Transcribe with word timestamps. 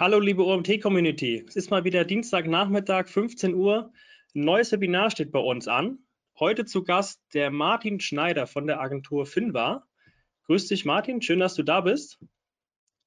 Hallo 0.00 0.18
liebe 0.18 0.42
OMT-Community, 0.42 1.44
es 1.46 1.56
ist 1.56 1.70
mal 1.70 1.84
wieder 1.84 2.06
Dienstagnachmittag, 2.06 3.06
15 3.06 3.54
Uhr. 3.54 3.92
Ein 4.34 4.44
neues 4.44 4.72
Webinar 4.72 5.10
steht 5.10 5.30
bei 5.30 5.40
uns 5.40 5.68
an. 5.68 5.98
Heute 6.38 6.64
zu 6.64 6.84
Gast 6.84 7.20
der 7.34 7.50
Martin 7.50 8.00
Schneider 8.00 8.46
von 8.46 8.66
der 8.66 8.80
Agentur 8.80 9.26
Finwa. 9.26 9.86
Grüß 10.44 10.68
dich 10.68 10.86
Martin, 10.86 11.20
schön, 11.20 11.38
dass 11.38 11.52
du 11.52 11.62
da 11.62 11.82
bist. 11.82 12.18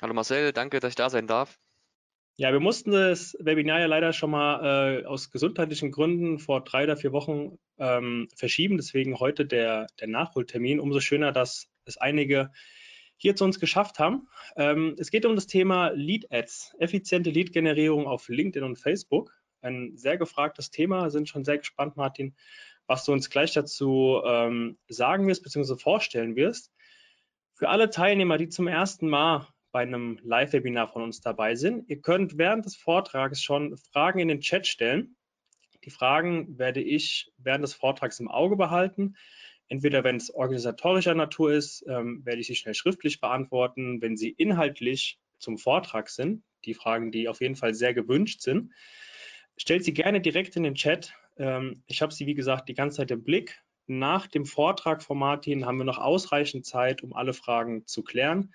Hallo 0.03 0.13
Marcel, 0.13 0.53
danke, 0.53 0.79
dass 0.79 0.89
ich 0.91 0.95
da 0.95 1.09
sein 1.09 1.25
darf. 1.25 1.57
Ja, 2.35 2.51
wir 2.51 2.59
mussten 2.59 2.91
das 2.91 3.35
Webinar 3.39 3.79
ja 3.79 3.87
leider 3.87 4.13
schon 4.13 4.29
mal 4.29 5.01
äh, 5.01 5.05
aus 5.07 5.31
gesundheitlichen 5.31 5.89
Gründen 5.91 6.37
vor 6.37 6.63
drei 6.63 6.83
oder 6.83 6.95
vier 6.95 7.11
Wochen 7.11 7.57
ähm, 7.79 8.27
verschieben. 8.35 8.77
Deswegen 8.77 9.19
heute 9.19 9.47
der, 9.47 9.87
der 9.99 10.09
Nachholtermin. 10.09 10.79
Umso 10.79 10.99
schöner, 10.99 11.31
dass 11.31 11.71
es 11.85 11.97
einige 11.97 12.51
hier 13.23 13.37
zu 13.37 13.45
uns 13.45 13.57
geschafft 13.57 13.99
haben. 13.99 14.27
Ähm, 14.57 14.95
es 14.99 15.09
geht 15.09 15.25
um 15.25 15.35
das 15.35 15.47
Thema 15.47 15.91
Lead 15.91 16.29
Ads, 16.29 16.75
effiziente 16.77 17.29
Lead-Generierung 17.29 18.05
auf 18.05 18.27
LinkedIn 18.27 18.65
und 18.65 18.75
Facebook. 18.75 19.31
Ein 19.61 19.95
sehr 19.95 20.17
gefragtes 20.17 20.71
Thema, 20.71 21.09
sind 21.09 21.29
schon 21.29 21.45
sehr 21.45 21.57
gespannt, 21.57 21.95
Martin, 21.95 22.35
was 22.85 23.05
du 23.05 23.13
uns 23.13 23.29
gleich 23.29 23.53
dazu 23.53 24.21
ähm, 24.25 24.77
sagen 24.89 25.25
wirst 25.25 25.41
bzw. 25.41 25.77
vorstellen 25.77 26.35
wirst. 26.35 26.73
Für 27.53 27.69
alle 27.69 27.89
Teilnehmer, 27.89 28.37
die 28.37 28.49
zum 28.49 28.67
ersten 28.67 29.07
Mal 29.07 29.47
bei 29.71 29.83
einem 29.83 30.19
Live-Webinar 30.21 30.89
von 30.89 31.01
uns 31.01 31.21
dabei 31.21 31.55
sind, 31.55 31.89
ihr 31.89 32.01
könnt 32.01 32.37
während 32.37 32.65
des 32.65 32.75
Vortrags 32.75 33.41
schon 33.41 33.77
Fragen 33.93 34.19
in 34.19 34.27
den 34.27 34.41
Chat 34.41 34.67
stellen. 34.67 35.15
Die 35.85 35.91
Fragen 35.91 36.57
werde 36.57 36.81
ich 36.81 37.31
während 37.37 37.63
des 37.63 37.73
Vortrags 37.73 38.19
im 38.19 38.27
Auge 38.27 38.57
behalten. 38.57 39.15
Entweder 39.67 40.03
wenn 40.03 40.17
es 40.17 40.29
organisatorischer 40.29 41.15
Natur 41.15 41.53
ist, 41.53 41.85
ähm, 41.87 42.25
werde 42.25 42.41
ich 42.41 42.47
sie 42.47 42.55
schnell 42.55 42.73
schriftlich 42.73 43.21
beantworten. 43.21 44.01
Wenn 44.01 44.17
sie 44.17 44.29
inhaltlich 44.29 45.19
zum 45.39 45.57
Vortrag 45.57 46.09
sind, 46.09 46.43
die 46.65 46.73
Fragen, 46.73 47.11
die 47.11 47.27
auf 47.27 47.41
jeden 47.41 47.55
Fall 47.55 47.73
sehr 47.73 47.93
gewünscht 47.93 48.41
sind, 48.41 48.71
stellt 49.57 49.83
sie 49.83 49.93
gerne 49.93 50.21
direkt 50.21 50.55
in 50.55 50.63
den 50.63 50.75
Chat. 50.75 51.13
Ähm, 51.37 51.83
ich 51.87 52.01
habe 52.01 52.13
sie, 52.13 52.25
wie 52.25 52.35
gesagt, 52.35 52.69
die 52.69 52.73
ganze 52.73 52.97
Zeit 52.97 53.11
im 53.11 53.23
Blick. 53.23 53.61
Nach 53.85 54.27
dem 54.27 54.45
Vortrag 54.45 55.03
von 55.03 55.17
Martin 55.17 55.65
haben 55.65 55.77
wir 55.77 55.83
noch 55.83 55.97
ausreichend 55.97 56.65
Zeit, 56.65 57.03
um 57.03 57.13
alle 57.13 57.33
Fragen 57.33 57.85
zu 57.85 58.03
klären. 58.03 58.53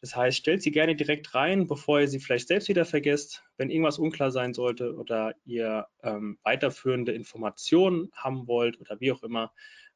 Das 0.00 0.16
heißt, 0.16 0.36
stellt 0.36 0.62
sie 0.62 0.72
gerne 0.72 0.96
direkt 0.96 1.32
rein, 1.34 1.68
bevor 1.68 2.00
ihr 2.00 2.08
sie 2.08 2.18
vielleicht 2.18 2.48
selbst 2.48 2.68
wieder 2.68 2.84
vergesst. 2.84 3.44
Wenn 3.56 3.70
irgendwas 3.70 4.00
unklar 4.00 4.32
sein 4.32 4.52
sollte 4.52 4.94
oder 4.96 5.34
ihr 5.44 5.86
ähm, 6.02 6.38
weiterführende 6.42 7.12
Informationen 7.12 8.10
haben 8.12 8.48
wollt 8.48 8.80
oder 8.80 8.98
wie 9.00 9.12
auch 9.12 9.22
immer, 9.22 9.52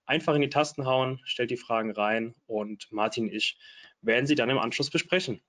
einfach 0.06 0.34
in 0.34 0.40
die 0.40 0.48
Tasten 0.48 0.86
hauen, 0.86 1.20
stellt 1.24 1.50
die 1.50 1.56
Fragen 1.56 1.90
rein 1.90 2.34
und 2.46 2.90
Martin 2.90 3.24
und 3.24 3.34
ich 3.34 3.58
werden 4.00 4.26
sie 4.26 4.34
dann 4.34 4.50
im 4.50 4.58
Anschluss 4.58 4.90
besprechen. 4.90 5.42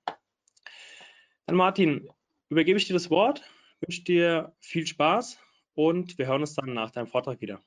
Dann 1.46 1.56
Martin, 1.56 2.08
übergebe 2.50 2.78
ich 2.78 2.86
dir 2.86 2.94
das 2.94 3.10
Wort, 3.10 3.42
wünsche 3.80 4.02
dir 4.02 4.54
viel 4.60 4.86
Spaß 4.86 5.38
und 5.74 6.18
wir 6.18 6.26
hören 6.26 6.42
uns 6.42 6.54
dann 6.54 6.74
nach 6.74 6.90
deinem 6.90 7.06
Vortrag 7.06 7.40
wieder. 7.40 7.62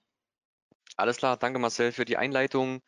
Alles 0.98 1.18
klar, 1.18 1.38
danke 1.38 1.60
Marcel 1.60 1.92
für 1.92 2.06
die 2.06 2.18
Einleitung. 2.18 2.82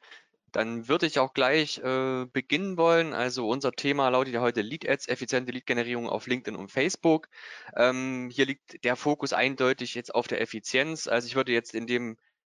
Dann 0.51 0.87
würde 0.87 1.07
ich 1.07 1.17
auch 1.17 1.33
gleich 1.33 1.79
äh, 1.79 2.25
beginnen 2.31 2.77
wollen. 2.77 3.13
Also 3.13 3.47
unser 3.47 3.71
Thema 3.71 4.09
lautet 4.09 4.35
ja 4.35 4.41
heute 4.41 4.61
Lead 4.61 4.87
Ads, 4.87 5.07
effiziente 5.07 5.51
Lead-Generierung 5.51 6.07
auf 6.07 6.27
LinkedIn 6.27 6.59
und 6.59 6.71
Facebook. 6.71 7.27
Ähm, 7.75 8.29
hier 8.31 8.45
liegt 8.45 8.83
der 8.83 8.95
Fokus 8.95 9.33
eindeutig 9.33 9.95
jetzt 9.95 10.13
auf 10.13 10.27
der 10.27 10.41
Effizienz. 10.41 11.07
Also 11.07 11.25
ich 11.25 11.35
würde 11.35 11.53
jetzt 11.53 11.73
in 11.73 11.87
dem 11.87 12.17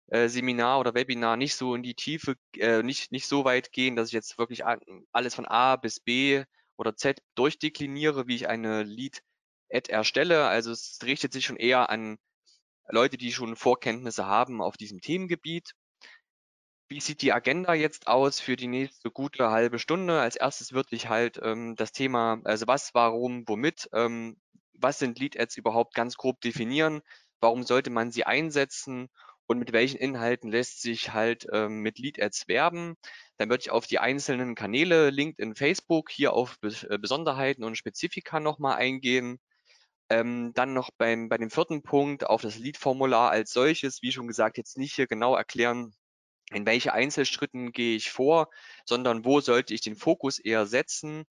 Seminar 0.07 0.79
oder 0.79 0.93
Webinar 0.93 1.37
nicht 1.37 1.55
so 1.55 1.75
in 1.75 1.83
die 1.83 1.95
Tiefe, 1.95 2.35
äh, 2.57 2.83
nicht, 2.83 3.11
nicht 3.11 3.27
so 3.27 3.45
weit 3.45 3.71
gehen, 3.71 3.95
dass 3.95 4.09
ich 4.09 4.13
jetzt 4.13 4.37
wirklich 4.37 4.63
alles 5.11 5.35
von 5.35 5.45
A 5.45 5.75
bis 5.75 5.99
B 5.99 6.43
oder 6.77 6.95
Z 6.95 7.21
durchdekliniere, 7.35 8.27
wie 8.27 8.35
ich 8.35 8.47
eine 8.47 8.83
Lead-Ad 8.83 9.91
erstelle. 9.91 10.47
Also 10.47 10.71
es 10.71 10.99
richtet 11.03 11.33
sich 11.33 11.45
schon 11.45 11.57
eher 11.57 11.89
an 11.89 12.17
Leute, 12.89 13.17
die 13.17 13.31
schon 13.31 13.55
Vorkenntnisse 13.55 14.25
haben 14.25 14.61
auf 14.61 14.77
diesem 14.77 15.01
Themengebiet. 15.01 15.73
Wie 16.89 16.99
sieht 16.99 17.21
die 17.21 17.33
Agenda 17.33 17.73
jetzt 17.73 18.07
aus 18.07 18.39
für 18.39 18.55
die 18.55 18.67
nächste 18.67 19.09
gute 19.09 19.49
halbe 19.49 19.79
Stunde? 19.79 20.19
Als 20.19 20.35
erstes 20.35 20.73
würde 20.73 20.95
ich 20.95 21.07
halt 21.09 21.39
ähm, 21.41 21.75
das 21.75 21.91
Thema, 21.91 22.39
also 22.43 22.67
was, 22.67 22.93
warum, 22.93 23.43
womit, 23.47 23.89
ähm, 23.93 24.37
was 24.73 24.99
sind 24.99 25.17
Lead-Ads 25.17 25.57
überhaupt 25.57 25.95
ganz 25.95 26.17
grob 26.17 26.41
definieren? 26.41 27.01
Warum 27.39 27.63
sollte 27.63 27.89
man 27.89 28.11
sie 28.11 28.25
einsetzen? 28.25 29.09
Und 29.47 29.59
mit 29.59 29.73
welchen 29.73 29.97
Inhalten 29.97 30.49
lässt 30.51 30.81
sich 30.81 31.13
halt 31.13 31.47
ähm, 31.51 31.79
mit 31.81 31.99
Lead-Ads 31.99 32.47
werben. 32.47 32.95
Dann 33.37 33.49
würde 33.49 33.61
ich 33.61 33.71
auf 33.71 33.87
die 33.87 33.99
einzelnen 33.99 34.55
Kanäle 34.55 35.09
LinkedIn, 35.09 35.55
Facebook 35.55 36.11
hier 36.11 36.33
auf 36.33 36.57
äh, 36.61 36.97
Besonderheiten 36.97 37.63
und 37.63 37.77
Spezifika 37.77 38.39
nochmal 38.39 38.77
eingehen. 38.77 39.39
Ähm, 40.09 40.51
dann 40.53 40.73
noch 40.73 40.89
beim, 40.97 41.29
bei 41.29 41.37
dem 41.37 41.49
vierten 41.49 41.83
Punkt 41.83 42.25
auf 42.27 42.41
das 42.41 42.57
Lead-Formular 42.57 43.31
als 43.31 43.51
solches, 43.51 44.01
wie 44.01 44.11
schon 44.11 44.27
gesagt, 44.27 44.57
jetzt 44.57 44.77
nicht 44.77 44.95
hier 44.95 45.07
genau 45.07 45.35
erklären, 45.35 45.93
in 46.51 46.65
welche 46.65 46.93
Einzelschritten 46.93 47.71
gehe 47.71 47.95
ich 47.95 48.11
vor, 48.11 48.49
sondern 48.85 49.25
wo 49.25 49.41
sollte 49.41 49.73
ich 49.73 49.81
den 49.81 49.95
Fokus 49.95 50.39
eher 50.39 50.65
setzen 50.65 51.25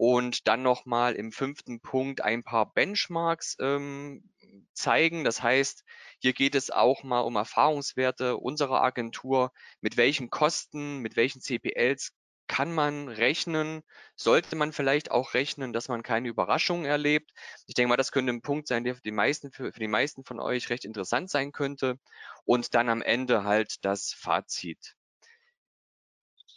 und 0.00 0.48
dann 0.48 0.62
nochmal 0.62 1.12
im 1.14 1.30
fünften 1.30 1.82
Punkt 1.82 2.22
ein 2.22 2.42
paar 2.42 2.72
Benchmarks 2.72 3.58
ähm, 3.60 4.24
zeigen. 4.72 5.24
Das 5.24 5.42
heißt, 5.42 5.84
hier 6.20 6.32
geht 6.32 6.54
es 6.54 6.70
auch 6.70 7.02
mal 7.02 7.20
um 7.20 7.36
Erfahrungswerte 7.36 8.38
unserer 8.38 8.80
Agentur. 8.80 9.52
Mit 9.82 9.98
welchen 9.98 10.30
Kosten, 10.30 11.00
mit 11.00 11.16
welchen 11.16 11.42
CPLs 11.42 12.14
kann 12.46 12.72
man 12.72 13.08
rechnen? 13.08 13.82
Sollte 14.16 14.56
man 14.56 14.72
vielleicht 14.72 15.10
auch 15.10 15.34
rechnen, 15.34 15.74
dass 15.74 15.88
man 15.88 16.02
keine 16.02 16.28
Überraschungen 16.28 16.86
erlebt? 16.86 17.32
Ich 17.66 17.74
denke 17.74 17.90
mal, 17.90 17.98
das 17.98 18.10
könnte 18.10 18.32
ein 18.32 18.40
Punkt 18.40 18.68
sein, 18.68 18.84
der 18.84 18.94
für 18.94 19.02
die 19.02 19.12
meisten, 19.12 19.52
für, 19.52 19.70
für 19.70 19.80
die 19.80 19.86
meisten 19.86 20.24
von 20.24 20.40
euch 20.40 20.70
recht 20.70 20.86
interessant 20.86 21.28
sein 21.28 21.52
könnte. 21.52 21.98
Und 22.46 22.74
dann 22.74 22.88
am 22.88 23.02
Ende 23.02 23.44
halt 23.44 23.84
das 23.84 24.14
Fazit. 24.14 24.96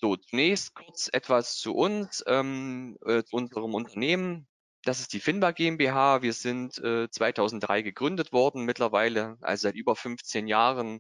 So, 0.04 0.18
zunächst 0.18 0.76
kurz 0.76 1.10
etwas 1.14 1.56
zu 1.56 1.74
uns, 1.74 2.26
ähm, 2.28 2.98
äh, 3.06 3.24
zu 3.24 3.38
unserem 3.38 3.74
Unternehmen. 3.74 4.50
Das 4.84 5.00
ist 5.00 5.14
die 5.14 5.22
Finbar 5.22 5.54
GmbH. 5.54 6.22
Wir 6.22 6.34
sind 6.34 6.78
äh, 6.80 7.10
2003 7.10 7.84
gegründet 7.84 8.34
worden, 8.34 8.66
mittlerweile 8.66 9.38
also 9.40 9.62
seit 9.62 9.76
über 9.76 9.96
15 9.96 10.46
Jahren 10.48 11.00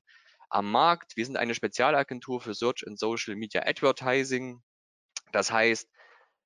am 0.49 0.71
Markt. 0.71 1.17
Wir 1.17 1.25
sind 1.25 1.35
eine 1.35 1.53
Spezialagentur 1.53 2.39
für 2.39 2.53
Search 2.53 2.87
and 2.87 2.97
Social 2.97 3.35
Media 3.35 3.63
Advertising. 3.65 4.63
Das 5.33 5.51
heißt, 5.51 5.89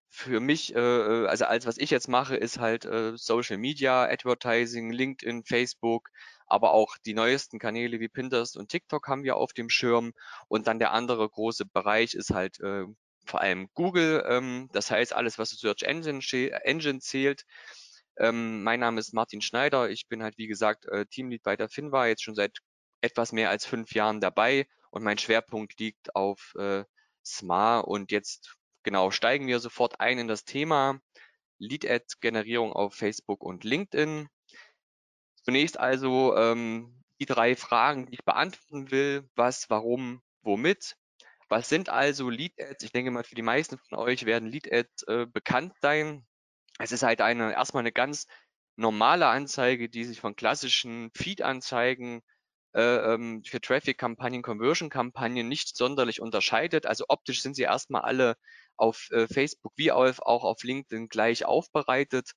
für 0.09 0.39
mich, 0.39 0.73
äh, 0.73 0.79
äh, 0.79 1.27
also 1.27 1.45
alles, 1.45 1.67
was 1.67 1.77
ich 1.77 1.91
jetzt 1.91 2.07
mache, 2.07 2.35
ist 2.35 2.57
halt 2.57 2.85
äh, 2.85 3.15
Social 3.17 3.59
Media 3.59 4.05
Advertising, 4.05 4.91
LinkedIn, 4.91 5.43
Facebook, 5.43 6.09
aber 6.47 6.71
auch 6.73 6.97
die 7.05 7.13
neuesten 7.13 7.59
Kanäle 7.59 7.99
wie 7.99 8.07
Pinterest 8.07 8.57
und 8.57 8.69
TikTok 8.69 9.07
haben 9.07 9.23
wir 9.23 9.35
auf 9.37 9.53
dem 9.53 9.69
Schirm. 9.69 10.13
Und 10.47 10.67
dann 10.67 10.79
der 10.79 10.91
andere 10.93 11.29
große 11.29 11.65
Bereich 11.65 12.13
ist 12.15 12.31
halt 12.31 12.59
äh, 12.61 12.85
vor 13.25 13.41
allem 13.41 13.69
Google. 13.73 14.23
Ähm, 14.27 14.69
das 14.73 14.89
heißt, 14.91 15.13
alles, 15.13 15.37
was 15.37 15.51
Search 15.51 15.83
Engine, 15.83 16.21
Engine 16.63 16.99
zählt. 16.99 17.43
Ähm, 18.17 18.63
mein 18.63 18.79
Name 18.79 18.99
ist 18.99 19.13
Martin 19.13 19.41
Schneider. 19.41 19.89
Ich 19.89 20.07
bin 20.07 20.23
halt, 20.23 20.37
wie 20.37 20.47
gesagt, 20.47 20.85
äh, 20.85 21.05
Teamlead 21.05 21.43
bei 21.43 21.55
der 21.55 21.69
Finwa, 21.69 22.07
jetzt 22.07 22.23
schon 22.23 22.35
seit 22.35 22.57
etwas 23.01 23.31
mehr 23.31 23.49
als 23.49 23.65
fünf 23.65 23.93
Jahren 23.93 24.21
dabei 24.21 24.67
und 24.89 25.03
mein 25.03 25.17
Schwerpunkt 25.17 25.79
liegt 25.79 26.15
auf 26.15 26.53
äh, 26.57 26.83
SMA 27.23 27.79
und 27.79 28.11
jetzt 28.11 28.55
genau 28.83 29.11
steigen 29.11 29.47
wir 29.47 29.59
sofort 29.59 29.99
ein 29.99 30.17
in 30.17 30.27
das 30.27 30.45
Thema 30.45 30.99
Lead-Ad-Generierung 31.59 32.73
auf 32.73 32.93
Facebook 32.95 33.43
und 33.43 33.63
LinkedIn. 33.63 34.29
Zunächst 35.47 35.79
also 35.79 36.35
ähm, 36.35 36.93
die 37.21 37.25
drei 37.25 37.55
Fragen, 37.55 38.05
die 38.07 38.15
ich 38.15 38.25
beantworten 38.25 38.91
will. 38.91 39.29
Was, 39.35 39.69
warum, 39.69 40.21
womit? 40.41 40.97
Was 41.47 41.69
sind 41.69 41.87
also 41.87 42.29
Lead-Ads? 42.29 42.83
Ich 42.83 42.91
denke 42.91 43.11
mal, 43.11 43.23
für 43.23 43.35
die 43.35 43.41
meisten 43.41 43.77
von 43.77 43.97
euch 43.97 44.25
werden 44.25 44.49
Lead-Ads 44.49 45.03
äh, 45.03 45.25
bekannt 45.25 45.71
sein. 45.81 46.25
Es 46.79 46.91
ist 46.91 47.03
halt 47.03 47.21
eine 47.21 47.53
erstmal 47.53 47.79
eine 47.79 47.93
ganz 47.93 48.27
normale 48.75 49.27
Anzeige, 49.27 49.87
die 49.87 50.03
sich 50.03 50.19
von 50.19 50.35
klassischen 50.35 51.11
Feed-Anzeigen 51.15 52.23
äh, 52.73 53.13
ähm, 53.13 53.41
für 53.45 53.61
Traffic-Kampagnen, 53.61 54.41
Conversion-Kampagnen 54.41 55.47
nicht 55.47 55.77
sonderlich 55.77 56.19
unterscheidet. 56.19 56.85
Also 56.85 57.05
optisch 57.07 57.41
sind 57.41 57.55
sie 57.55 57.63
erstmal 57.63 58.01
alle 58.01 58.35
auf 58.75 59.07
äh, 59.11 59.27
Facebook 59.27 59.71
wie 59.77 59.93
auf, 59.93 60.19
auch 60.21 60.43
auf 60.43 60.61
LinkedIn 60.63 61.07
gleich 61.07 61.45
aufbereitet 61.45 62.33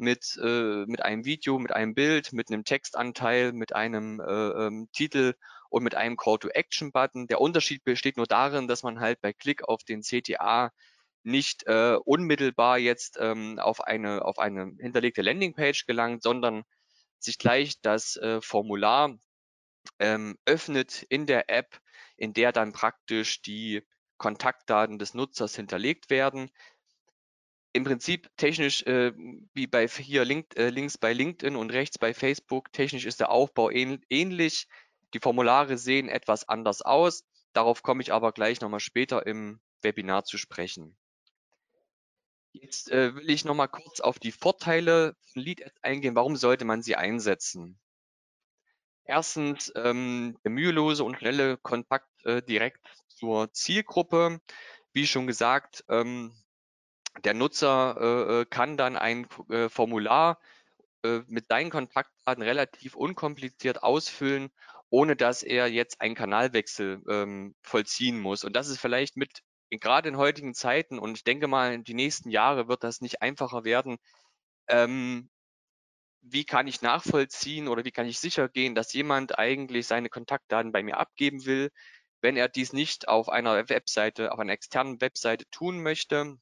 mit, 0.00 0.38
äh, 0.42 0.84
mit 0.86 1.02
einem 1.02 1.24
Video, 1.24 1.58
mit 1.58 1.72
einem 1.72 1.94
Bild, 1.94 2.32
mit 2.32 2.50
einem 2.50 2.64
Textanteil, 2.64 3.52
mit 3.52 3.74
einem 3.74 4.20
äh, 4.20 4.66
ähm, 4.66 4.88
Titel 4.92 5.34
und 5.68 5.84
mit 5.84 5.94
einem 5.94 6.16
Call-to-Action-Button. 6.16 7.28
Der 7.28 7.40
Unterschied 7.40 7.84
besteht 7.84 8.16
nur 8.16 8.26
darin, 8.26 8.68
dass 8.68 8.82
man 8.82 9.00
halt 9.00 9.20
bei 9.20 9.32
Klick 9.32 9.62
auf 9.62 9.84
den 9.84 10.02
CTA 10.02 10.72
nicht 11.22 11.66
äh, 11.66 11.96
unmittelbar 12.04 12.78
jetzt 12.78 13.18
ähm, 13.20 13.58
auf 13.58 13.82
eine 13.82 14.24
auf 14.24 14.38
eine 14.38 14.72
hinterlegte 14.78 15.22
Landingpage 15.22 15.86
gelangt, 15.86 16.22
sondern 16.22 16.64
sich 17.18 17.38
gleich 17.38 17.80
das 17.82 18.16
äh, 18.16 18.40
Formular 18.40 19.16
ähm, 19.98 20.38
öffnet 20.46 21.02
in 21.08 21.26
der 21.26 21.50
App, 21.50 21.78
in 22.16 22.32
der 22.32 22.52
dann 22.52 22.72
praktisch 22.72 23.42
die 23.42 23.82
Kontaktdaten 24.16 24.98
des 24.98 25.14
Nutzers 25.14 25.54
hinterlegt 25.54 26.10
werden. 26.10 26.50
Im 27.72 27.84
Prinzip 27.84 28.28
technisch 28.36 28.82
äh, 28.82 29.12
wie 29.54 29.66
bei 29.66 29.86
hier 29.86 30.24
link, 30.24 30.56
äh, 30.56 30.70
links 30.70 30.98
bei 30.98 31.12
LinkedIn 31.12 31.56
und 31.56 31.70
rechts 31.72 31.98
bei 31.98 32.14
Facebook, 32.14 32.72
technisch 32.72 33.06
ist 33.06 33.20
der 33.20 33.30
Aufbau 33.30 33.70
ähn, 33.70 34.04
ähnlich. 34.08 34.66
Die 35.14 35.20
Formulare 35.20 35.78
sehen 35.78 36.08
etwas 36.08 36.48
anders 36.48 36.82
aus. 36.82 37.24
Darauf 37.52 37.82
komme 37.82 38.02
ich 38.02 38.12
aber 38.12 38.32
gleich 38.32 38.60
nochmal 38.60 38.80
später 38.80 39.26
im 39.26 39.60
Webinar 39.82 40.24
zu 40.24 40.38
sprechen. 40.38 40.96
Jetzt 42.52 42.90
äh, 42.90 43.14
will 43.14 43.30
ich 43.30 43.44
nochmal 43.44 43.68
kurz 43.68 44.00
auf 44.00 44.18
die 44.18 44.32
Vorteile 44.32 45.14
von 45.32 45.42
Lead 45.42 45.64
Ads 45.64 45.82
eingehen. 45.82 46.16
Warum 46.16 46.36
sollte 46.36 46.64
man 46.64 46.82
sie 46.82 46.96
einsetzen? 46.96 47.78
Erstens 49.04 49.72
ähm, 49.76 50.36
der 50.44 50.50
mühelose 50.50 51.04
und 51.04 51.16
schnelle 51.16 51.56
Kontakt 51.56 52.08
äh, 52.24 52.42
direkt 52.42 52.84
zur 53.08 53.52
Zielgruppe. 53.52 54.40
Wie 54.92 55.06
schon 55.06 55.28
gesagt, 55.28 55.84
ähm, 55.88 56.32
der 57.24 57.34
Nutzer 57.34 57.96
äh, 58.00 58.40
äh, 58.40 58.46
kann 58.46 58.76
dann 58.76 58.96
ein 58.96 59.26
äh, 59.50 59.68
Formular 59.68 60.38
äh, 61.04 61.20
mit 61.26 61.46
seinen 61.48 61.70
Kontaktdaten 61.70 62.42
relativ 62.42 62.94
unkompliziert 62.94 63.82
ausfüllen, 63.82 64.50
ohne 64.90 65.16
dass 65.16 65.42
er 65.42 65.68
jetzt 65.68 66.00
einen 66.00 66.14
Kanalwechsel 66.14 67.02
ähm, 67.08 67.54
vollziehen 67.62 68.20
muss. 68.20 68.44
Und 68.44 68.54
das 68.54 68.68
ist 68.68 68.80
vielleicht 68.80 69.16
mit 69.16 69.42
gerade 69.70 70.08
in 70.08 70.16
heutigen 70.16 70.54
Zeiten 70.54 70.98
und 70.98 71.16
ich 71.16 71.24
denke 71.24 71.46
mal, 71.46 71.78
die 71.82 71.94
nächsten 71.94 72.30
Jahre 72.30 72.68
wird 72.68 72.82
das 72.84 73.00
nicht 73.00 73.22
einfacher 73.22 73.64
werden. 73.64 73.98
Ähm, 74.68 75.30
wie 76.22 76.44
kann 76.44 76.66
ich 76.66 76.82
nachvollziehen 76.82 77.68
oder 77.68 77.84
wie 77.84 77.92
kann 77.92 78.06
ich 78.06 78.18
sicher 78.18 78.48
gehen, 78.48 78.74
dass 78.74 78.92
jemand 78.92 79.38
eigentlich 79.38 79.86
seine 79.86 80.08
Kontaktdaten 80.08 80.72
bei 80.72 80.82
mir 80.82 80.98
abgeben 80.98 81.46
will, 81.46 81.70
wenn 82.20 82.36
er 82.36 82.48
dies 82.48 82.72
nicht 82.72 83.08
auf 83.08 83.28
einer 83.28 83.68
Webseite, 83.68 84.32
auf 84.32 84.38
einer 84.38 84.52
externen 84.52 85.00
Webseite 85.00 85.46
tun 85.50 85.82
möchte, 85.82 86.36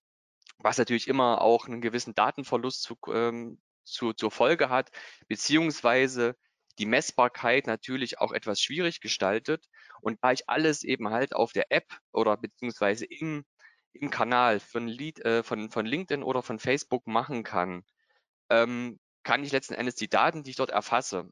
was 0.59 0.79
natürlich 0.79 1.09
immer 1.09 1.41
auch 1.41 1.67
einen 1.67 1.81
gewissen 1.81 2.15
Datenverlust 2.15 2.83
zu, 2.83 2.97
ähm, 3.13 3.61
zu, 3.85 4.13
zur 4.13 4.31
Folge 4.31 4.69
hat, 4.69 4.91
beziehungsweise 5.29 6.37
die 6.79 6.87
Messbarkeit 6.87 7.67
natürlich 7.67 8.21
auch 8.21 8.33
etwas 8.33 8.61
schwierig 8.61 9.01
gestaltet. 9.01 9.67
Und 10.01 10.19
da 10.23 10.33
ich 10.33 10.49
alles 10.49 10.85
eben 10.85 11.11
halt 11.11 11.35
auf 11.35 11.53
der 11.53 11.71
App 11.71 11.87
oder 12.13 12.37
beziehungsweise 12.37 13.05
im, 13.05 13.45
im 13.93 14.11
Kanal 14.11 14.61
von, 14.61 14.87
Lead, 14.87 15.25
äh, 15.25 15.43
von, 15.43 15.71
von 15.71 15.87
LinkedIn 15.87 16.23
oder 16.23 16.43
von 16.43 16.59
Facebook 16.59 17.07
machen 17.07 17.43
kann, 17.43 17.85
ähm, 18.51 18.99
kann 19.25 19.43
ich 19.45 19.53
letzten 19.53 19.75
Endes 19.75 19.97
die 19.97 20.09
Daten, 20.09 20.43
die 20.43 20.51
ich 20.51 20.57
dort 20.57 20.71
erfasse, 20.71 21.29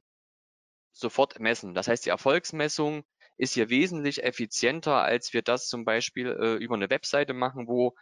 sofort 0.93 1.39
messen. 1.39 1.75
Das 1.75 1.89
heißt, 1.89 2.05
die 2.07 2.11
Erfolgsmessung 2.11 3.05
ist 3.37 3.55
hier 3.55 3.69
wesentlich 3.69 4.25
effizienter, 4.25 5.03
als 5.03 5.33
wir 5.33 5.43
das 5.43 5.69
zum 5.69 5.85
Beispiel 5.85 6.29
äh, 6.29 6.55
über 6.55 6.75
eine 6.75 6.91
Webseite 6.91 7.35
machen, 7.35 7.69
wo 7.69 7.95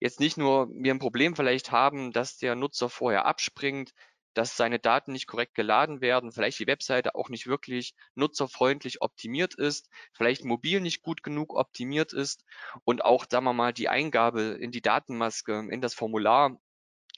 jetzt 0.00 0.20
nicht 0.20 0.36
nur 0.36 0.68
wir 0.70 0.92
ein 0.92 0.98
Problem 0.98 1.36
vielleicht 1.36 1.70
haben, 1.72 2.12
dass 2.12 2.38
der 2.38 2.54
Nutzer 2.54 2.88
vorher 2.88 3.26
abspringt, 3.26 3.92
dass 4.34 4.56
seine 4.56 4.78
Daten 4.78 5.12
nicht 5.12 5.26
korrekt 5.26 5.54
geladen 5.54 6.02
werden, 6.02 6.30
vielleicht 6.30 6.58
die 6.58 6.66
Webseite 6.66 7.14
auch 7.14 7.30
nicht 7.30 7.46
wirklich 7.46 7.94
nutzerfreundlich 8.14 9.00
optimiert 9.00 9.54
ist, 9.54 9.88
vielleicht 10.12 10.44
mobil 10.44 10.80
nicht 10.80 11.00
gut 11.00 11.22
genug 11.22 11.54
optimiert 11.54 12.12
ist 12.12 12.44
und 12.84 13.02
auch, 13.02 13.24
sagen 13.30 13.46
wir 13.46 13.54
mal, 13.54 13.72
die 13.72 13.88
Eingabe 13.88 14.58
in 14.60 14.72
die 14.72 14.82
Datenmaske, 14.82 15.66
in 15.70 15.80
das 15.80 15.94
Formular 15.94 16.60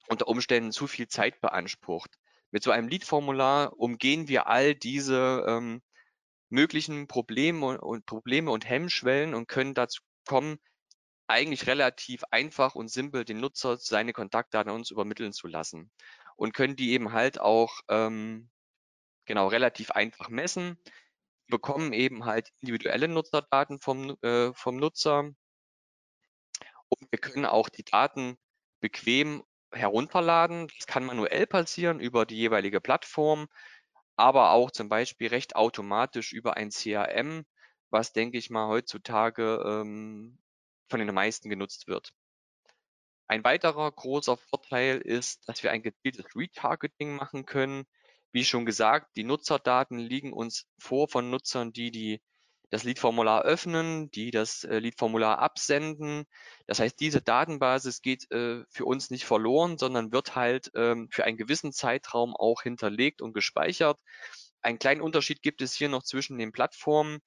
unter 0.08 0.28
Umständen 0.28 0.70
zu 0.70 0.86
viel 0.86 1.08
Zeit 1.08 1.40
beansprucht. 1.40 2.18
Mit 2.52 2.62
so 2.62 2.70
einem 2.70 2.88
Lead-Formular 2.88 3.78
umgehen 3.78 4.28
wir 4.28 4.46
all 4.46 4.76
diese 4.76 5.44
ähm, 5.46 5.82
möglichen 6.50 7.08
Probleme 7.08 7.80
und 7.80 8.06
Probleme 8.06 8.52
und 8.52 8.68
Hemmschwellen 8.68 9.34
und 9.34 9.48
können 9.48 9.74
dazu 9.74 10.02
kommen, 10.24 10.58
eigentlich 11.28 11.66
relativ 11.66 12.24
einfach 12.30 12.74
und 12.74 12.88
simpel 12.88 13.24
den 13.24 13.40
Nutzer 13.40 13.76
seine 13.76 14.12
Kontaktdaten 14.12 14.72
uns 14.72 14.90
übermitteln 14.90 15.32
zu 15.32 15.46
lassen 15.46 15.90
und 16.36 16.54
können 16.54 16.76
die 16.76 16.92
eben 16.92 17.12
halt 17.12 17.40
auch 17.40 17.80
ähm, 17.88 18.50
genau 19.26 19.48
relativ 19.48 19.90
einfach 19.92 20.28
messen, 20.30 20.78
bekommen 21.48 21.92
eben 21.92 22.24
halt 22.24 22.50
individuelle 22.60 23.08
Nutzerdaten 23.08 23.78
vom, 23.80 24.16
äh, 24.22 24.52
vom 24.54 24.76
Nutzer 24.76 25.30
und 26.88 27.12
wir 27.12 27.18
können 27.18 27.44
auch 27.44 27.68
die 27.68 27.84
Daten 27.84 28.38
bequem 28.80 29.44
herunterladen. 29.72 30.68
Das 30.76 30.86
kann 30.86 31.04
manuell 31.04 31.46
passieren 31.46 32.00
über 32.00 32.26
die 32.26 32.36
jeweilige 32.36 32.80
Plattform, 32.80 33.48
aber 34.16 34.52
auch 34.52 34.70
zum 34.70 34.88
Beispiel 34.88 35.28
recht 35.28 35.56
automatisch 35.56 36.32
über 36.32 36.56
ein 36.56 36.70
CRM, 36.70 37.44
was 37.90 38.12
denke 38.12 38.38
ich 38.38 38.50
mal 38.50 38.68
heutzutage 38.68 39.62
ähm, 39.66 40.38
von 40.88 41.00
den 41.00 41.14
meisten 41.14 41.48
genutzt 41.50 41.86
wird. 41.86 42.12
Ein 43.28 43.44
weiterer 43.44 43.90
großer 43.92 44.38
Vorteil 44.38 44.98
ist, 44.98 45.48
dass 45.48 45.62
wir 45.62 45.70
ein 45.70 45.82
gezieltes 45.82 46.24
Retargeting 46.34 47.14
machen 47.14 47.44
können. 47.44 47.84
Wie 48.32 48.44
schon 48.44 48.64
gesagt, 48.64 49.16
die 49.16 49.24
Nutzerdaten 49.24 49.98
liegen 49.98 50.32
uns 50.32 50.66
vor 50.78 51.08
von 51.08 51.28
Nutzern, 51.30 51.72
die, 51.72 51.90
die 51.90 52.22
das 52.70 52.84
Lead-Formular 52.84 53.42
öffnen, 53.42 54.10
die 54.10 54.30
das 54.30 54.64
äh, 54.64 54.78
Lead-Formular 54.78 55.38
absenden. 55.38 56.26
Das 56.66 56.80
heißt, 56.80 57.00
diese 57.00 57.22
Datenbasis 57.22 58.02
geht 58.02 58.30
äh, 58.30 58.64
für 58.70 58.84
uns 58.84 59.10
nicht 59.10 59.24
verloren, 59.24 59.78
sondern 59.78 60.12
wird 60.12 60.36
halt 60.36 60.70
ähm, 60.74 61.08
für 61.10 61.24
einen 61.24 61.38
gewissen 61.38 61.72
Zeitraum 61.72 62.34
auch 62.36 62.62
hinterlegt 62.62 63.22
und 63.22 63.32
gespeichert. 63.32 63.98
Einen 64.60 64.78
kleinen 64.78 65.00
Unterschied 65.00 65.42
gibt 65.42 65.62
es 65.62 65.74
hier 65.74 65.88
noch 65.88 66.02
zwischen 66.02 66.38
den 66.38 66.52
Plattformen. 66.52 67.20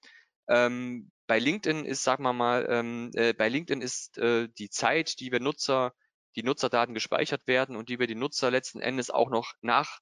Ähm, 0.47 1.11
bei 1.31 1.39
LinkedIn 1.39 1.85
ist, 1.85 2.03
sagen 2.03 2.23
wir 2.23 2.33
mal, 2.33 2.67
ähm, 2.69 3.09
äh, 3.13 3.31
bei 3.31 3.47
LinkedIn 3.47 3.81
ist 3.81 4.17
äh, 4.17 4.49
die 4.57 4.69
Zeit, 4.69 5.21
die 5.21 5.31
wir 5.31 5.39
Nutzer, 5.39 5.93
die 6.35 6.43
Nutzerdaten 6.43 6.93
gespeichert 6.93 7.47
werden 7.47 7.77
und 7.77 7.87
die 7.87 7.99
wir 7.99 8.07
die 8.07 8.15
Nutzer 8.15 8.51
letzten 8.51 8.81
Endes 8.81 9.09
auch 9.09 9.29
noch 9.29 9.53
nach 9.61 9.99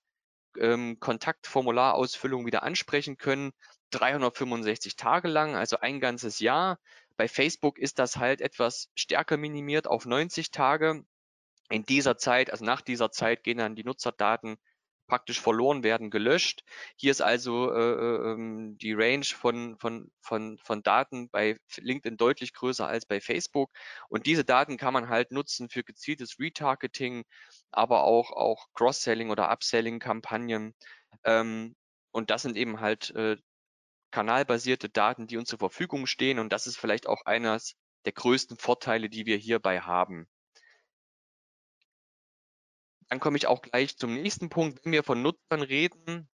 ähm, 0.57 0.99
Kontaktformularausfüllung 0.99 2.47
wieder 2.47 2.63
ansprechen 2.63 3.17
können, 3.17 3.51
365 3.91 4.95
Tage 4.95 5.27
lang, 5.27 5.55
also 5.55 5.77
ein 5.77 5.99
ganzes 5.99 6.39
Jahr. 6.39 6.79
Bei 7.15 7.27
Facebook 7.27 7.77
ist 7.77 7.99
das 7.99 8.17
halt 8.17 8.41
etwas 8.41 8.89
stärker 8.95 9.37
minimiert 9.37 9.85
auf 9.85 10.07
90 10.07 10.49
Tage. 10.49 11.03
In 11.69 11.83
dieser 11.83 12.17
Zeit, 12.17 12.49
also 12.49 12.65
nach 12.65 12.81
dieser 12.81 13.11
Zeit 13.11 13.43
gehen 13.43 13.59
dann 13.59 13.75
die 13.75 13.83
Nutzerdaten 13.83 14.57
praktisch 15.09 15.41
verloren 15.41 15.83
werden, 15.83 16.09
gelöscht. 16.09 16.63
Hier 16.95 17.11
ist 17.11 17.21
also 17.21 17.73
äh, 17.73 17.77
äh, 17.77 18.31
ähm, 18.31 18.77
die 18.77 18.93
Range 18.93 19.25
von, 19.25 19.77
von, 19.79 20.09
von, 20.21 20.57
von 20.59 20.83
Daten 20.83 21.29
bei 21.29 21.57
LinkedIn 21.77 22.15
deutlich 22.15 22.53
größer 22.53 22.87
als 22.87 23.05
bei 23.05 23.19
Facebook. 23.19 23.71
Und 24.07 24.25
diese 24.25 24.45
Daten 24.45 24.77
kann 24.77 24.93
man 24.93 25.09
halt 25.09 25.31
nutzen 25.31 25.69
für 25.69 25.83
gezieltes 25.83 26.39
Retargeting, 26.39 27.25
aber 27.71 28.03
auch, 28.03 28.31
auch 28.31 28.67
Cross-Selling 28.73 29.31
oder 29.31 29.51
Upselling-Kampagnen. 29.51 30.75
Ähm, 31.25 31.75
und 32.11 32.29
das 32.29 32.43
sind 32.43 32.55
eben 32.55 32.79
halt 32.79 33.09
äh, 33.15 33.35
kanalbasierte 34.11 34.89
Daten, 34.89 35.27
die 35.27 35.37
uns 35.37 35.49
zur 35.49 35.59
Verfügung 35.59 36.05
stehen. 36.05 36.39
Und 36.39 36.53
das 36.53 36.67
ist 36.67 36.77
vielleicht 36.77 37.07
auch 37.07 37.25
eines 37.25 37.75
der 38.05 38.13
größten 38.13 38.57
Vorteile, 38.57 39.09
die 39.09 39.25
wir 39.25 39.37
hierbei 39.37 39.81
haben. 39.81 40.27
Dann 43.09 43.19
komme 43.19 43.37
ich 43.37 43.47
auch 43.47 43.61
gleich 43.61 43.97
zum 43.97 44.13
nächsten 44.13 44.49
Punkt. 44.49 44.83
Wenn 44.83 44.91
wir 44.91 45.03
von 45.03 45.21
Nutzern 45.21 45.61
reden, 45.61 46.29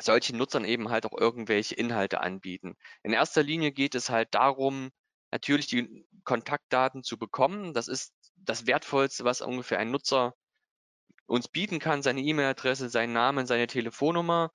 solchen 0.00 0.38
Nutzern 0.38 0.64
eben 0.64 0.88
halt 0.90 1.06
auch 1.06 1.18
irgendwelche 1.18 1.74
Inhalte 1.74 2.20
anbieten. 2.20 2.76
In 3.02 3.12
erster 3.12 3.42
Linie 3.42 3.72
geht 3.72 3.94
es 3.94 4.10
halt 4.10 4.34
darum, 4.34 4.90
natürlich 5.30 5.66
die 5.66 6.06
Kontaktdaten 6.24 7.02
zu 7.02 7.18
bekommen. 7.18 7.74
Das 7.74 7.88
ist 7.88 8.12
das 8.36 8.66
Wertvollste, 8.66 9.24
was 9.24 9.40
ungefähr 9.40 9.78
ein 9.78 9.90
Nutzer 9.90 10.34
uns 11.26 11.48
bieten 11.48 11.80
kann, 11.80 12.02
seine 12.02 12.20
E-Mail-Adresse, 12.20 12.88
seinen 12.88 13.12
Namen, 13.12 13.46
seine 13.46 13.66
Telefonnummer. 13.66 14.52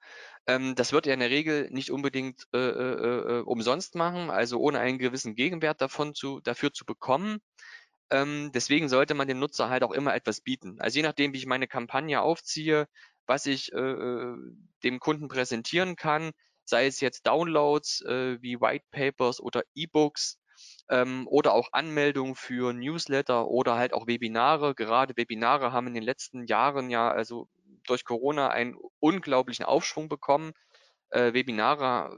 Ähm, 0.47 0.75
das 0.75 0.93
wird 0.93 1.05
er 1.05 1.13
in 1.13 1.19
der 1.19 1.29
Regel 1.29 1.69
nicht 1.69 1.91
unbedingt 1.91 2.47
äh, 2.53 2.57
äh, 2.57 3.39
äh 3.39 3.41
umsonst 3.41 3.95
machen, 3.95 4.29
also 4.29 4.59
ohne 4.59 4.79
einen 4.79 4.97
gewissen 4.97 5.35
Gegenwert 5.35 5.81
davon 5.81 6.15
zu, 6.15 6.39
dafür 6.39 6.71
zu 6.71 6.85
bekommen. 6.85 7.39
Ähm, 8.11 8.51
deswegen 8.53 8.89
sollte 8.89 9.13
man 9.13 9.27
dem 9.27 9.39
Nutzer 9.39 9.69
halt 9.69 9.83
auch 9.83 9.91
immer 9.91 10.13
etwas 10.13 10.41
bieten. 10.41 10.79
Also 10.79 10.97
je 10.97 11.03
nachdem, 11.03 11.33
wie 11.33 11.37
ich 11.37 11.45
meine 11.45 11.67
Kampagne 11.67 12.21
aufziehe, 12.21 12.87
was 13.25 13.45
ich 13.45 13.71
äh, 13.73 13.77
äh, 13.77 14.37
dem 14.83 14.99
Kunden 14.99 15.29
präsentieren 15.29 15.95
kann, 15.95 16.31
sei 16.65 16.87
es 16.87 16.99
jetzt 16.99 17.25
Downloads 17.25 18.01
äh, 18.01 18.41
wie 18.41 18.59
White 18.59 18.85
Papers 18.91 19.39
oder 19.39 19.63
E-Books 19.75 20.39
ähm, 20.89 21.27
oder 21.27 21.53
auch 21.53 21.69
Anmeldungen 21.71 22.35
für 22.35 22.73
Newsletter 22.73 23.47
oder 23.47 23.75
halt 23.75 23.93
auch 23.93 24.07
Webinare. 24.07 24.75
Gerade 24.75 25.15
Webinare 25.15 25.71
haben 25.71 25.87
in 25.87 25.93
den 25.93 26.03
letzten 26.03 26.45
Jahren 26.45 26.89
ja 26.89 27.09
also 27.09 27.47
durch 27.87 28.03
Corona 28.03 28.49
einen 28.49 28.75
unglaublichen 28.99 29.65
Aufschwung 29.65 30.09
bekommen. 30.09 30.51
Äh, 31.09 31.33
Webinare 31.33 32.15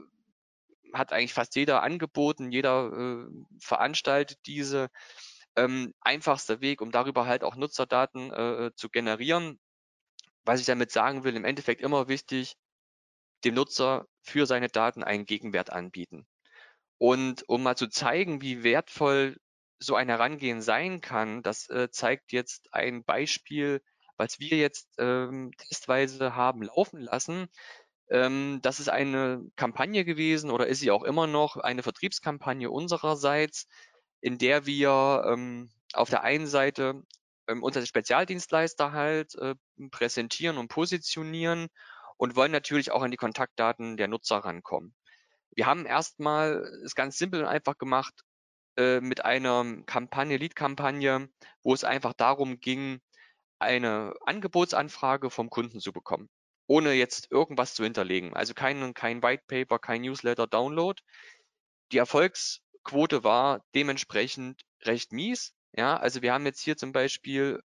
hat 0.92 1.12
eigentlich 1.12 1.34
fast 1.34 1.56
jeder 1.56 1.82
angeboten, 1.82 2.52
jeder 2.52 2.92
äh, 2.92 3.26
veranstaltet 3.58 4.38
diese 4.46 4.88
ähm, 5.56 5.94
einfachster 6.00 6.60
Weg, 6.60 6.80
um 6.80 6.90
darüber 6.90 7.26
halt 7.26 7.44
auch 7.44 7.56
Nutzerdaten 7.56 8.32
äh, 8.32 8.70
zu 8.74 8.88
generieren. 8.88 9.58
Was 10.44 10.60
ich 10.60 10.66
damit 10.66 10.90
sagen 10.90 11.24
will, 11.24 11.36
im 11.36 11.44
Endeffekt 11.44 11.80
immer 11.80 12.08
wichtig, 12.08 12.56
dem 13.44 13.54
Nutzer 13.54 14.06
für 14.22 14.46
seine 14.46 14.68
Daten 14.68 15.02
einen 15.02 15.26
Gegenwert 15.26 15.70
anbieten. 15.70 16.26
Und 16.98 17.48
um 17.48 17.62
mal 17.62 17.76
zu 17.76 17.88
zeigen, 17.88 18.40
wie 18.42 18.62
wertvoll 18.62 19.36
so 19.78 19.96
ein 19.96 20.08
Herangehen 20.08 20.62
sein 20.62 21.00
kann, 21.00 21.42
das 21.42 21.68
äh, 21.68 21.90
zeigt 21.90 22.32
jetzt 22.32 22.72
ein 22.72 23.04
Beispiel, 23.04 23.82
was 24.16 24.38
wir 24.38 24.56
jetzt 24.56 24.88
ähm, 24.98 25.52
testweise 25.58 26.34
haben 26.34 26.62
laufen 26.62 27.00
lassen. 27.00 27.48
Ähm, 28.10 28.60
das 28.62 28.80
ist 28.80 28.88
eine 28.88 29.42
Kampagne 29.56 30.04
gewesen 30.04 30.50
oder 30.50 30.66
ist 30.66 30.80
sie 30.80 30.90
auch 30.90 31.02
immer 31.02 31.26
noch, 31.26 31.56
eine 31.56 31.82
Vertriebskampagne 31.82 32.70
unsererseits, 32.70 33.66
in 34.24 34.38
der 34.38 34.64
wir 34.64 35.22
ähm, 35.26 35.70
auf 35.92 36.08
der 36.08 36.22
einen 36.22 36.46
Seite 36.46 37.02
ähm, 37.46 37.62
unsere 37.62 37.84
Spezialdienstleister 37.84 38.92
halt 38.92 39.34
äh, 39.34 39.54
präsentieren 39.90 40.56
und 40.56 40.68
positionieren 40.68 41.68
und 42.16 42.34
wollen 42.34 42.50
natürlich 42.50 42.90
auch 42.90 43.02
an 43.02 43.10
die 43.10 43.18
Kontaktdaten 43.18 43.98
der 43.98 44.08
Nutzer 44.08 44.38
rankommen. 44.38 44.94
Wir 45.54 45.66
haben 45.66 45.84
erstmal 45.84 46.64
es 46.86 46.94
ganz 46.94 47.18
simpel 47.18 47.42
und 47.42 47.48
einfach 47.48 47.76
gemacht 47.76 48.14
äh, 48.78 49.02
mit 49.02 49.26
einer 49.26 49.82
Kampagne, 49.84 50.38
Lead-Kampagne, 50.38 51.28
wo 51.62 51.74
es 51.74 51.84
einfach 51.84 52.14
darum 52.14 52.60
ging, 52.60 53.02
eine 53.58 54.14
Angebotsanfrage 54.24 55.28
vom 55.28 55.50
Kunden 55.50 55.80
zu 55.80 55.92
bekommen, 55.92 56.30
ohne 56.66 56.94
jetzt 56.94 57.30
irgendwas 57.30 57.74
zu 57.74 57.84
hinterlegen. 57.84 58.32
Also 58.32 58.54
kein, 58.54 58.94
kein 58.94 59.22
White 59.22 59.44
Paper, 59.48 59.78
kein 59.78 60.00
Newsletter, 60.00 60.46
Download. 60.46 60.98
Die 61.92 62.00
Erfolgsquote 62.84 63.24
war 63.24 63.64
dementsprechend 63.74 64.62
recht 64.82 65.12
mies. 65.12 65.54
Ja, 65.72 65.96
also 65.96 66.22
wir 66.22 66.32
haben 66.32 66.46
jetzt 66.46 66.60
hier 66.60 66.76
zum 66.76 66.92
Beispiel 66.92 67.60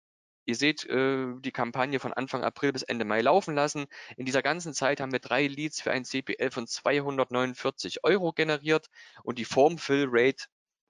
Ihr 0.46 0.56
seht 0.56 0.84
äh, 0.86 1.28
die 1.42 1.52
Kampagne 1.52 2.00
von 2.00 2.12
Anfang 2.12 2.44
April 2.44 2.72
bis 2.72 2.82
Ende 2.82 3.06
Mai 3.06 3.22
laufen 3.22 3.54
lassen. 3.54 3.86
In 4.18 4.26
dieser 4.26 4.42
ganzen 4.42 4.74
Zeit 4.74 5.00
haben 5.00 5.12
wir 5.12 5.20
drei 5.20 5.46
Leads 5.46 5.80
für 5.80 5.92
ein 5.92 6.06
CPL 6.06 6.50
von 6.50 6.66
249 6.66 8.04
Euro 8.04 8.34
generiert 8.34 8.88
und 9.22 9.38
die 9.38 9.46
Form-Fill-Rate, 9.46 10.46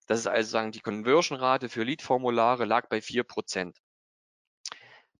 das 0.07 0.19
ist 0.19 0.27
also 0.27 0.49
sagen 0.49 0.71
die 0.71 0.79
Conversion-Rate 0.79 1.67
für 1.67 1.83
Lead-Formulare, 1.83 2.63
lag 2.63 2.87
bei 2.87 2.99
4%. 3.01 3.75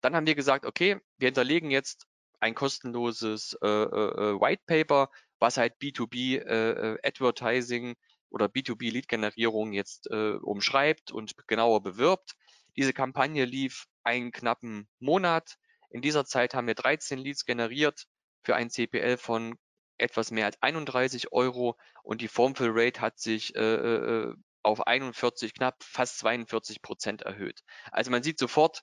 Dann 0.00 0.16
haben 0.16 0.26
wir 0.26 0.34
gesagt, 0.34 0.64
okay, 0.64 0.98
wir 1.18 1.26
hinterlegen 1.26 1.70
jetzt 1.70 2.06
ein 2.38 2.54
kostenloses 2.54 3.58
äh, 3.60 3.66
äh, 3.66 4.40
White 4.40 4.62
Paper, 4.66 5.10
was 5.38 5.58
halt 5.58 5.74
B2B 5.82 6.38
äh, 6.38 6.94
äh, 6.94 6.98
Advertising 7.02 7.94
oder 8.30 8.46
B2B 8.46 8.90
Lead 8.90 9.08
Generierung 9.08 9.72
jetzt 9.72 10.08
äh, 10.10 10.34
umschreibt 10.34 11.12
und 11.12 11.36
genauer 11.46 11.82
bewirbt. 11.82 12.34
Diese 12.76 12.92
Kampagne 12.92 13.44
lief 13.44 13.86
einen 14.04 14.32
knappen 14.32 14.88
Monat. 14.98 15.56
In 15.90 16.02
dieser 16.02 16.24
Zeit 16.24 16.54
haben 16.54 16.66
wir 16.66 16.74
13 16.74 17.18
Leads 17.18 17.44
generiert 17.44 18.06
für 18.42 18.54
ein 18.54 18.70
CPL 18.70 19.16
von 19.16 19.58
etwas 19.98 20.30
mehr 20.30 20.46
als 20.46 20.60
31 20.62 21.32
Euro 21.32 21.76
und 22.02 22.20
die 22.20 22.28
Formfill 22.28 22.70
Rate 22.72 23.00
hat 23.00 23.18
sich 23.18 23.54
äh, 23.54 23.74
äh, 23.74 24.34
auf 24.62 24.86
41, 24.86 25.54
knapp 25.54 25.82
fast 25.82 26.18
42 26.18 26.82
Prozent 26.82 27.22
erhöht. 27.22 27.62
Also 27.90 28.10
man 28.10 28.22
sieht 28.22 28.38
sofort, 28.38 28.82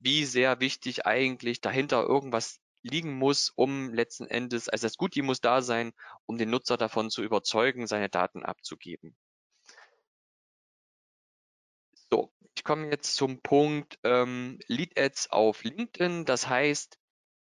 wie 0.00 0.24
sehr 0.24 0.60
wichtig 0.60 1.06
eigentlich 1.06 1.60
dahinter 1.60 2.02
irgendwas 2.02 2.60
liegen 2.88 3.14
muss, 3.14 3.50
um 3.54 3.92
letzten 3.94 4.26
Endes, 4.26 4.68
also 4.68 4.86
das 4.86 4.96
Goodie 4.96 5.22
muss 5.22 5.40
da 5.40 5.62
sein, 5.62 5.92
um 6.26 6.38
den 6.38 6.50
Nutzer 6.50 6.76
davon 6.76 7.10
zu 7.10 7.22
überzeugen, 7.22 7.86
seine 7.86 8.08
Daten 8.08 8.44
abzugeben. 8.44 9.16
So, 12.10 12.32
ich 12.56 12.64
komme 12.64 12.90
jetzt 12.90 13.14
zum 13.14 13.40
Punkt 13.40 13.98
ähm, 14.02 14.58
Lead 14.66 14.98
Ads 14.98 15.30
auf 15.30 15.62
LinkedIn. 15.64 16.24
Das 16.24 16.48
heißt, 16.48 16.98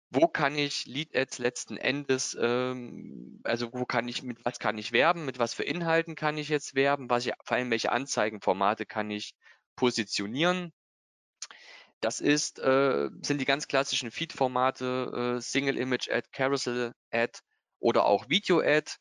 wo 0.10 0.27
kann 0.27 0.58
ich 0.58 0.86
Lead 0.86 1.15
Ads 1.15 1.39
letzten 1.39 1.77
Endes, 1.77 2.38
ähm, 2.39 3.42
also 3.44 3.74
wo 3.74 3.86
kann 3.86 4.08
ich, 4.08 4.24
mit 4.24 4.44
was 4.46 4.60
kann 4.60 4.77
ich 4.77 4.92
werben, 4.94 5.25
mit 5.25 5.39
was 5.39 5.54
für 5.54 5.63
Inhalten 5.63 6.15
kann 6.15 6.38
ich 6.38 6.50
jetzt 6.50 6.75
werben, 6.75 7.10
was 7.10 7.25
ich, 7.25 7.34
vor 7.44 7.58
allem 7.58 7.70
welche 7.72 7.92
Anzeigenformate 7.92 8.86
kann 8.86 9.12
ich 9.12 9.36
positionieren. 9.75 10.72
Das 12.02 12.20
ist, 12.20 12.60
äh, 12.60 13.10
sind 13.22 13.40
die 13.40 13.46
ganz 13.46 13.68
klassischen 13.68 14.12
Feed-Formate, 14.12 15.38
äh, 15.38 15.42
Single 15.42 15.78
Image 15.78 16.10
Ad, 16.10 16.28
Carousel 16.32 16.94
Ad 17.12 17.40
oder 17.80 18.06
auch 18.06 18.30
Video 18.30 18.60
Ad. 18.60 18.92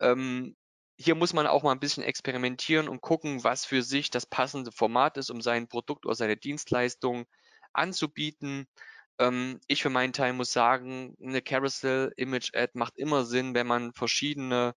Ähm, 0.00 0.56
hier 0.96 1.14
muss 1.16 1.32
man 1.32 1.46
auch 1.46 1.62
mal 1.62 1.72
ein 1.72 1.80
bisschen 1.80 2.04
experimentieren 2.04 2.88
und 2.88 3.00
gucken, 3.00 3.42
was 3.44 3.64
für 3.64 3.82
sich 3.82 4.10
das 4.10 4.26
passende 4.26 4.70
Format 4.72 5.16
ist, 5.16 5.30
um 5.30 5.40
sein 5.40 5.68
Produkt 5.68 6.06
oder 6.06 6.14
seine 6.14 6.36
Dienstleistung 6.36 7.24
anzubieten. 7.72 8.66
Ähm, 9.18 9.60
ich 9.66 9.82
für 9.82 9.90
meinen 9.90 10.12
Teil 10.12 10.32
muss 10.32 10.52
sagen, 10.52 11.16
eine 11.22 11.42
Carousel 11.42 12.12
Image 12.16 12.50
Ad 12.54 12.72
macht 12.74 12.96
immer 12.98 13.24
Sinn, 13.24 13.54
wenn 13.54 13.66
man 13.66 13.92
verschiedene 13.94 14.74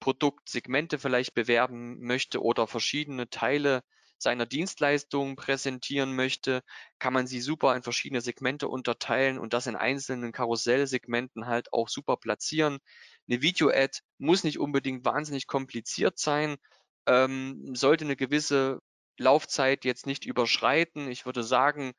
Produktsegmente 0.00 0.98
vielleicht 0.98 1.34
bewerben 1.34 2.00
möchte 2.00 2.42
oder 2.42 2.66
verschiedene 2.66 3.30
Teile 3.30 3.82
seiner 4.22 4.46
Dienstleistung 4.46 5.36
präsentieren 5.36 6.14
möchte, 6.14 6.62
kann 6.98 7.12
man 7.12 7.26
sie 7.26 7.40
super 7.40 7.76
in 7.76 7.82
verschiedene 7.82 8.20
Segmente 8.20 8.68
unterteilen 8.68 9.38
und 9.38 9.52
das 9.52 9.66
in 9.66 9.76
einzelnen 9.76 10.32
Karussellsegmenten 10.32 11.46
halt 11.46 11.72
auch 11.72 11.88
super 11.88 12.16
platzieren. 12.16 12.78
Eine 13.28 13.42
Video-Ad 13.42 13.98
muss 14.18 14.44
nicht 14.44 14.58
unbedingt 14.58 15.04
wahnsinnig 15.04 15.46
kompliziert 15.46 16.18
sein, 16.18 16.56
ähm, 17.06 17.74
sollte 17.74 18.04
eine 18.04 18.16
gewisse 18.16 18.80
Laufzeit 19.18 19.84
jetzt 19.84 20.06
nicht 20.06 20.24
überschreiten. 20.24 21.10
Ich 21.10 21.26
würde 21.26 21.42
sagen, 21.42 21.92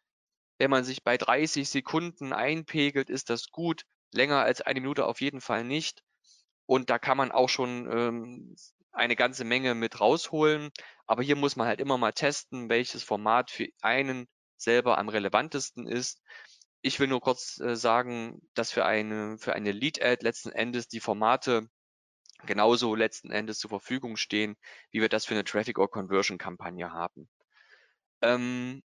wenn 0.60 0.70
man 0.70 0.84
sich 0.84 1.04
bei 1.04 1.18
30 1.18 1.70
Sekunden 1.70 2.34
einpegelt, 2.34 3.10
ist 3.10 3.30
das 3.30 3.50
gut. 3.50 3.84
Länger 4.14 4.44
als 4.44 4.62
eine 4.62 4.80
Minute 4.82 5.06
auf 5.06 5.22
jeden 5.22 5.42
Fall 5.42 5.64
nicht. 5.64 6.04
Und 6.66 6.90
da 6.90 7.00
kann 7.00 7.18
man 7.18 7.32
auch 7.32 7.50
schon 7.50 7.90
ähm, 7.92 8.56
eine 8.94 9.16
ganze 9.16 9.44
Menge 9.44 9.76
mit 9.76 10.00
rausholen. 10.00 10.72
Aber 11.06 11.24
hier 11.24 11.36
muss 11.36 11.56
man 11.56 11.68
halt 11.68 11.80
immer 11.80 11.98
mal 11.98 12.14
testen, 12.14 12.70
welches 12.70 13.04
Format 13.04 13.52
für 13.52 13.68
einen 13.82 14.28
selber 14.58 14.98
am 14.98 15.10
relevantesten 15.10 15.88
ist. 15.88 16.22
Ich 16.82 17.00
will 17.00 17.08
nur 17.08 17.22
kurz 17.22 17.60
äh, 17.60 17.76
sagen, 17.76 18.42
dass 18.54 18.72
für 18.72 18.86
eine, 18.86 19.38
für 19.38 19.54
eine 19.54 19.72
Lead-Ad 19.72 20.24
letzten 20.24 20.52
Endes 20.52 20.88
die 20.88 21.00
Formate 21.00 21.70
genauso 22.46 22.96
letzten 22.96 23.32
Endes 23.32 23.60
zur 23.60 23.70
Verfügung 23.70 24.18
stehen, 24.18 24.58
wie 24.92 25.02
wir 25.02 25.10
das 25.10 25.26
für 25.26 25.34
eine 25.34 25.44
Traffic- 25.44 25.80
or 25.80 25.90
Conversion-Kampagne 25.90 26.92
haben. 26.92 27.30
Ähm, 28.22 28.84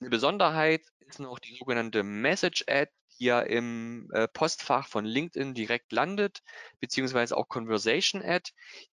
eine 0.00 0.10
Besonderheit 0.10 0.82
ist 1.00 1.20
noch 1.20 1.38
die 1.38 1.56
sogenannte 1.56 2.02
Message-Ad, 2.02 2.90
die 3.18 3.24
ja 3.24 3.40
im 3.40 4.08
äh, 4.12 4.28
Postfach 4.28 4.88
von 4.88 5.04
LinkedIn 5.04 5.54
direkt 5.54 5.92
landet, 5.92 6.42
beziehungsweise 6.78 7.36
auch 7.36 7.48
Conversation 7.48 8.22
Ad, 8.22 8.50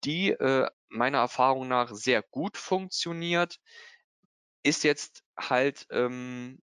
die 0.05 0.31
äh, 0.31 0.69
meiner 0.93 1.19
Erfahrung 1.19 1.67
nach 1.67 1.91
sehr 1.93 2.21
gut 2.21 2.57
funktioniert, 2.57 3.59
ist 4.63 4.83
jetzt 4.83 5.23
halt 5.37 5.85
ähm, 5.91 6.61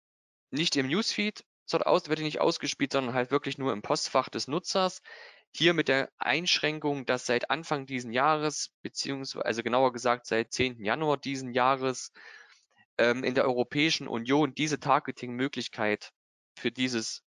nicht 0.50 0.76
im 0.76 0.88
Newsfeed 0.88 1.44
dort 1.70 1.86
aus, 1.86 2.08
wird 2.08 2.20
nicht 2.20 2.40
ausgespielt, 2.40 2.92
sondern 2.92 3.14
halt 3.14 3.30
wirklich 3.30 3.58
nur 3.58 3.72
im 3.72 3.82
Postfach 3.82 4.28
des 4.28 4.48
Nutzers. 4.48 5.00
Hier 5.56 5.72
mit 5.72 5.88
der 5.88 6.10
Einschränkung, 6.18 7.06
dass 7.06 7.26
seit 7.26 7.50
Anfang 7.50 7.86
diesen 7.86 8.12
Jahres, 8.12 8.72
beziehungsweise 8.82 9.44
also 9.44 9.62
genauer 9.62 9.92
gesagt 9.92 10.26
seit 10.26 10.52
10. 10.52 10.82
Januar 10.84 11.16
diesen 11.16 11.52
Jahres, 11.52 12.12
ähm, 12.98 13.24
in 13.24 13.34
der 13.34 13.44
Europäischen 13.44 14.08
Union 14.08 14.54
diese 14.54 14.80
Targeting-Möglichkeit 14.80 16.12
für 16.58 16.70
dieses 16.70 17.22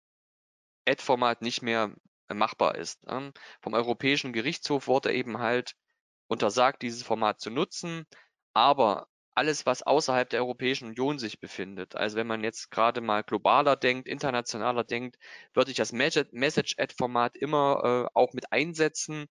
Ad-Format 0.87 1.43
nicht 1.43 1.63
mehr 1.63 1.95
äh, 2.29 2.35
machbar 2.35 2.77
ist. 2.77 3.01
Ähm, 3.09 3.33
vom 3.61 3.75
Europäischen 3.75 4.33
Gerichtshof 4.33 4.87
wurde 4.87 5.13
eben 5.13 5.39
halt 5.39 5.75
untersagt, 6.29 6.83
dieses 6.83 7.03
Format 7.03 7.41
zu 7.41 7.51
nutzen, 7.51 8.07
aber 8.55 9.09
alles, 9.35 9.67
was 9.67 9.83
außerhalb 9.83 10.31
der 10.31 10.41
Europäischen 10.41 10.89
Union 10.89 11.19
sich 11.19 11.41
befindet, 11.41 11.97
also 11.97 12.17
wenn 12.17 12.27
man 12.27 12.45
jetzt 12.45 12.71
gerade 12.71 13.01
mal 13.01 13.25
globaler 13.25 13.77
denkt, 13.77 14.09
internationaler 14.09 14.85
denkt, 14.85 15.17
würde 15.55 15.71
ich 15.73 15.77
das 15.77 15.93
Message-Ad-Format 15.93 17.37
immer 17.37 18.07
äh, 18.07 18.11
auch 18.15 18.33
mit 18.33 18.53
einsetzen, 18.53 19.27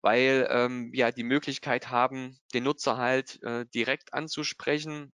weil 0.00 0.48
ähm, 0.50 0.92
wir 0.92 1.12
die 1.12 1.24
Möglichkeit 1.24 1.90
haben, 1.90 2.38
den 2.54 2.64
Nutzer 2.64 2.96
halt 2.96 3.42
äh, 3.42 3.66
direkt 3.74 4.14
anzusprechen, 4.14 5.12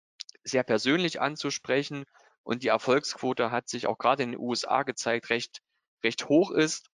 sehr 0.44 0.64
persönlich 0.64 1.22
anzusprechen 1.22 2.06
und 2.44 2.64
die 2.64 2.70
Erfolgsquote 2.70 3.52
hat 3.52 3.70
sich 3.70 3.88
auch 3.88 3.98
gerade 3.98 4.24
in 4.24 4.32
den 4.32 4.40
USA 4.40 4.84
gezeigt, 4.84 5.30
recht 5.30 5.62
recht 6.06 6.30
hoch 6.30 6.52
ist. 6.52 6.88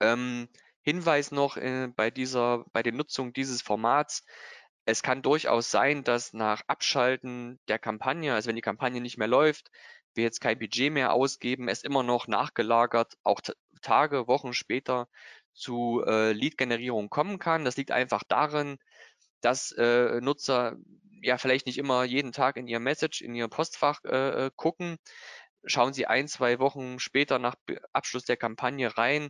Ähm, 0.00 0.48
Hinweis 0.88 1.32
noch 1.32 1.58
äh, 1.58 1.88
bei 1.94 2.10
dieser, 2.10 2.64
bei 2.72 2.82
der 2.82 2.94
Nutzung 2.94 3.34
dieses 3.34 3.60
Formats. 3.60 4.24
Es 4.86 5.02
kann 5.02 5.20
durchaus 5.20 5.70
sein, 5.70 6.02
dass 6.02 6.32
nach 6.32 6.62
Abschalten 6.66 7.60
der 7.68 7.78
Kampagne, 7.78 8.32
also 8.32 8.48
wenn 8.48 8.56
die 8.56 8.62
Kampagne 8.62 9.02
nicht 9.02 9.18
mehr 9.18 9.28
läuft, 9.28 9.70
wir 10.14 10.24
jetzt 10.24 10.40
kein 10.40 10.58
Budget 10.58 10.90
mehr 10.90 11.12
ausgeben, 11.12 11.68
es 11.68 11.84
immer 11.84 12.02
noch 12.02 12.26
nachgelagert, 12.26 13.18
auch 13.22 13.42
Tage, 13.82 14.28
Wochen 14.28 14.54
später 14.54 15.08
zu 15.52 16.02
äh, 16.06 16.32
Lead-Generierung 16.32 17.10
kommen 17.10 17.38
kann. 17.38 17.66
Das 17.66 17.76
liegt 17.76 17.90
einfach 17.90 18.22
darin, 18.26 18.78
dass 19.42 19.72
äh, 19.72 20.22
Nutzer 20.22 20.76
ja 21.20 21.36
vielleicht 21.36 21.66
nicht 21.66 21.76
immer 21.76 22.04
jeden 22.04 22.32
Tag 22.32 22.56
in 22.56 22.66
ihr 22.66 22.80
Message, 22.80 23.20
in 23.20 23.34
ihr 23.34 23.48
Postfach 23.48 24.02
äh, 24.04 24.46
äh 24.46 24.50
gucken, 24.56 24.96
schauen 25.64 25.92
Sie 25.92 26.06
ein, 26.06 26.28
zwei 26.28 26.58
Wochen 26.60 26.98
später 26.98 27.38
nach 27.38 27.56
Abschluss 27.92 28.24
der 28.24 28.38
Kampagne 28.38 28.96
rein, 28.96 29.28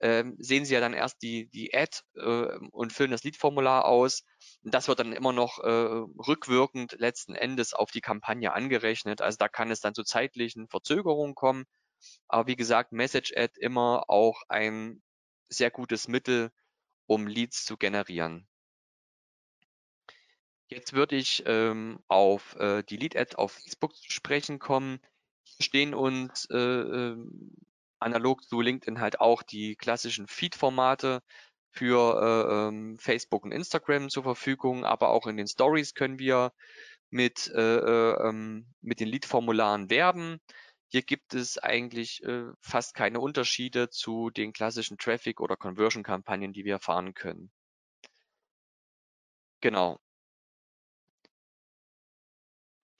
ähm, 0.00 0.36
sehen 0.38 0.64
Sie 0.64 0.74
ja 0.74 0.80
dann 0.80 0.92
erst 0.92 1.22
die, 1.22 1.48
die 1.48 1.74
Ad 1.74 1.98
äh, 2.14 2.58
und 2.70 2.92
füllen 2.92 3.10
das 3.10 3.24
Lead-Formular 3.24 3.86
aus. 3.86 4.24
Das 4.62 4.88
wird 4.88 5.00
dann 5.00 5.12
immer 5.12 5.32
noch 5.32 5.58
äh, 5.58 5.68
rückwirkend 5.68 6.96
letzten 6.98 7.34
Endes 7.34 7.72
auf 7.72 7.90
die 7.90 8.00
Kampagne 8.00 8.52
angerechnet. 8.52 9.22
Also 9.22 9.36
da 9.38 9.48
kann 9.48 9.70
es 9.70 9.80
dann 9.80 9.94
zu 9.94 10.04
zeitlichen 10.04 10.68
Verzögerungen 10.68 11.34
kommen. 11.34 11.64
Aber 12.28 12.46
wie 12.46 12.56
gesagt, 12.56 12.92
Message 12.92 13.32
Ad 13.36 13.54
immer 13.58 14.04
auch 14.08 14.42
ein 14.48 15.02
sehr 15.48 15.70
gutes 15.70 16.08
Mittel, 16.08 16.50
um 17.06 17.26
Leads 17.26 17.64
zu 17.64 17.76
generieren. 17.76 18.46
Jetzt 20.68 20.94
würde 20.94 21.16
ich 21.16 21.44
ähm, 21.46 22.00
auf 22.08 22.56
äh, 22.56 22.82
die 22.82 22.96
Lead-Ad 22.96 23.36
auf 23.36 23.52
Facebook 23.52 23.94
zu 23.94 24.10
sprechen 24.10 24.58
kommen. 24.58 25.00
Hier 25.44 25.64
stehen 25.64 25.94
uns 25.94 26.46
äh, 26.50 26.56
äh, 26.56 27.16
analog 27.98 28.42
zu 28.44 28.60
LinkedIn 28.60 29.00
halt 29.00 29.20
auch 29.20 29.42
die 29.42 29.76
klassischen 29.76 30.26
Feed-Formate 30.26 31.22
für 31.70 32.20
äh, 32.22 32.68
ähm, 32.68 32.98
Facebook 32.98 33.44
und 33.44 33.52
Instagram 33.52 34.08
zur 34.08 34.22
Verfügung, 34.22 34.84
aber 34.84 35.10
auch 35.10 35.26
in 35.26 35.36
den 35.36 35.46
Stories 35.46 35.94
können 35.94 36.18
wir 36.18 36.52
mit, 37.10 37.48
äh, 37.54 37.76
äh, 37.78 38.28
ähm, 38.28 38.66
mit 38.80 39.00
den 39.00 39.08
Lead-Formularen 39.08 39.90
werben. 39.90 40.40
Hier 40.88 41.02
gibt 41.02 41.34
es 41.34 41.58
eigentlich 41.58 42.22
äh, 42.24 42.44
fast 42.60 42.94
keine 42.94 43.20
Unterschiede 43.20 43.90
zu 43.90 44.30
den 44.30 44.52
klassischen 44.52 44.98
Traffic- 44.98 45.40
oder 45.40 45.56
Conversion-Kampagnen, 45.56 46.52
die 46.52 46.64
wir 46.64 46.78
fahren 46.78 47.14
können. 47.14 47.50
Genau. 49.60 49.98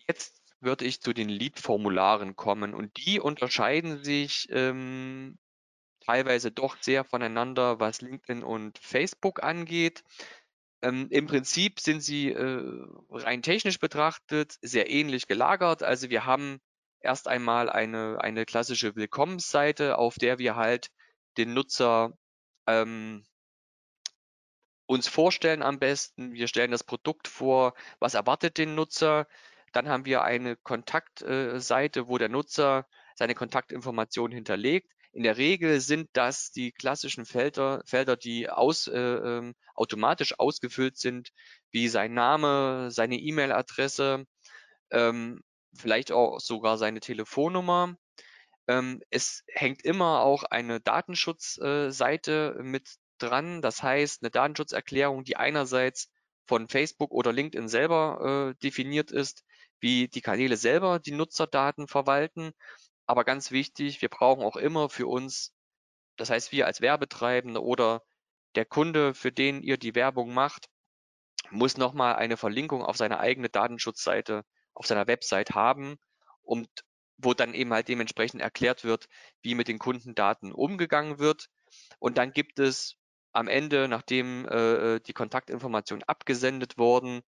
Jetzt 0.09 0.46
würde 0.66 0.85
ich 0.85 1.00
zu 1.00 1.14
den 1.14 1.30
Lead-Formularen 1.30 2.37
kommen 2.37 2.75
und 2.75 2.94
die 2.99 3.18
unterscheiden 3.20 4.04
sich 4.04 4.49
ähm, 4.50 5.38
teilweise 6.04 6.52
doch 6.52 6.76
sehr 6.82 7.04
voneinander, 7.04 7.80
was 7.80 8.02
LinkedIn 8.02 8.42
und 8.44 8.78
Facebook 8.78 9.42
angeht. 9.42 10.04
Ähm, 10.82 11.08
Im 11.11 11.26
Prinzip 11.26 11.80
sind 11.80 12.02
sie 12.02 12.32
äh, 12.32 12.85
rein 13.11 13.42
technisch 13.42 13.78
betrachtet 13.78 14.58
sehr 14.61 14.90
ähnlich 14.90 15.26
gelagert. 15.26 15.82
Also 15.82 16.11
wir 16.11 16.26
haben 16.26 16.61
erst 17.00 17.28
einmal 17.28 17.70
eine, 17.70 18.18
eine 18.20 18.44
klassische 18.44 18.94
Willkommensseite, 18.94 19.96
auf 19.96 20.16
der 20.16 20.38
wir 20.38 20.56
halt 20.56 20.88
den 21.38 21.54
Nutzer 21.54 22.12
ähm, 22.66 23.25
uns 24.87 25.08
vorstellen 25.08 25.62
am 25.62 25.78
besten. 25.78 26.32
Wir 26.32 26.49
stellen 26.49 26.70
das 26.70 26.85
Produkt 26.85 27.28
vor, 27.28 27.75
was 27.99 28.14
erwartet 28.14 28.58
den 28.58 28.75
Nutzer. 28.75 29.26
Dann 29.73 29.88
haben 29.88 30.04
wir 30.04 30.23
eine 30.23 30.56
Kontaktseite, 30.56 32.08
wo 32.08 32.18
der 32.18 32.28
Nutzer 32.28 32.87
seine 33.14 33.35
Kontaktinformationen 33.35 34.35
hinterlegt. 34.35 34.90
In 35.12 35.23
der 35.23 35.38
Regel 35.38 35.80
sind 35.80 36.11
das 36.12 36.50
die 36.52 36.73
klassischen 36.73 37.25
Felder, 37.25 37.82
Felder 37.87 38.16
die 38.16 38.50
aus, 38.50 38.87
äh, 38.87 38.99
ähm, 38.99 39.54
automatisch 39.75 40.38
ausgefüllt 40.38 40.99
sind, 40.99 41.30
wie 41.70 41.88
sein 41.88 42.12
Name, 42.12 42.90
seine 42.90 43.16
E-Mail-Adresse, 43.16 44.26
ähm, 44.90 45.40
vielleicht 45.75 46.12
auch 46.12 46.38
sogar 46.38 46.76
seine 46.76 47.00
Telefonnummer. 47.00 47.96
Ähm, 48.68 49.00
es 49.08 49.42
hängt 49.49 49.85
immer 49.85 50.20
auch 50.20 50.44
eine 50.44 50.80
Datenschutzseite 50.80 52.56
äh, 52.58 52.62
mit 52.62 52.96
dran. 53.18 53.62
Das 53.62 53.82
heißt, 53.82 54.23
eine 54.23 54.30
Datenschutzerklärung, 54.30 55.25
die 55.25 55.37
einerseits 55.37 56.11
von 56.46 56.68
Facebook 56.68 57.12
oder 57.12 57.32
LinkedIn 57.32 57.68
selber 57.68 58.52
äh, 58.52 58.62
definiert 58.62 59.11
ist, 59.11 59.44
wie 59.80 60.09
die 60.09 60.21
Kanäle 60.21 60.56
selber 60.56 60.99
die 60.99 61.12
Nutzerdaten 61.12 61.88
verwalten. 61.88 62.52
Aber 63.06 63.25
ganz 63.25 63.50
wichtig, 63.50 64.02
wir 64.02 64.09
brauchen 64.09 64.45
auch 64.45 64.56
immer 64.56 64.88
für 64.88 65.06
uns, 65.06 65.52
das 66.16 66.30
heißt 66.30 66.52
wir 66.52 66.66
als 66.66 66.80
Werbetreibende 66.80 67.62
oder 67.62 68.02
der 68.54 68.64
Kunde, 68.64 69.14
für 69.14 69.33
den 69.33 69.62
ihr 69.62 69.76
die 69.76 69.95
Werbung 69.95 70.33
macht, 70.35 70.68
muss 71.50 71.76
nochmal 71.76 72.16
eine 72.16 72.37
Verlinkung 72.37 72.83
auf 72.83 72.97
seine 72.97 73.21
eigene 73.21 73.49
Datenschutzseite 73.49 74.45
auf 74.75 74.86
seiner 74.86 75.06
Website 75.06 75.50
haben 75.54 75.97
und 76.43 76.69
wo 77.19 77.34
dann 77.34 77.54
eben 77.54 77.73
halt 77.73 77.89
dementsprechend 77.89 78.43
erklärt 78.43 78.84
wird, 78.84 79.08
wie 79.43 79.54
mit 79.54 79.69
den 79.69 79.78
Kundendaten 79.78 80.52
umgegangen 80.52 81.19
wird. 81.19 81.49
Und 81.99 82.19
dann 82.19 82.32
gibt 82.32 82.58
es 82.58 82.97
am 83.32 83.49
Ende, 83.49 83.89
nachdem 83.89 84.47
äh, 84.47 85.00
die 85.00 85.12
Kontaktinformationen 85.12 86.02
abgesendet 86.04 86.78
wurden, 86.78 87.23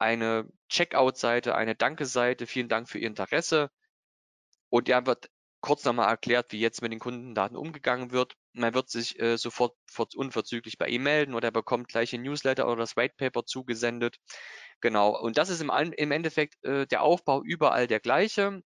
eine 0.00 0.48
Checkout-Seite, 0.68 1.54
eine 1.54 1.74
Danke-Seite, 1.76 2.46
vielen 2.46 2.68
Dank 2.68 2.88
für 2.88 2.98
Ihr 2.98 3.08
Interesse. 3.08 3.70
Und 4.70 4.88
ja 4.88 5.04
wird 5.06 5.30
kurz 5.60 5.84
nochmal 5.84 6.08
erklärt, 6.08 6.52
wie 6.52 6.60
jetzt 6.60 6.82
mit 6.82 6.92
den 6.92 7.00
Kundendaten 7.00 7.56
umgegangen 7.56 8.12
wird. 8.12 8.34
Man 8.52 8.74
wird 8.74 8.88
sich 8.88 9.20
äh, 9.20 9.36
sofort 9.36 9.76
unverzüglich 10.16 10.78
bei 10.78 10.88
ihm 10.88 11.02
melden 11.02 11.34
oder 11.34 11.48
er 11.48 11.52
bekommt 11.52 11.88
gleich 11.88 12.14
ein 12.14 12.22
Newsletter 12.22 12.66
oder 12.66 12.76
das 12.76 12.96
White 12.96 13.14
Paper 13.18 13.44
zugesendet. 13.44 14.16
Genau. 14.80 15.18
Und 15.20 15.36
das 15.38 15.50
ist 15.50 15.60
im, 15.60 15.70
im 15.70 16.12
Endeffekt 16.12 16.64
äh, 16.64 16.86
der 16.86 17.02
Aufbau 17.02 17.42
überall 17.42 17.86
der 17.86 18.00
gleiche. 18.00 18.62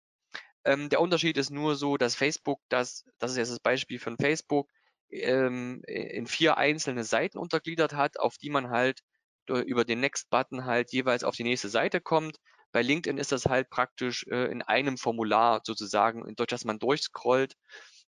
Ähm, 0.64 0.88
der 0.88 1.00
Unterschied 1.00 1.36
ist 1.36 1.50
nur 1.50 1.76
so, 1.76 1.96
dass 1.98 2.14
Facebook, 2.14 2.60
das, 2.68 3.04
das 3.18 3.32
ist 3.32 3.36
jetzt 3.36 3.52
das 3.52 3.60
Beispiel 3.60 3.98
von 3.98 4.16
Facebook, 4.16 4.70
ähm, 5.10 5.82
in 5.86 6.26
vier 6.26 6.56
einzelne 6.56 7.04
Seiten 7.04 7.38
untergliedert 7.38 7.94
hat, 7.94 8.18
auf 8.18 8.38
die 8.38 8.50
man 8.50 8.70
halt 8.70 9.02
über 9.48 9.84
den 9.84 10.00
Next-Button 10.00 10.64
halt 10.64 10.92
jeweils 10.92 11.24
auf 11.24 11.36
die 11.36 11.44
nächste 11.44 11.68
Seite 11.68 12.00
kommt. 12.00 12.38
Bei 12.72 12.82
LinkedIn 12.82 13.18
ist 13.18 13.32
das 13.32 13.46
halt 13.46 13.70
praktisch 13.70 14.26
äh, 14.28 14.50
in 14.50 14.62
einem 14.62 14.98
Formular 14.98 15.62
sozusagen, 15.64 16.34
durch 16.36 16.48
das 16.48 16.64
man 16.64 16.78
durchscrollt, 16.78 17.54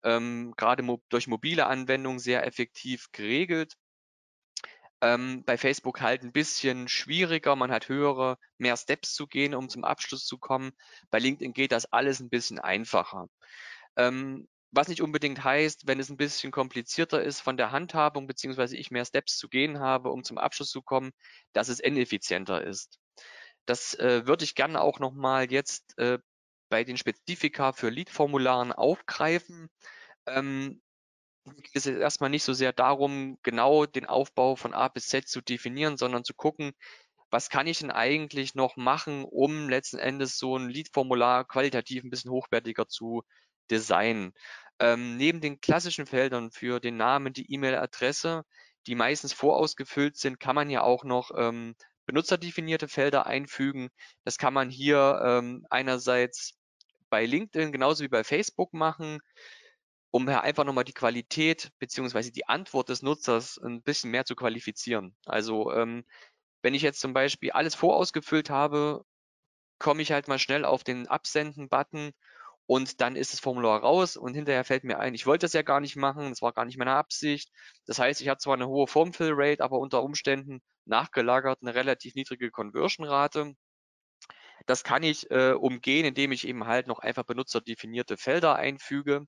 ähm, 0.03 0.53
gerade 0.57 0.83
mo 0.83 1.01
durch 1.09 1.27
mobile 1.27 1.67
Anwendungen 1.67 2.19
sehr 2.19 2.47
effektiv 2.47 3.07
geregelt. 3.13 3.75
Ähm, 5.01 5.43
bei 5.45 5.59
Facebook 5.59 6.01
halt 6.01 6.23
ein 6.23 6.33
bisschen 6.33 6.87
schwieriger, 6.89 7.57
man 7.57 7.73
hat 7.73 7.89
höhere, 7.89 8.39
mehr 8.59 8.77
Steps 8.77 9.15
zu 9.15 9.27
gehen, 9.27 9.55
um 9.55 9.69
zum 9.69 9.85
Abschluss 9.85 10.25
zu 10.27 10.39
kommen. 10.39 10.73
Bei 11.11 11.19
LinkedIn 11.19 11.55
geht 11.55 11.73
das 11.73 11.87
alles 11.87 12.21
ein 12.21 12.31
bisschen 12.31 12.61
einfacher. 12.61 13.27
Ähm, 13.97 14.49
was 14.73 14.89
nicht 14.89 15.03
unbedingt 15.03 15.45
heißt, 15.45 15.87
wenn 15.87 16.01
es 16.01 16.09
ein 16.11 16.17
bisschen 16.17 16.51
komplizierter 16.51 17.23
ist 17.23 17.41
von 17.41 17.57
der 17.57 17.71
Handhabung, 17.73 18.27
beziehungsweise 18.27 18.77
ich 18.77 18.91
mehr 18.91 19.05
Steps 19.05 19.37
zu 19.39 19.49
gehen 19.49 19.81
habe, 19.81 20.11
um 20.11 20.25
zum 20.25 20.39
Abschluss 20.39 20.71
zu 20.71 20.83
kommen, 20.83 21.13
dass 21.53 21.69
es 21.69 21.81
ineffizienter 21.81 22.65
ist. 22.65 22.99
Das 23.67 23.95
äh, 23.95 24.27
würde 24.27 24.45
ich 24.45 24.55
gerne 24.55 24.81
auch 24.81 24.99
nochmal 24.99 25.53
jetzt 25.53 25.97
äh, 25.99 26.19
bei 26.71 26.85
den 26.85 26.97
Spezifika 26.97 27.73
für 27.73 27.91
Lead-Formularen 27.91 28.73
aufgreifen. 28.73 29.69
Ähm, 30.27 30.83
es 31.75 31.87
ist 31.87 31.99
erstmal 31.99 32.31
nicht 32.31 32.45
so 32.45 32.53
sehr 32.53 32.73
darum, 32.73 33.39
genau 33.43 33.87
den 33.87 34.07
Aufbau 34.07 34.57
von 34.57 34.75
A 34.75 34.89
bis 34.89 35.09
Z 35.09 35.29
zu 35.29 35.41
definieren, 35.41 35.97
sondern 35.97 36.25
zu 36.25 36.35
gucken, 36.35 36.73
was 37.31 37.49
kann 37.49 37.67
ich 37.67 37.79
denn 37.81 37.91
eigentlich 37.91 38.55
noch 38.55 38.77
machen, 38.77 39.25
um 39.25 39.69
letzten 39.69 39.99
Endes 39.99 40.39
so 40.39 40.57
ein 40.57 40.69
Lead-Formular 40.69 41.47
qualitativ 41.47 42.05
ein 42.05 42.11
bisschen 42.11 42.31
hochwertiger 42.31 42.89
zu 42.89 43.23
designen. 43.71 44.35
Ähm, 44.83 45.17
neben 45.17 45.41
den 45.41 45.61
klassischen 45.61 46.07
Feldern 46.07 46.51
für 46.51 46.81
den 46.81 46.97
Namen, 46.97 47.33
die 47.33 47.53
E-Mail-Adresse, 47.53 48.43
die 48.89 48.97
meistens 48.97 49.33
vorausgefüllt 49.33 50.17
sind, 50.17 50.41
kann 50.41 50.57
man 50.57 50.71
ja 50.71 50.83
auch 50.83 51.05
noch 51.05 51.31
ähm, 51.37 51.77
benutzerdefinierte 52.05 52.89
Felder 52.89 53.27
einfügen. 53.27 53.91
Das 54.25 54.39
kann 54.39 54.53
man 54.53 54.71
hier 54.71 55.23
ähm, 55.25 55.65
einerseits 55.71 56.55
bei 57.11 57.25
LinkedIn 57.27 57.71
genauso 57.71 58.03
wie 58.03 58.09
bei 58.09 58.25
Facebook 58.25 58.73
machen, 58.75 59.21
um 60.11 60.29
einfach 60.29 60.65
nochmal 60.65 60.83
die 60.83 60.95
Qualität 60.95 61.71
beziehungsweise 61.79 62.33
die 62.33 62.49
Antwort 62.49 62.89
des 62.89 63.03
Nutzers 63.03 63.59
ein 63.59 63.83
bisschen 63.83 64.11
mehr 64.11 64.25
zu 64.25 64.35
qualifizieren. 64.35 65.15
Also 65.27 65.73
ähm, 65.73 66.05
wenn 66.63 66.75
ich 66.75 66.83
jetzt 66.83 66.99
zum 66.99 67.13
Beispiel 67.13 67.53
alles 67.53 67.77
vorausgefüllt 67.77 68.51
habe, 68.51 69.05
komme 69.79 70.03
ich 70.03 70.11
halt 70.11 70.27
mal 70.27 70.41
schnell 70.41 70.65
auf 70.65 70.83
den 70.83 71.07
Absenden-Button 71.07 72.11
und 72.73 73.03
dann 73.03 73.17
ist 73.17 73.35
das 73.35 73.41
Formular 73.41 73.81
raus 73.83 74.17
und 74.17 74.33
hinterher 74.33 74.65
fällt 74.65 74.83
mir 74.85 74.99
ein, 74.99 75.13
ich 75.15 75.27
wollte 75.27 75.45
das 75.45 75.53
ja 75.53 75.61
gar 75.61 75.81
nicht 75.81 75.95
machen, 75.97 76.31
das 76.31 76.41
war 76.41 76.55
gar 76.55 76.65
nicht 76.65 76.79
meine 76.79 76.95
Absicht. 76.95 77.51
Das 77.85 77.99
heißt, 77.99 78.23
ich 78.23 78.29
habe 78.29 78.39
zwar 78.39 78.55
eine 78.55 78.67
hohe 78.67 78.87
Formfill-Rate, 78.87 79.63
aber 79.63 79.79
unter 79.79 80.03
Umständen 80.03 80.63
nachgelagert 80.87 81.59
eine 81.61 81.75
relativ 81.75 82.15
niedrige 82.15 82.51
Conversion-Rate. 82.51 83.53
Das 84.67 84.85
kann 84.85 85.03
ich 85.03 85.31
äh, 85.31 85.53
umgehen, 85.53 86.07
indem 86.07 86.33
ich 86.33 86.47
eben 86.49 86.67
halt 86.67 86.87
noch 86.87 86.99
einfach 87.01 87.25
benutzerdefinierte 87.25 88.17
Felder 88.17 88.57
einfüge. 88.57 89.27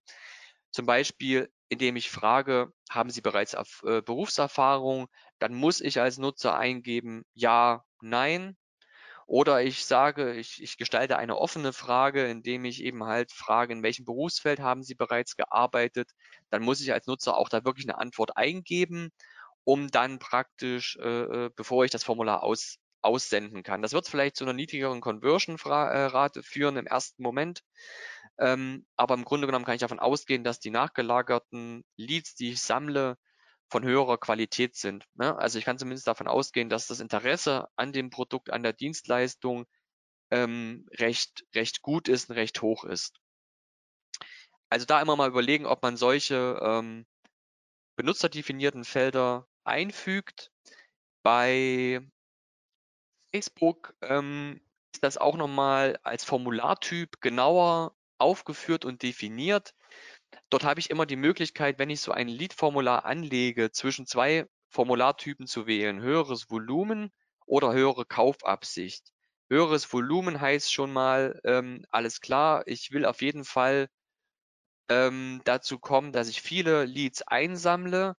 Zum 0.70 0.86
Beispiel, 0.86 1.52
indem 1.68 1.96
ich 1.96 2.10
frage, 2.10 2.72
haben 2.90 3.10
Sie 3.10 3.20
bereits 3.20 3.54
äh, 3.54 4.00
Berufserfahrung? 4.02 5.08
Dann 5.38 5.52
muss 5.54 5.82
ich 5.82 6.00
als 6.00 6.16
Nutzer 6.16 6.56
eingeben, 6.56 7.24
ja, 7.34 7.84
nein. 8.00 8.56
Oder 9.26 9.62
ich 9.62 9.84
sage, 9.86 10.34
ich, 10.34 10.62
ich 10.62 10.76
gestalte 10.76 11.16
eine 11.16 11.36
offene 11.36 11.72
Frage, 11.72 12.26
indem 12.26 12.64
ich 12.64 12.82
eben 12.82 13.04
halt 13.04 13.32
frage, 13.32 13.72
in 13.72 13.82
welchem 13.82 14.04
Berufsfeld 14.04 14.60
haben 14.60 14.82
Sie 14.82 14.94
bereits 14.94 15.36
gearbeitet. 15.36 16.10
Dann 16.50 16.62
muss 16.62 16.80
ich 16.80 16.92
als 16.92 17.06
Nutzer 17.06 17.36
auch 17.36 17.48
da 17.48 17.64
wirklich 17.64 17.86
eine 17.88 17.98
Antwort 17.98 18.36
eingeben, 18.36 19.10
um 19.64 19.90
dann 19.90 20.18
praktisch, 20.18 20.96
äh, 21.00 21.46
äh 21.46 21.50
bevor 21.56 21.84
ich 21.84 21.90
das 21.90 22.04
Formular 22.04 22.42
aus, 22.42 22.78
aussenden 23.02 23.62
kann. 23.62 23.82
Das 23.82 23.92
wird 23.92 24.08
vielleicht 24.08 24.36
zu 24.36 24.44
einer 24.44 24.52
niedrigeren 24.54 25.00
Conversion-Rate 25.00 26.42
führen 26.42 26.76
im 26.76 26.86
ersten 26.86 27.22
Moment. 27.22 27.62
Ähm, 28.38 28.86
aber 28.96 29.14
im 29.14 29.24
Grunde 29.24 29.46
genommen 29.46 29.64
kann 29.64 29.74
ich 29.74 29.80
davon 29.80 30.00
ausgehen, 30.00 30.44
dass 30.44 30.60
die 30.60 30.70
nachgelagerten 30.70 31.84
Leads, 31.96 32.34
die 32.34 32.52
ich 32.52 32.62
sammle, 32.62 33.16
von 33.70 33.84
höherer 33.84 34.18
Qualität 34.18 34.76
sind. 34.76 35.06
Ne? 35.14 35.36
Also 35.36 35.58
ich 35.58 35.64
kann 35.64 35.78
zumindest 35.78 36.06
davon 36.06 36.28
ausgehen, 36.28 36.68
dass 36.68 36.86
das 36.86 37.00
Interesse 37.00 37.68
an 37.76 37.92
dem 37.92 38.10
Produkt, 38.10 38.50
an 38.50 38.62
der 38.62 38.72
Dienstleistung 38.72 39.66
ähm, 40.30 40.86
recht, 40.92 41.44
recht 41.54 41.82
gut 41.82 42.08
ist 42.08 42.30
und 42.30 42.36
recht 42.36 42.62
hoch 42.62 42.84
ist. 42.84 43.20
Also 44.68 44.86
da 44.86 45.00
immer 45.00 45.16
mal 45.16 45.28
überlegen, 45.28 45.66
ob 45.66 45.82
man 45.82 45.96
solche 45.96 46.58
ähm, 46.62 47.06
benutzerdefinierten 47.96 48.84
Felder 48.84 49.46
einfügt. 49.64 50.50
Bei 51.22 52.00
Facebook 53.32 53.94
ähm, 54.02 54.60
ist 54.92 55.02
das 55.02 55.18
auch 55.18 55.36
nochmal 55.36 55.98
als 56.02 56.24
Formulartyp 56.24 57.20
genauer 57.20 57.96
aufgeführt 58.18 58.84
und 58.84 59.02
definiert. 59.02 59.74
Dort 60.50 60.64
habe 60.64 60.80
ich 60.80 60.90
immer 60.90 61.06
die 61.06 61.16
Möglichkeit, 61.16 61.78
wenn 61.78 61.90
ich 61.90 62.00
so 62.00 62.12
ein 62.12 62.28
Lead-Formular 62.28 63.04
anlege, 63.04 63.70
zwischen 63.72 64.06
zwei 64.06 64.46
Formulartypen 64.70 65.46
zu 65.46 65.66
wählen, 65.66 66.00
höheres 66.00 66.50
Volumen 66.50 67.10
oder 67.46 67.72
höhere 67.72 68.04
Kaufabsicht. 68.04 69.12
Höheres 69.50 69.92
Volumen 69.92 70.40
heißt 70.40 70.72
schon 70.72 70.92
mal, 70.92 71.40
ähm, 71.44 71.84
alles 71.90 72.20
klar, 72.20 72.62
ich 72.66 72.90
will 72.92 73.04
auf 73.04 73.22
jeden 73.22 73.44
Fall 73.44 73.88
ähm, 74.88 75.40
dazu 75.44 75.78
kommen, 75.78 76.12
dass 76.12 76.28
ich 76.28 76.42
viele 76.42 76.84
Leads 76.84 77.22
einsammle, 77.22 78.16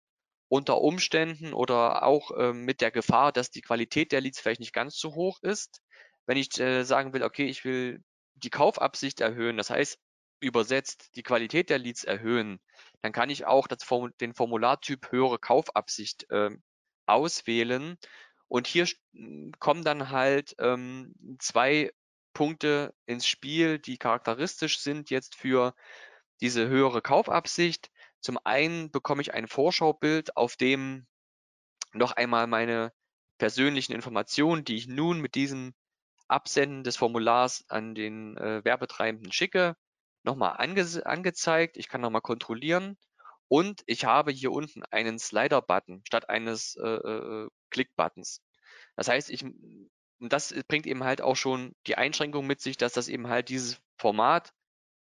unter 0.47 0.81
Umständen 0.81 1.53
oder 1.53 2.03
auch 2.03 2.31
ähm, 2.37 2.65
mit 2.65 2.81
der 2.81 2.91
Gefahr, 2.91 3.31
dass 3.31 3.49
die 3.49 3.61
Qualität 3.61 4.11
der 4.11 4.21
Leads 4.21 4.39
vielleicht 4.39 4.59
nicht 4.59 4.73
ganz 4.73 4.97
so 4.97 5.15
hoch 5.15 5.39
ist. 5.41 5.81
Wenn 6.27 6.37
ich 6.37 6.59
äh, 6.59 6.83
sagen 6.83 7.13
will, 7.13 7.23
okay, 7.23 7.45
ich 7.45 7.65
will 7.65 8.03
die 8.35 8.49
Kaufabsicht 8.49 9.21
erhöhen, 9.21 9.57
das 9.57 9.69
heißt 9.69 9.99
übersetzt 10.39 11.15
die 11.15 11.23
Qualität 11.23 11.69
der 11.69 11.79
Leads 11.79 12.03
erhöhen, 12.03 12.59
dann 13.01 13.11
kann 13.11 13.29
ich 13.29 13.45
auch 13.45 13.67
das, 13.67 13.79
den 14.19 14.33
Formulartyp 14.33 15.11
höhere 15.11 15.39
Kaufabsicht 15.39 16.29
äh, 16.31 16.51
auswählen. 17.05 17.97
Und 18.47 18.67
hier 18.67 18.87
kommen 19.59 19.83
dann 19.83 20.09
halt 20.09 20.55
ähm, 20.59 21.15
zwei 21.39 21.91
Punkte 22.33 22.93
ins 23.05 23.27
Spiel, 23.27 23.79
die 23.79 23.97
charakteristisch 23.97 24.79
sind 24.79 25.09
jetzt 25.09 25.35
für 25.35 25.73
diese 26.41 26.67
höhere 26.67 27.01
Kaufabsicht. 27.01 27.89
Zum 28.19 28.37
einen 28.43 28.91
bekomme 28.91 29.21
ich 29.21 29.33
ein 29.33 29.47
Vorschaubild, 29.47 30.35
auf 30.35 30.57
dem 30.57 31.07
noch 31.93 32.11
einmal 32.11 32.47
meine 32.47 32.91
persönlichen 33.37 33.93
Informationen, 33.93 34.65
die 34.65 34.75
ich 34.75 34.87
nun 34.87 35.21
mit 35.21 35.35
diesem 35.35 35.73
Absenden 36.27 36.83
des 36.83 36.97
Formulars 36.97 37.65
an 37.69 37.95
den 37.95 38.35
äh, 38.37 38.63
Werbetreibenden 38.63 39.31
schicke, 39.31 39.75
nochmal 40.25 40.55
ange 40.57 41.05
angezeigt. 41.05 41.77
Ich 41.77 41.87
kann 41.87 42.01
nochmal 42.01 42.21
kontrollieren. 42.21 42.97
Und 43.47 43.83
ich 43.85 44.05
habe 44.05 44.31
hier 44.31 44.51
unten 44.51 44.83
einen 44.83 45.19
Slider-Button 45.19 46.01
statt 46.05 46.29
eines 46.29 46.75
äh, 46.77 46.87
äh, 46.87 47.47
Klick-Buttons. 47.69 48.41
Das 48.95 49.07
heißt, 49.07 49.29
ich, 49.29 49.45
das 50.19 50.53
bringt 50.67 50.87
eben 50.87 51.03
halt 51.03 51.21
auch 51.21 51.35
schon 51.35 51.75
die 51.87 51.95
Einschränkung 51.95 52.47
mit 52.47 52.61
sich, 52.61 52.77
dass 52.77 52.93
das 52.93 53.07
eben 53.07 53.27
halt 53.27 53.49
dieses 53.49 53.79
Format 53.97 54.51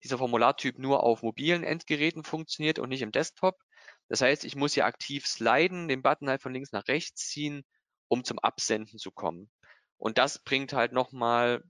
dieser 0.04 0.18
Formulartyp 0.18 0.80
nur 0.80 1.04
auf 1.04 1.22
mobilen 1.22 1.64
Endgeräten 1.64 2.24
funktioniert 2.24 2.80
und 2.80 2.90
nicht 2.90 3.02
im 3.02 3.12
Desktop. 3.12 3.60
Das 4.08 4.22
heißt, 4.22 4.46
ich 4.46 4.56
muss 4.56 4.74
hier 4.74 4.86
aktiv 4.86 5.28
sliden, 5.28 5.88
den 5.88 6.02
Button 6.02 6.30
halt 6.30 6.42
von 6.42 6.54
links 6.54 6.72
nach 6.72 6.88
rechts 6.88 7.28
ziehen, 7.28 7.64
um 8.08 8.24
zum 8.24 8.40
Absenden 8.40 8.98
zu 8.98 9.12
kommen. 9.12 9.50
Und 9.98 10.18
das 10.18 10.44
bringt 10.44 10.74
halt 10.74 10.92
nochmal 10.92 11.64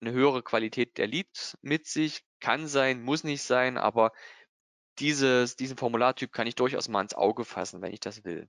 eine 0.00 0.12
höhere 0.12 0.42
Qualität 0.42 0.96
der 0.98 1.06
Leads 1.06 1.58
mit 1.62 1.86
sich. 1.86 2.22
Kann 2.42 2.66
sein, 2.66 3.02
muss 3.02 3.22
nicht 3.24 3.42
sein, 3.42 3.78
aber 3.78 4.12
dieses, 4.98 5.56
diesen 5.56 5.76
Formulartyp 5.76 6.32
kann 6.32 6.48
ich 6.48 6.56
durchaus 6.56 6.88
mal 6.88 7.02
ins 7.02 7.14
Auge 7.14 7.44
fassen, 7.44 7.80
wenn 7.82 7.92
ich 7.92 8.00
das 8.00 8.24
will. 8.24 8.48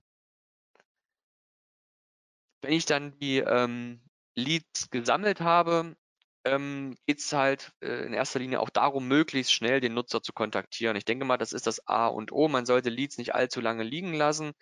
Wenn 2.60 2.72
ich 2.72 2.86
dann 2.86 3.16
die 3.20 3.38
ähm, 3.38 4.02
Leads 4.34 4.90
gesammelt 4.90 5.40
habe, 5.40 5.96
ähm, 6.44 6.96
geht 7.06 7.20
es 7.20 7.32
halt 7.32 7.72
äh, 7.82 8.04
in 8.04 8.12
erster 8.14 8.40
Linie 8.40 8.60
auch 8.60 8.70
darum, 8.70 9.06
möglichst 9.06 9.52
schnell 9.52 9.80
den 9.80 9.94
Nutzer 9.94 10.22
zu 10.22 10.32
kontaktieren. 10.32 10.96
Ich 10.96 11.04
denke 11.04 11.24
mal, 11.24 11.38
das 11.38 11.52
ist 11.52 11.68
das 11.68 11.86
A 11.86 12.08
und 12.08 12.32
O. 12.32 12.48
Man 12.48 12.66
sollte 12.66 12.90
Leads 12.90 13.16
nicht 13.16 13.34
allzu 13.34 13.60
lange 13.60 13.84
liegen 13.84 14.12
lassen 14.12 14.54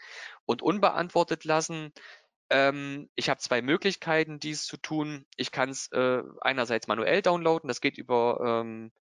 und 0.44 0.60
unbeantwortet 0.60 1.44
lassen. 1.44 1.90
Ähm, 2.50 3.08
ich 3.14 3.30
habe 3.30 3.40
zwei 3.40 3.62
Möglichkeiten, 3.62 4.38
dies 4.38 4.66
zu 4.66 4.76
tun. 4.76 5.24
Ich 5.36 5.52
kann 5.52 5.70
es 5.70 5.90
äh, 5.92 6.22
einerseits 6.42 6.86
manuell 6.86 7.22
downloaden, 7.22 7.68
das 7.68 7.80
geht 7.80 7.96
über 7.96 8.62
ähm, 8.62 8.92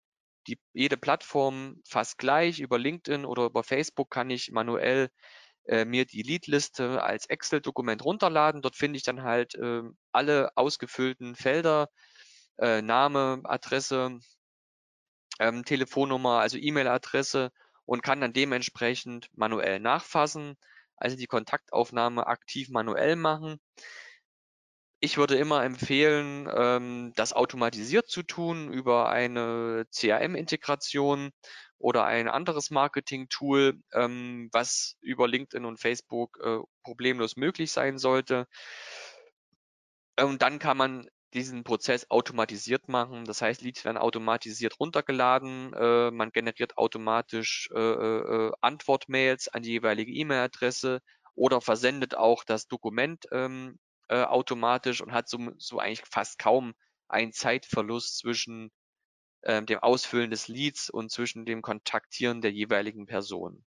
die, 0.47 0.59
jede 0.73 0.97
Plattform 0.97 1.81
fast 1.87 2.17
gleich. 2.17 2.59
Über 2.59 2.79
LinkedIn 2.79 3.25
oder 3.25 3.45
über 3.45 3.63
Facebook 3.63 4.09
kann 4.09 4.29
ich 4.29 4.51
manuell 4.51 5.09
äh, 5.65 5.85
mir 5.85 6.05
die 6.05 6.23
Leadliste 6.23 7.03
als 7.03 7.27
Excel-Dokument 7.27 8.03
runterladen. 8.03 8.61
Dort 8.61 8.75
finde 8.75 8.97
ich 8.97 9.03
dann 9.03 9.23
halt 9.23 9.55
äh, 9.55 9.83
alle 10.11 10.51
ausgefüllten 10.55 11.35
Felder, 11.35 11.89
äh, 12.57 12.81
Name, 12.81 13.41
Adresse, 13.43 14.19
ähm, 15.39 15.65
Telefonnummer, 15.65 16.39
also 16.39 16.57
E-Mail-Adresse 16.57 17.51
und 17.85 18.03
kann 18.03 18.21
dann 18.21 18.33
dementsprechend 18.33 19.29
manuell 19.33 19.79
nachfassen, 19.79 20.55
also 20.95 21.17
die 21.17 21.27
Kontaktaufnahme 21.27 22.27
aktiv 22.27 22.69
manuell 22.69 23.15
machen. 23.15 23.59
Ich 25.03 25.17
würde 25.17 25.35
immer 25.35 25.63
empfehlen, 25.63 26.47
ähm, 26.55 27.11
das 27.15 27.33
automatisiert 27.33 28.07
zu 28.07 28.21
tun 28.21 28.71
über 28.71 29.09
eine 29.09 29.85
CRM-Integration 29.91 31.31
oder 31.79 32.05
ein 32.05 32.27
anderes 32.27 32.69
Marketing-Tool, 32.69 33.81
ähm, 33.93 34.49
was 34.51 34.97
über 35.01 35.27
LinkedIn 35.27 35.65
und 35.65 35.79
Facebook 35.79 36.37
äh, 36.43 36.59
problemlos 36.83 37.35
möglich 37.35 37.71
sein 37.71 37.97
sollte. 37.97 38.45
Und 40.19 40.43
dann 40.43 40.59
kann 40.59 40.77
man 40.77 41.07
diesen 41.33 41.63
Prozess 41.63 42.11
automatisiert 42.11 42.87
machen. 42.87 43.25
Das 43.25 43.41
heißt, 43.41 43.61
Leads 43.63 43.85
werden 43.85 43.97
automatisiert 43.97 44.79
runtergeladen. 44.79 45.73
Äh, 45.73 46.11
man 46.11 46.31
generiert 46.31 46.77
automatisch 46.77 47.69
äh, 47.73 47.79
äh, 47.79 48.51
Antwortmails 48.61 49.47
an 49.47 49.63
die 49.63 49.71
jeweilige 49.71 50.11
E-Mail-Adresse 50.11 51.01
oder 51.33 51.59
versendet 51.59 52.15
auch 52.15 52.43
das 52.43 52.67
Dokument 52.67 53.25
ähm, 53.31 53.79
äh, 54.11 54.23
automatisch 54.25 55.01
und 55.01 55.13
hat 55.13 55.29
so, 55.29 55.39
so 55.57 55.79
eigentlich 55.79 56.03
fast 56.05 56.37
kaum 56.37 56.73
einen 57.07 57.31
Zeitverlust 57.31 58.17
zwischen 58.17 58.69
ähm, 59.43 59.65
dem 59.65 59.79
Ausfüllen 59.79 60.29
des 60.29 60.49
Leads 60.49 60.89
und 60.89 61.11
zwischen 61.11 61.45
dem 61.45 61.61
Kontaktieren 61.61 62.41
der 62.41 62.51
jeweiligen 62.51 63.05
Person. 63.05 63.63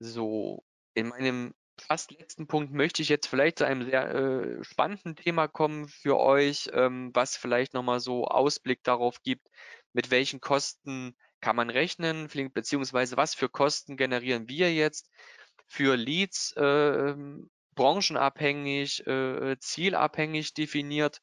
So, 0.00 0.64
in 0.94 1.08
meinem 1.08 1.54
fast 1.78 2.12
letzten 2.12 2.46
Punkt 2.46 2.72
möchte 2.72 3.02
ich 3.02 3.10
jetzt 3.10 3.26
vielleicht 3.26 3.58
zu 3.58 3.66
einem 3.66 3.84
sehr 3.84 4.14
äh, 4.14 4.64
spannenden 4.64 5.14
Thema 5.14 5.46
kommen 5.46 5.88
für 5.88 6.18
euch, 6.18 6.70
ähm, 6.72 7.10
was 7.12 7.36
vielleicht 7.36 7.74
nochmal 7.74 8.00
so 8.00 8.26
Ausblick 8.26 8.82
darauf 8.84 9.22
gibt, 9.22 9.48
mit 9.92 10.10
welchen 10.10 10.40
Kosten 10.40 11.14
kann 11.40 11.56
man 11.56 11.68
rechnen, 11.68 12.28
beziehungsweise 12.54 13.18
was 13.18 13.34
für 13.34 13.50
Kosten 13.50 13.98
generieren 13.98 14.48
wir 14.48 14.72
jetzt 14.72 15.10
für 15.74 15.96
Leads, 15.96 16.52
äh, 16.52 17.14
branchenabhängig, 17.74 19.06
äh, 19.06 19.56
zielabhängig 19.58 20.54
definiert. 20.54 21.20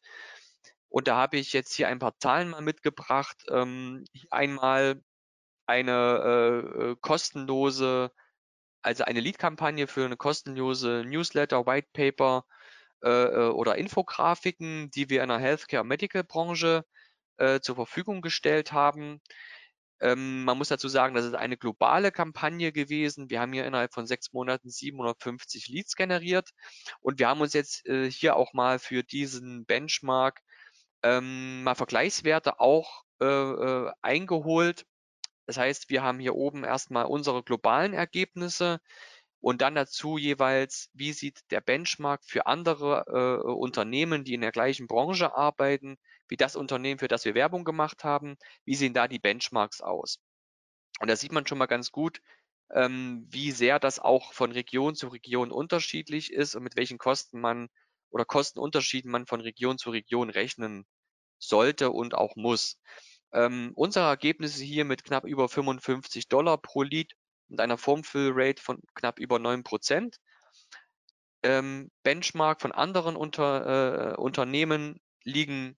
Und 0.89 1.07
da 1.07 1.15
habe 1.15 1.37
ich 1.37 1.53
jetzt 1.53 1.73
hier 1.73 1.87
ein 1.87 1.99
paar 1.99 2.17
Zahlen 2.19 2.49
mal 2.49 2.61
mitgebracht. 2.61 3.37
Ähm, 3.49 4.05
einmal 4.29 5.01
eine 5.65 5.91
äh, 6.85 6.91
äh 6.91 6.95
kostenlose 7.01 8.11
also 8.81 9.03
eine 9.03 9.19
Lead-Kampagne 9.19 9.87
für 9.87 10.05
eine 10.05 10.17
kostenlose 10.17 11.03
Newsletter, 11.05 11.65
White 11.65 11.89
Paper 11.93 12.45
äh, 13.03 13.09
äh, 13.09 13.49
oder 13.49 13.75
Infografiken, 13.77 14.89
die 14.91 15.09
wir 15.09 15.23
in 15.23 15.29
der 15.29 15.39
Healthcare-Medical-Branche 15.39 16.85
äh, 17.37 17.59
zur 17.59 17.75
Verfügung 17.75 18.21
gestellt 18.21 18.71
haben. 18.71 19.21
Ähm, 20.01 20.43
man 20.43 20.57
muss 20.57 20.69
dazu 20.69 20.87
sagen, 20.87 21.13
das 21.15 21.25
ist 21.25 21.35
eine 21.35 21.57
globale 21.57 22.11
Kampagne 22.11 22.71
gewesen. 22.71 23.29
Wir 23.29 23.39
haben 23.39 23.53
hier 23.53 23.65
innerhalb 23.65 23.93
von 23.93 24.07
sechs 24.07 24.33
Monaten 24.33 24.69
750 24.69 25.67
Leads 25.67 25.95
generiert. 25.95 26.49
Und 27.01 27.19
wir 27.19 27.27
haben 27.29 27.41
uns 27.41 27.53
jetzt 27.53 27.85
äh, 27.87 28.09
hier 28.09 28.35
auch 28.35 28.53
mal 28.53 28.79
für 28.79 29.03
diesen 29.03 29.65
Benchmark 29.65 30.41
ähm, 31.03 31.63
mal 31.63 31.75
Vergleichswerte 31.75 32.59
auch 32.59 33.03
äh, 33.21 33.25
äh 33.25 33.91
eingeholt. 34.01 34.85
Das 35.47 35.57
heißt, 35.57 35.89
wir 35.89 36.03
haben 36.03 36.19
hier 36.19 36.35
oben 36.35 36.63
erstmal 36.63 37.05
unsere 37.05 37.43
globalen 37.43 37.93
Ergebnisse 37.93 38.79
und 39.41 39.61
dann 39.61 39.75
dazu 39.75 40.17
jeweils, 40.17 40.89
wie 40.93 41.13
sieht 41.13 41.39
der 41.49 41.61
Benchmark 41.61 42.23
für 42.23 42.45
andere 42.45 43.05
äh, 43.07 43.51
Unternehmen, 43.51 44.23
die 44.23 44.35
in 44.35 44.41
der 44.41 44.51
gleichen 44.51 44.87
Branche 44.87 45.35
arbeiten, 45.35 45.97
wie 46.29 46.37
das 46.37 46.55
Unternehmen, 46.55 46.99
für 46.99 47.07
das 47.07 47.25
wir 47.25 47.35
Werbung 47.35 47.65
gemacht 47.65 48.03
haben, 48.03 48.37
wie 48.65 48.75
sehen 48.75 48.93
da 48.93 49.07
die 49.07 49.19
Benchmarks 49.19 49.81
aus. 49.81 50.19
Und 50.99 51.09
da 51.09 51.15
sieht 51.15 51.31
man 51.31 51.47
schon 51.47 51.57
mal 51.57 51.65
ganz 51.65 51.91
gut, 51.91 52.21
ähm, 52.71 53.25
wie 53.29 53.51
sehr 53.51 53.79
das 53.79 53.99
auch 53.99 54.31
von 54.33 54.51
Region 54.51 54.95
zu 54.95 55.07
Region 55.07 55.51
unterschiedlich 55.51 56.31
ist 56.31 56.55
und 56.55 56.63
mit 56.63 56.75
welchen 56.75 56.99
Kosten 56.99 57.41
man 57.41 57.67
oder 58.11 58.25
Kostenunterschieden 58.25 59.09
man 59.09 59.25
von 59.25 59.41
Region 59.41 59.77
zu 59.77 59.89
Region 59.89 60.29
rechnen 60.29 60.85
sollte 61.39 61.91
und 61.91 62.13
auch 62.13 62.35
muss. 62.35 62.79
Ähm, 63.33 63.71
unsere 63.75 64.05
Ergebnisse 64.05 64.63
hier 64.63 64.85
mit 64.85 65.03
knapp 65.03 65.25
über 65.25 65.49
55 65.49 66.27
Dollar 66.27 66.57
pro 66.57 66.83
Lead 66.83 67.13
und 67.51 67.61
einer 67.61 67.77
Formfill-Rate 67.77 68.61
von 68.61 68.81
knapp 68.95 69.19
über 69.19 69.39
9 69.39 69.63
Prozent. 69.63 70.17
Ähm, 71.43 71.91
Benchmark 72.03 72.61
von 72.61 72.71
anderen 72.71 73.15
unter, 73.15 74.13
äh, 74.13 74.15
Unternehmen 74.15 74.99
liegen 75.23 75.77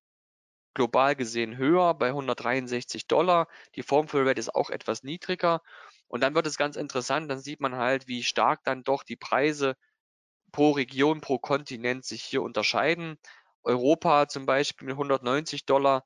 global 0.73 1.15
gesehen 1.15 1.57
höher 1.57 1.93
bei 1.93 2.13
163 2.13 3.07
Dollar. 3.07 3.47
Die 3.75 3.83
Formfill 3.83 4.27
Rate 4.27 4.39
ist 4.39 4.53
auch 4.53 4.69
etwas 4.69 5.03
niedriger. 5.03 5.61
Und 6.07 6.21
dann 6.21 6.35
wird 6.35 6.47
es 6.47 6.57
ganz 6.57 6.75
interessant, 6.75 7.29
dann 7.29 7.39
sieht 7.39 7.59
man 7.59 7.75
halt, 7.75 8.07
wie 8.07 8.23
stark 8.23 8.63
dann 8.63 8.83
doch 8.83 9.03
die 9.03 9.15
Preise 9.15 9.75
pro 10.51 10.71
Region, 10.71 11.21
pro 11.21 11.39
Kontinent 11.39 12.05
sich 12.05 12.23
hier 12.23 12.43
unterscheiden. 12.43 13.17
Europa 13.63 14.27
zum 14.27 14.45
Beispiel 14.45 14.87
mit 14.87 14.93
190 14.93 15.65
Dollar 15.65 16.05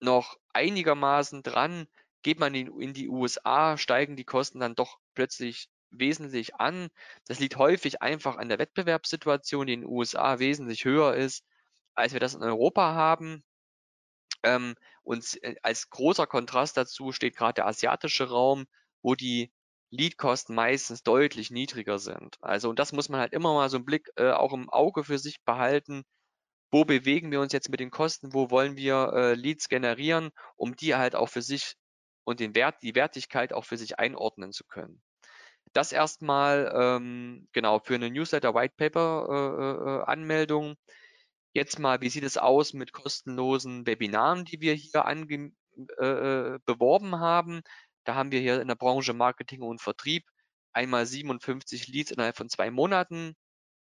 noch 0.00 0.36
einigermaßen 0.52 1.42
dran. 1.42 1.86
Geht 2.22 2.38
man 2.38 2.54
in, 2.54 2.80
in 2.80 2.92
die 2.94 3.08
USA, 3.08 3.76
steigen 3.76 4.16
die 4.16 4.24
Kosten 4.24 4.60
dann 4.60 4.74
doch 4.74 4.98
plötzlich 5.14 5.68
wesentlich 5.90 6.54
an. 6.56 6.88
Das 7.26 7.38
liegt 7.38 7.56
häufig 7.56 8.02
einfach 8.02 8.36
an 8.36 8.48
der 8.48 8.58
Wettbewerbssituation, 8.58 9.66
die 9.66 9.74
in 9.74 9.80
den 9.82 9.90
USA 9.90 10.38
wesentlich 10.38 10.84
höher 10.84 11.14
ist, 11.14 11.44
als 11.94 12.12
wir 12.12 12.20
das 12.20 12.34
in 12.34 12.42
Europa 12.42 12.94
haben. 12.94 13.44
Ähm, 14.42 14.74
und 15.02 15.42
äh, 15.42 15.56
als 15.62 15.90
großer 15.90 16.26
Kontrast 16.26 16.76
dazu 16.76 17.12
steht 17.12 17.36
gerade 17.36 17.54
der 17.54 17.66
asiatische 17.66 18.28
Raum, 18.28 18.66
wo 19.02 19.14
die 19.14 19.52
Leadkosten 19.90 20.54
meistens 20.54 21.02
deutlich 21.02 21.50
niedriger 21.50 21.98
sind. 21.98 22.38
Also 22.40 22.70
und 22.70 22.78
das 22.78 22.92
muss 22.92 23.08
man 23.08 23.20
halt 23.20 23.32
immer 23.32 23.52
mal 23.54 23.68
so 23.68 23.76
einen 23.76 23.84
Blick 23.84 24.10
äh, 24.16 24.30
auch 24.30 24.52
im 24.52 24.70
Auge 24.70 25.04
für 25.04 25.18
sich 25.18 25.42
behalten. 25.44 26.04
Wo 26.70 26.84
bewegen 26.84 27.30
wir 27.30 27.40
uns 27.40 27.52
jetzt 27.52 27.68
mit 27.68 27.80
den 27.80 27.90
Kosten? 27.90 28.32
Wo 28.32 28.50
wollen 28.50 28.76
wir 28.76 29.12
äh, 29.14 29.34
Leads 29.34 29.68
generieren, 29.68 30.30
um 30.56 30.74
die 30.76 30.94
halt 30.94 31.14
auch 31.14 31.28
für 31.28 31.42
sich 31.42 31.74
und 32.24 32.40
den 32.40 32.54
Wert, 32.54 32.82
die 32.82 32.94
Wertigkeit 32.94 33.52
auch 33.52 33.64
für 33.64 33.76
sich 33.76 33.98
einordnen 33.98 34.52
zu 34.52 34.64
können. 34.64 35.02
Das 35.72 35.92
erstmal 35.92 36.72
ähm, 36.74 37.48
genau 37.52 37.78
für 37.78 37.94
eine 37.94 38.10
Newsletter 38.10 38.54
White 38.54 38.74
Paper 38.76 39.26
äh, 39.30 39.88
äh, 39.88 40.04
Anmeldung. 40.04 40.76
Jetzt 41.54 41.78
mal, 41.78 42.00
wie 42.00 42.08
sieht 42.08 42.24
es 42.24 42.38
aus 42.38 42.72
mit 42.72 42.92
kostenlosen 42.92 43.86
Webinaren, 43.86 44.44
die 44.44 44.60
wir 44.60 44.74
hier 44.74 45.06
ange 45.06 45.52
äh, 45.98 46.06
äh, 46.06 46.58
beworben 46.66 47.18
haben? 47.20 47.62
Da 48.04 48.14
haben 48.14 48.32
wir 48.32 48.40
hier 48.40 48.60
in 48.60 48.68
der 48.68 48.74
Branche 48.74 49.12
Marketing 49.14 49.62
und 49.62 49.80
Vertrieb 49.80 50.24
einmal 50.72 51.06
57 51.06 51.88
Leads 51.88 52.10
innerhalb 52.10 52.36
von 52.36 52.48
zwei 52.48 52.70
Monaten 52.70 53.34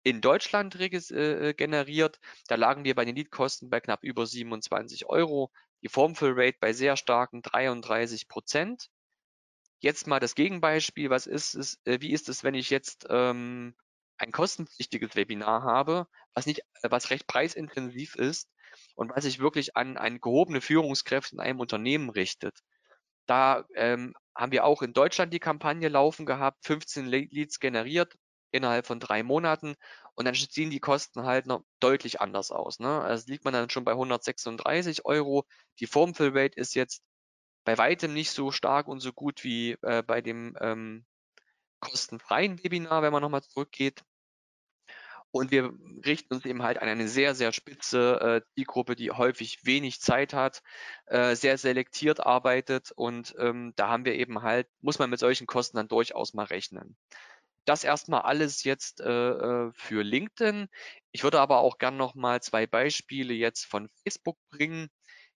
in 0.03 0.21
Deutschland 0.21 0.75
äh, 0.75 1.49
äh, 1.49 1.53
generiert. 1.53 2.19
Da 2.47 2.55
lagen 2.55 2.83
wir 2.83 2.95
bei 2.95 3.05
den 3.05 3.15
Leadkosten 3.15 3.69
bei 3.69 3.79
knapp 3.79 4.03
über 4.03 4.25
27 4.25 5.05
Euro. 5.07 5.51
Die 5.81 5.89
Formfill 5.89 6.33
Rate 6.35 6.57
bei 6.59 6.73
sehr 6.73 6.97
starken 6.97 7.41
33 7.41 8.27
Prozent. 8.27 8.89
Jetzt 9.79 10.07
mal 10.07 10.19
das 10.19 10.35
Gegenbeispiel. 10.35 11.09
Was 11.09 11.25
ist 11.25 11.55
es, 11.55 11.79
äh, 11.85 12.01
wie 12.01 12.11
ist 12.11 12.29
es, 12.29 12.43
wenn 12.43 12.53
ich 12.53 12.69
jetzt 12.69 13.07
ähm, 13.09 13.75
ein 14.17 14.31
kostenpflichtiges 14.31 15.15
Webinar 15.15 15.63
habe, 15.63 16.07
was 16.33 16.45
nicht, 16.45 16.61
äh, 16.81 16.91
was 16.91 17.09
recht 17.09 17.27
preisintensiv 17.27 18.15
ist 18.15 18.49
und 18.95 19.15
was 19.15 19.23
sich 19.23 19.39
wirklich 19.39 19.77
an, 19.77 19.97
an 19.97 20.19
gehobene 20.19 20.61
Führungskräfte 20.61 21.35
in 21.35 21.39
einem 21.39 21.59
Unternehmen 21.59 22.09
richtet. 22.09 22.59
Da 23.25 23.65
ähm, 23.75 24.13
haben 24.35 24.51
wir 24.51 24.65
auch 24.65 24.81
in 24.81 24.93
Deutschland 24.93 25.33
die 25.33 25.39
Kampagne 25.39 25.87
laufen 25.87 26.25
gehabt, 26.25 26.65
15 26.65 27.05
Leads 27.05 27.59
generiert 27.59 28.15
innerhalb 28.51 28.85
von 28.87 28.99
drei 28.99 29.23
Monaten 29.23 29.75
und 30.15 30.25
dann 30.25 30.35
ziehen 30.35 30.69
die 30.69 30.79
Kosten 30.79 31.23
halt 31.23 31.45
noch 31.45 31.63
deutlich 31.79 32.21
anders 32.21 32.51
aus. 32.51 32.79
Ne? 32.79 33.01
Also 33.01 33.31
liegt 33.31 33.45
man 33.45 33.53
dann 33.53 33.69
schon 33.69 33.85
bei 33.85 33.91
136 33.91 35.05
Euro. 35.05 35.45
Die 35.79 35.87
Formfill 35.87 36.31
Rate 36.33 36.59
ist 36.59 36.75
jetzt 36.75 37.01
bei 37.63 37.77
weitem 37.77 38.13
nicht 38.13 38.31
so 38.31 38.51
stark 38.51 38.87
und 38.87 38.99
so 38.99 39.13
gut 39.13 39.43
wie 39.43 39.77
äh, 39.81 40.03
bei 40.03 40.21
dem 40.21 40.55
ähm, 40.59 41.05
kostenfreien 41.79 42.63
Webinar, 42.63 43.01
wenn 43.01 43.13
man 43.13 43.21
nochmal 43.21 43.43
zurückgeht. 43.43 44.03
Und 45.31 45.51
wir 45.51 45.71
richten 46.05 46.33
uns 46.33 46.45
eben 46.45 46.63
halt 46.63 46.81
an 46.81 46.87
eine 46.87 47.07
sehr, 47.07 47.35
sehr 47.35 47.51
spitze 47.51 48.43
äh, 48.57 48.95
die 48.95 49.11
häufig 49.11 49.59
wenig 49.63 50.01
Zeit 50.01 50.33
hat, 50.33 50.63
äh, 51.05 51.35
sehr 51.35 51.57
selektiert 51.59 52.25
arbeitet 52.25 52.91
und 52.95 53.35
ähm, 53.37 53.73
da 53.75 53.89
haben 53.89 54.05
wir 54.05 54.15
eben 54.15 54.41
halt, 54.41 54.67
muss 54.81 54.97
man 54.97 55.09
mit 55.09 55.19
solchen 55.19 55.45
Kosten 55.45 55.77
dann 55.77 55.87
durchaus 55.87 56.33
mal 56.33 56.45
rechnen. 56.45 56.97
Das 57.69 57.83
erstmal 57.83 58.21
alles 58.21 58.63
jetzt 58.63 58.99
äh, 58.99 59.29
äh 59.29 59.71
für 59.75 60.01
LinkedIn. 60.01 60.69
Ich 61.11 61.21
würde 61.21 61.39
aber 61.39 61.59
auch 61.59 61.77
gern 61.77 61.97
noch 61.97 62.15
mal 62.15 62.41
zwei 62.41 62.65
Beispiele 62.65 63.35
jetzt 63.35 63.65
von 63.65 63.89
Facebook 64.03 64.39
bringen. 64.49 64.89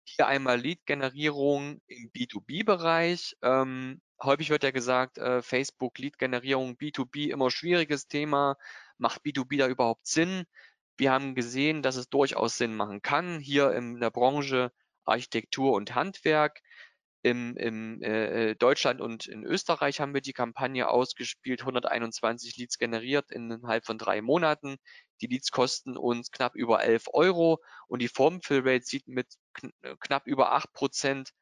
Hier 0.05 0.29
einmal 0.29 0.61
Lead-Generierung 0.61 1.81
im 1.89 2.11
B2B-Bereich. 2.13 3.37
Ähm, 3.43 4.01
häufig 4.23 4.51
wird 4.51 4.63
ja 4.63 4.71
gesagt, 4.71 5.19
äh, 5.19 5.43
Facebook 5.43 5.99
Lead-Generierung 5.99 6.77
B2B 6.77 7.31
immer 7.33 7.51
schwieriges 7.51 8.07
Thema. 8.07 8.57
Macht 8.97 9.23
B2B 9.25 9.59
da 9.59 9.67
überhaupt 9.67 10.07
Sinn? 10.07 10.45
Wir 10.99 11.11
haben 11.11 11.35
gesehen, 11.35 11.83
dass 11.83 11.97
es 11.97 12.11
durchaus 12.11 12.57
Sinn 12.57 12.77
machen 12.77 13.03
kann. 13.03 13.41
Hier 13.41 13.73
in 13.73 13.99
der 13.99 14.11
Branche 14.11 14.71
Architektur 15.05 15.73
und 15.73 15.97
Handwerk. 15.97 16.61
Im, 17.23 17.55
im 17.57 18.03
äh, 18.03 18.55
Deutschland 18.55 19.03
und 19.03 19.27
in 19.27 19.45
Österreich 19.45 20.01
haben 20.01 20.15
wir 20.15 20.23
die 20.23 20.33
Kampagne 20.33 20.89
ausgespielt, 20.89 21.61
121 21.61 22.57
Leads 22.57 22.79
generiert 22.79 23.31
innerhalb 23.31 23.85
von 23.85 23.99
drei 23.99 24.23
Monaten. 24.23 24.77
Die 25.21 25.27
Leads 25.27 25.51
kosten 25.51 25.99
uns 25.99 26.31
knapp 26.31 26.55
über 26.55 26.83
11 26.83 27.09
Euro 27.13 27.63
und 27.89 28.01
die 28.01 28.09
Formfill-Rate 28.09 28.85
sieht 28.85 29.07
mit 29.07 29.27
kn 29.53 29.71
knapp 30.01 30.27
über 30.27 30.53
8 30.53 30.73
Prozent 30.73 31.33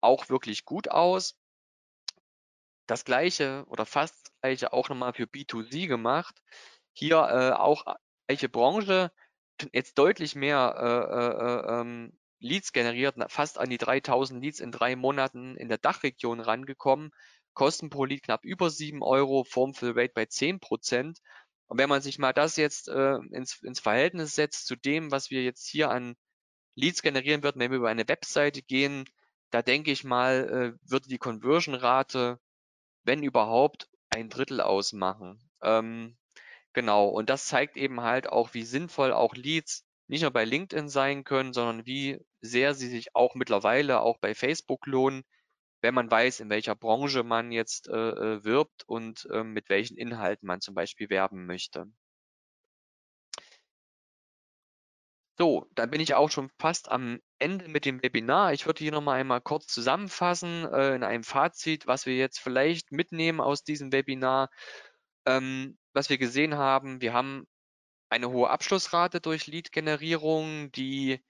auch 0.00 0.28
wirklich 0.28 0.64
gut 0.64 0.90
aus 0.90 1.36
das 2.86 3.04
Gleiche 3.04 3.64
oder 3.68 3.86
fast 3.86 4.14
das 4.24 4.32
Gleiche 4.40 4.72
auch 4.72 4.88
nochmal 4.88 5.14
für 5.14 5.24
B2C 5.24 5.86
gemacht. 5.86 6.36
Hier 6.92 7.16
äh, 7.16 7.52
auch 7.52 7.84
gleiche 8.26 8.48
Branche, 8.48 9.10
jetzt 9.72 9.98
deutlich 9.98 10.34
mehr 10.34 10.74
äh, 10.78 11.76
äh, 11.76 11.80
ähm, 11.80 12.18
Leads 12.44 12.72
generiert, 12.72 13.16
fast 13.28 13.58
an 13.58 13.70
die 13.70 13.78
3000 13.78 14.42
Leads 14.42 14.60
in 14.60 14.72
drei 14.72 14.96
Monaten 14.96 15.56
in 15.56 15.68
der 15.68 15.78
Dachregion 15.78 16.40
rangekommen. 16.40 17.10
Kosten 17.54 17.90
pro 17.90 18.04
Lead 18.04 18.22
knapp 18.22 18.44
über 18.44 18.70
7 18.70 19.02
Euro, 19.02 19.44
Formfill 19.44 19.92
Rate 19.92 20.12
bei 20.14 20.26
10 20.26 20.60
Prozent. 20.60 21.20
Und 21.66 21.78
wenn 21.78 21.88
man 21.88 22.02
sich 22.02 22.18
mal 22.18 22.32
das 22.32 22.56
jetzt 22.56 22.88
äh, 22.88 23.16
ins, 23.30 23.62
ins 23.62 23.80
Verhältnis 23.80 24.34
setzt 24.34 24.66
zu 24.66 24.76
dem, 24.76 25.10
was 25.10 25.30
wir 25.30 25.42
jetzt 25.42 25.66
hier 25.66 25.90
an 25.90 26.16
Leads 26.74 27.02
generieren 27.02 27.42
würden, 27.42 27.60
wenn 27.60 27.70
wir 27.70 27.78
über 27.78 27.88
eine 27.88 28.08
Webseite 28.08 28.60
gehen, 28.62 29.04
da 29.50 29.62
denke 29.62 29.90
ich 29.92 30.04
mal, 30.04 30.76
äh, 30.76 30.90
würde 30.90 31.08
die 31.08 31.18
Conversion-Rate 31.18 32.38
wenn 33.04 33.22
überhaupt, 33.22 33.88
ein 34.10 34.28
Drittel 34.28 34.60
ausmachen. 34.60 35.38
Ähm, 35.62 36.16
genau, 36.72 37.08
und 37.08 37.30
das 37.30 37.46
zeigt 37.46 37.76
eben 37.76 38.00
halt 38.00 38.28
auch, 38.28 38.54
wie 38.54 38.62
sinnvoll 38.62 39.12
auch 39.12 39.34
Leads 39.34 39.84
nicht 40.06 40.22
nur 40.22 40.30
bei 40.30 40.44
LinkedIn 40.44 40.88
sein 40.88 41.24
können, 41.24 41.52
sondern 41.52 41.86
wie 41.86 42.20
sehr 42.44 42.74
sie 42.74 42.88
sich 42.88 43.14
auch 43.14 43.34
mittlerweile 43.34 44.00
auch 44.00 44.18
bei 44.18 44.34
Facebook 44.34 44.86
lohnen, 44.86 45.24
wenn 45.82 45.94
man 45.94 46.10
weiß, 46.10 46.40
in 46.40 46.50
welcher 46.50 46.74
Branche 46.74 47.22
man 47.24 47.52
jetzt 47.52 47.88
äh, 47.88 47.92
äh 47.92 48.44
wirbt 48.44 48.84
und 48.86 49.26
äh, 49.32 49.44
mit 49.44 49.68
welchen 49.68 49.96
Inhalten 49.96 50.46
man 50.46 50.60
zum 50.60 50.74
Beispiel 50.74 51.10
werben 51.10 51.46
möchte. 51.46 51.86
So, 55.36 55.66
dann 55.74 55.90
bin 55.90 56.00
ich 56.00 56.14
auch 56.14 56.30
schon 56.30 56.48
fast 56.60 56.90
am 56.90 57.18
Ende 57.40 57.66
mit 57.68 57.84
dem 57.84 58.00
Webinar. 58.02 58.52
Ich 58.52 58.66
würde 58.66 58.78
hier 58.78 58.92
nochmal 58.92 59.20
einmal 59.20 59.40
kurz 59.40 59.66
zusammenfassen 59.66 60.64
äh, 60.72 60.94
in 60.94 61.02
einem 61.02 61.24
Fazit, 61.24 61.88
was 61.88 62.06
wir 62.06 62.16
jetzt 62.16 62.38
vielleicht 62.38 62.92
mitnehmen 62.92 63.40
aus 63.40 63.64
diesem 63.64 63.90
Webinar. 63.92 64.48
Ähm, 65.26 65.76
was 65.92 66.08
wir 66.08 66.18
gesehen 66.18 66.56
haben, 66.56 67.00
wir 67.00 67.12
haben 67.14 67.46
eine 68.10 68.30
hohe 68.30 68.50
Abschlussrate 68.50 69.20
durch 69.20 69.46
Lead-Generierung, 69.48 70.70
die, 70.72 71.20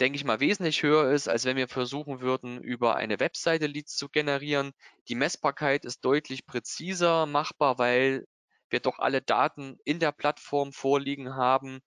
denke 0.00 0.16
ich 0.16 0.24
mal, 0.24 0.40
wesentlich 0.40 0.82
höher 0.82 1.12
ist, 1.12 1.28
als 1.28 1.44
wenn 1.44 1.56
wir 1.56 1.68
versuchen 1.68 2.20
würden, 2.20 2.62
über 2.62 2.96
eine 2.96 3.20
Webseite 3.20 3.66
Leads 3.66 3.96
zu 3.96 4.08
generieren. 4.08 4.72
Die 5.08 5.14
Messbarkeit 5.14 5.84
ist 5.84 6.04
deutlich 6.04 6.46
präziser 6.46 7.26
machbar, 7.26 7.78
weil 7.78 8.26
wir 8.70 8.80
doch 8.80 8.98
alle 8.98 9.20
Daten 9.20 9.78
in 9.84 9.98
der 9.98 10.12
Plattform 10.12 10.72
vorliegen 10.72 11.34
haben 11.34 11.80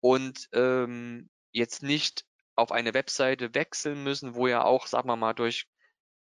und 0.00 0.48
ähm, 0.52 1.28
jetzt 1.52 1.82
nicht 1.82 2.24
auf 2.54 2.72
eine 2.72 2.94
Webseite 2.94 3.54
wechseln 3.54 4.02
müssen, 4.02 4.34
wo 4.34 4.48
ja 4.48 4.64
auch, 4.64 4.86
sagen 4.86 5.08
wir 5.08 5.16
mal, 5.16 5.34
durch 5.34 5.66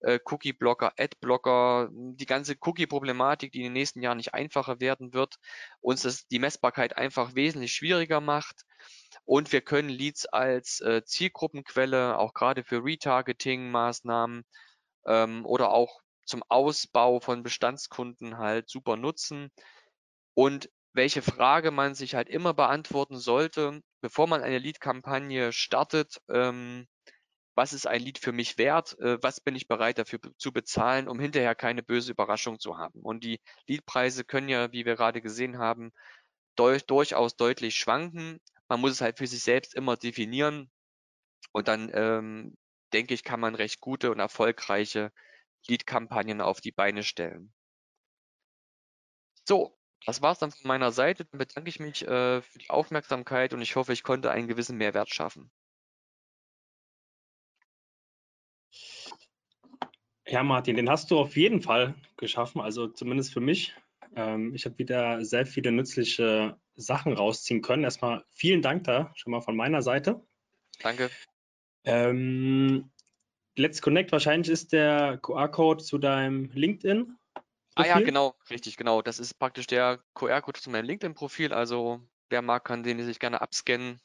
äh, 0.01 0.19
Cookie-Blocker, 0.23 0.93
Ad-Blocker, 0.97 1.89
die 1.91 2.25
ganze 2.25 2.55
Cookie-Problematik, 2.59 3.51
die 3.51 3.59
in 3.59 3.65
den 3.65 3.73
nächsten 3.73 4.01
Jahren 4.01 4.17
nicht 4.17 4.33
einfacher 4.33 4.79
werden 4.79 5.13
wird, 5.13 5.35
uns 5.81 6.01
das 6.03 6.27
die 6.27 6.39
Messbarkeit 6.39 6.97
einfach 6.97 7.35
wesentlich 7.35 7.73
schwieriger 7.73 8.21
macht. 8.21 8.63
Und 9.25 9.51
wir 9.51 9.61
können 9.61 9.89
Leads 9.89 10.25
als 10.25 10.79
äh, 10.81 11.03
Zielgruppenquelle, 11.03 12.17
auch 12.17 12.33
gerade 12.33 12.63
für 12.63 12.83
Retargeting-Maßnahmen 12.83 14.43
ähm, 15.05 15.45
oder 15.45 15.71
auch 15.71 16.01
zum 16.25 16.43
Ausbau 16.49 17.19
von 17.19 17.43
Bestandskunden 17.43 18.37
halt 18.37 18.69
super 18.69 18.97
nutzen. 18.97 19.49
Und 20.33 20.69
welche 20.93 21.21
Frage 21.21 21.71
man 21.71 21.95
sich 21.95 22.15
halt 22.15 22.29
immer 22.29 22.53
beantworten 22.53 23.17
sollte, 23.17 23.81
bevor 24.01 24.27
man 24.27 24.41
eine 24.43 24.59
Lead-Kampagne 24.59 25.51
startet, 25.53 26.21
ähm, 26.29 26.87
was 27.57 27.73
ist 27.73 27.87
ein 27.87 28.01
Lead 28.01 28.19
für 28.19 28.31
mich 28.31 28.57
wert, 28.59 28.97
äh, 28.99 29.17
was 29.23 29.41
bin 29.41 29.55
ich 29.55 29.67
bereit 29.67 29.97
dafür 29.97 30.19
zu 30.37 30.51
bezahlen, 30.53 31.07
um 31.09 31.19
hinterher 31.19 31.55
keine 31.55 31.83
böse 31.83 32.11
Überraschung 32.11 32.59
zu 32.59 32.77
haben. 32.77 33.01
Und 33.01 33.23
die 33.23 33.41
Leadpreise 33.67 34.23
können 34.23 34.47
ja, 34.49 34.71
wie 34.71 34.85
wir 34.85 34.95
gerade 34.95 35.21
gesehen 35.21 35.57
haben, 35.57 35.91
durch, 36.55 36.85
durchaus 36.85 37.35
deutlich 37.35 37.75
schwanken. 37.75 38.39
Man 38.69 38.81
muss 38.81 38.91
es 38.91 39.01
halt 39.01 39.17
für 39.17 39.27
sich 39.27 39.41
selbst 39.43 39.75
immer 39.75 39.97
definieren 39.97 40.71
und 41.51 41.67
dann 41.67 41.91
ähm, 41.93 42.55
denke 42.93 43.13
ich, 43.15 43.23
kann 43.23 43.39
man 43.39 43.55
recht 43.55 43.81
gute 43.81 44.11
und 44.11 44.19
erfolgreiche 44.19 45.11
Lead-Kampagnen 45.67 46.41
auf 46.41 46.61
die 46.61 46.71
Beine 46.71 47.03
stellen. 47.03 47.53
So, 49.47 49.77
das 50.05 50.21
war's 50.21 50.39
dann 50.39 50.51
von 50.51 50.67
meiner 50.67 50.91
Seite. 50.91 51.25
Dann 51.25 51.39
bedanke 51.39 51.69
ich 51.69 51.79
mich 51.79 52.03
äh, 52.07 52.41
für 52.41 52.59
die 52.59 52.69
Aufmerksamkeit 52.69 53.53
und 53.53 53.61
ich 53.61 53.75
hoffe, 53.75 53.93
ich 53.93 54.03
konnte 54.03 54.29
einen 54.31 54.47
gewissen 54.47 54.77
Mehrwert 54.77 55.09
schaffen. 55.09 55.51
Ja, 60.27 60.43
Martin, 60.43 60.75
den 60.75 60.89
hast 60.89 61.09
du 61.09 61.17
auf 61.17 61.37
jeden 61.37 61.61
Fall 61.61 61.95
geschaffen, 62.17 62.59
also 62.59 62.87
zumindest 62.87 63.33
für 63.33 63.39
mich. 63.39 63.73
Ähm, 64.15 64.53
ich 64.53 64.65
habe 64.65 64.77
wieder 64.77 65.23
sehr 65.23 65.45
viele 65.45 65.71
nützliche 65.71 66.57
Sachen 66.75 67.13
rausziehen 67.13 67.61
können. 67.61 67.83
Erstmal 67.83 68.25
vielen 68.29 68.61
Dank 68.61 68.83
da 68.83 69.11
schon 69.15 69.31
mal 69.31 69.41
von 69.41 69.55
meiner 69.55 69.81
Seite. 69.81 70.21
Danke. 70.81 71.09
Ähm, 71.85 72.91
Let's 73.55 73.81
Connect, 73.81 74.11
wahrscheinlich 74.11 74.51
ist 74.51 74.73
der 74.73 75.17
QR-Code 75.17 75.83
zu 75.83 75.97
deinem 75.97 76.51
LinkedIn. 76.53 77.17
Ah 77.75 77.85
ja, 77.85 77.99
genau, 77.99 78.35
richtig, 78.49 78.75
genau. 78.75 79.01
Das 79.01 79.19
ist 79.19 79.35
praktisch 79.35 79.67
der 79.67 80.03
QR-Code 80.13 80.59
zu 80.59 80.69
meinem 80.69 80.85
LinkedIn-Profil. 80.85 81.53
Also 81.53 82.01
wer 82.29 82.41
mag, 82.41 82.65
kann 82.65 82.83
den 82.83 83.03
sich 83.03 83.19
gerne 83.19 83.41
abscannen. 83.41 83.99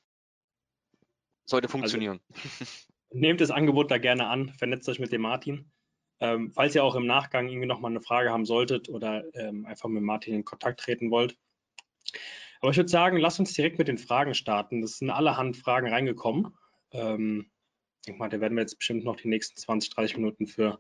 Sollte 1.47 1.67
also 1.67 1.73
funktionieren. 1.73 2.21
Also, 2.33 2.65
nehmt 3.11 3.41
das 3.41 3.51
Angebot 3.51 3.91
da 3.91 3.99
gerne 3.99 4.29
an, 4.29 4.51
vernetzt 4.51 4.89
euch 4.89 4.99
mit 4.99 5.13
dem 5.13 5.23
Martin. 5.23 5.71
Ähm, 6.23 6.53
falls 6.55 6.73
ihr 6.77 6.85
auch 6.85 6.95
im 6.95 7.05
Nachgang 7.05 7.49
irgendwie 7.49 7.67
nochmal 7.67 7.91
eine 7.91 8.01
Frage 8.01 8.31
haben 8.31 8.45
solltet 8.45 8.89
oder 8.89 9.25
ähm, 9.35 9.67
einfach 9.67 9.89
mit 9.89 10.05
Martin 10.05 10.35
in 10.35 10.45
Kontakt 10.45 10.79
treten 10.79 11.11
wollt. 11.11 11.37
Aber 12.61 12.71
ich 12.71 12.77
würde 12.77 12.89
sagen, 12.89 13.17
lasst 13.17 13.41
uns 13.41 13.55
direkt 13.55 13.77
mit 13.77 13.89
den 13.89 13.99
Fragen 13.99 14.33
starten. 14.35 14.83
Das 14.83 14.99
sind 14.99 15.11
allerhand 15.11 15.57
Fragen 15.57 15.89
reingekommen. 15.89 16.57
Ähm, 16.93 17.51
ich 17.97 18.07
denke 18.07 18.21
mal, 18.21 18.29
da 18.29 18.41
werden 18.41 18.55
wir 18.57 18.63
jetzt 18.63 18.79
bestimmt 18.79 19.03
noch 19.03 19.17
die 19.17 19.27
nächsten 19.27 19.57
20, 19.57 19.91
30 19.91 20.17
Minuten 20.19 20.47
für 20.47 20.79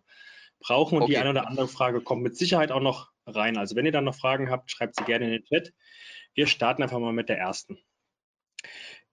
brauchen. 0.60 0.98
Und 0.98 1.02
okay. 1.02 1.12
die 1.14 1.18
eine 1.18 1.30
oder 1.30 1.48
andere 1.48 1.66
Frage 1.66 2.00
kommt 2.00 2.22
mit 2.22 2.36
Sicherheit 2.36 2.70
auch 2.70 2.80
noch 2.80 3.10
rein. 3.26 3.56
Also 3.56 3.74
wenn 3.74 3.84
ihr 3.84 3.90
dann 3.90 4.04
noch 4.04 4.14
Fragen 4.14 4.48
habt, 4.48 4.70
schreibt 4.70 4.94
sie 4.94 5.04
gerne 5.04 5.24
in 5.24 5.32
den 5.32 5.44
Chat. 5.44 5.72
Wir 6.34 6.46
starten 6.46 6.84
einfach 6.84 7.00
mal 7.00 7.12
mit 7.12 7.28
der 7.28 7.38
ersten. 7.38 7.78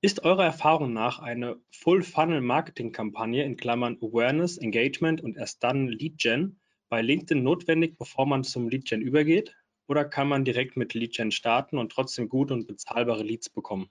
Ist 0.01 0.23
eurer 0.23 0.45
Erfahrung 0.45 0.93
nach 0.93 1.19
eine 1.19 1.59
Full-Funnel-Marketing-Kampagne 1.71 3.43
in 3.43 3.57
Klammern 3.57 3.97
Awareness, 4.01 4.57
Engagement 4.57 5.19
und 5.19 5.35
erst 5.35 5.61
dann 5.61 5.89
Lead-Gen 5.89 6.57
bei 6.87 7.01
LinkedIn 7.01 7.43
notwendig, 7.43 7.97
bevor 7.97 8.25
man 8.25 8.45
zum 8.45 8.69
Lead-Gen 8.69 9.01
übergeht? 9.01 9.57
Oder 9.87 10.05
kann 10.05 10.29
man 10.29 10.45
direkt 10.45 10.77
mit 10.77 10.93
Lead-Gen 10.93 11.31
starten 11.31 11.77
und 11.77 11.91
trotzdem 11.91 12.29
gute 12.29 12.53
und 12.53 12.65
bezahlbare 12.65 13.23
Leads 13.23 13.49
bekommen? 13.49 13.89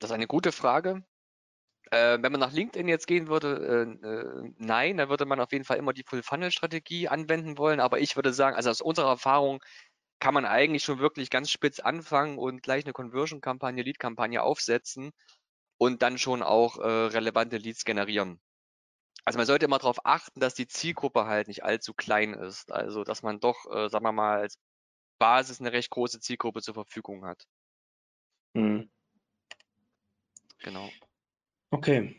Das 0.00 0.10
ist 0.10 0.14
eine 0.14 0.26
gute 0.26 0.50
Frage. 0.50 1.04
Äh, 1.92 2.18
wenn 2.20 2.32
man 2.32 2.40
nach 2.40 2.52
LinkedIn 2.52 2.88
jetzt 2.88 3.06
gehen 3.06 3.28
würde, 3.28 3.96
äh, 4.02 4.06
äh, 4.06 4.52
nein, 4.58 4.96
dann 4.96 5.08
würde 5.08 5.24
man 5.24 5.38
auf 5.40 5.52
jeden 5.52 5.64
Fall 5.64 5.78
immer 5.78 5.92
die 5.92 6.04
Full-Funnel-Strategie 6.04 7.06
anwenden 7.06 7.58
wollen. 7.58 7.78
Aber 7.78 8.00
ich 8.00 8.16
würde 8.16 8.32
sagen, 8.32 8.56
also 8.56 8.70
aus 8.70 8.80
unserer 8.80 9.10
Erfahrung 9.10 9.62
kann 10.20 10.34
man 10.34 10.44
eigentlich 10.44 10.82
schon 10.82 10.98
wirklich 10.98 11.30
ganz 11.30 11.50
spitz 11.50 11.80
anfangen 11.80 12.38
und 12.38 12.62
gleich 12.62 12.84
eine 12.84 12.92
Conversion-Kampagne, 12.92 13.82
Lead-Kampagne 13.82 14.42
aufsetzen 14.42 15.12
und 15.78 16.02
dann 16.02 16.18
schon 16.18 16.42
auch 16.42 16.78
äh, 16.78 16.86
relevante 16.86 17.56
Leads 17.56 17.84
generieren. 17.84 18.40
Also 19.24 19.38
man 19.38 19.46
sollte 19.46 19.66
immer 19.66 19.78
darauf 19.78 20.04
achten, 20.04 20.40
dass 20.40 20.54
die 20.54 20.66
Zielgruppe 20.66 21.26
halt 21.26 21.48
nicht 21.48 21.62
allzu 21.62 21.92
klein 21.94 22.34
ist. 22.34 22.72
Also 22.72 23.04
dass 23.04 23.22
man 23.22 23.40
doch, 23.40 23.66
äh, 23.70 23.88
sagen 23.88 24.04
wir 24.04 24.12
mal, 24.12 24.38
als 24.38 24.58
Basis 25.18 25.60
eine 25.60 25.72
recht 25.72 25.90
große 25.90 26.20
Zielgruppe 26.20 26.62
zur 26.62 26.74
Verfügung 26.74 27.24
hat. 27.24 27.46
Mhm. 28.54 28.90
Genau. 30.60 30.88
Okay. 31.70 32.16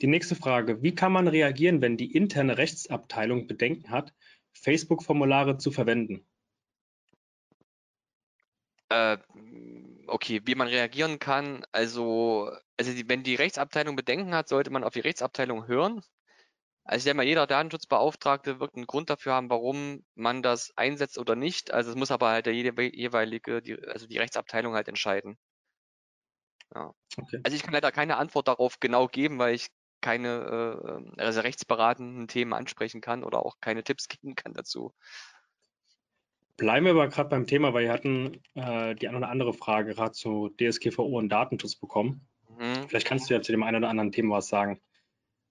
Die 0.00 0.06
nächste 0.06 0.36
Frage. 0.36 0.82
Wie 0.82 0.94
kann 0.94 1.12
man 1.12 1.28
reagieren, 1.28 1.82
wenn 1.82 1.96
die 1.96 2.12
interne 2.12 2.56
Rechtsabteilung 2.56 3.46
Bedenken 3.46 3.90
hat, 3.90 4.14
Facebook-Formulare 4.52 5.58
zu 5.58 5.70
verwenden? 5.70 6.26
Äh, 8.90 9.18
okay, 10.06 10.40
wie 10.44 10.54
man 10.54 10.68
reagieren 10.68 11.18
kann. 11.18 11.64
Also, 11.72 12.50
also 12.78 12.92
die, 12.92 13.08
wenn 13.08 13.22
die 13.22 13.34
Rechtsabteilung 13.34 13.96
Bedenken 13.96 14.34
hat, 14.34 14.48
sollte 14.48 14.70
man 14.70 14.84
auf 14.84 14.94
die 14.94 15.00
Rechtsabteilung 15.00 15.66
hören. 15.66 16.00
Also 16.84 16.98
ich 16.98 17.04
denke 17.04 17.18
mal, 17.18 17.26
jeder 17.26 17.46
Datenschutzbeauftragte 17.46 18.60
wird 18.60 18.74
einen 18.74 18.86
Grund 18.86 19.10
dafür 19.10 19.34
haben, 19.34 19.50
warum 19.50 20.06
man 20.14 20.42
das 20.42 20.72
einsetzt 20.74 21.18
oder 21.18 21.36
nicht. 21.36 21.70
Also 21.70 21.90
es 21.90 21.96
muss 21.96 22.10
aber 22.10 22.30
halt 22.30 22.46
der 22.46 22.54
jeweilige, 22.54 23.60
die, 23.60 23.78
also 23.86 24.06
die 24.06 24.16
Rechtsabteilung 24.16 24.74
halt 24.74 24.88
entscheiden. 24.88 25.36
Ja. 26.74 26.94
Okay. 27.16 27.40
Also 27.44 27.56
ich 27.56 27.62
kann 27.62 27.74
leider 27.74 27.92
keine 27.92 28.16
Antwort 28.16 28.48
darauf 28.48 28.80
genau 28.80 29.06
geben, 29.06 29.38
weil 29.38 29.54
ich 29.54 29.68
keine 30.00 31.08
äh, 31.16 31.20
also 31.20 31.40
rechtsberatenden 31.40 32.26
Themen 32.26 32.54
ansprechen 32.54 33.02
kann 33.02 33.24
oder 33.24 33.44
auch 33.44 33.56
keine 33.60 33.84
Tipps 33.84 34.08
geben 34.08 34.34
kann 34.34 34.54
dazu. 34.54 34.94
Bleiben 36.58 36.86
wir 36.86 36.90
aber 36.90 37.06
gerade 37.06 37.28
beim 37.28 37.46
Thema, 37.46 37.72
weil 37.72 37.84
wir 37.84 37.92
hatten 37.92 38.42
äh, 38.54 38.96
die 38.96 39.06
eine 39.06 39.18
oder 39.18 39.28
andere 39.28 39.54
Frage 39.54 39.94
gerade 39.94 40.10
zu 40.10 40.50
DSGVO 40.60 41.16
und 41.16 41.28
Datenschutz 41.28 41.76
bekommen. 41.76 42.26
Mhm. 42.58 42.88
Vielleicht 42.88 43.06
kannst 43.06 43.30
du 43.30 43.34
ja 43.34 43.40
zu 43.40 43.52
dem 43.52 43.62
einen 43.62 43.76
oder 43.76 43.88
anderen 43.88 44.10
Thema 44.10 44.36
was 44.36 44.48
sagen. 44.48 44.80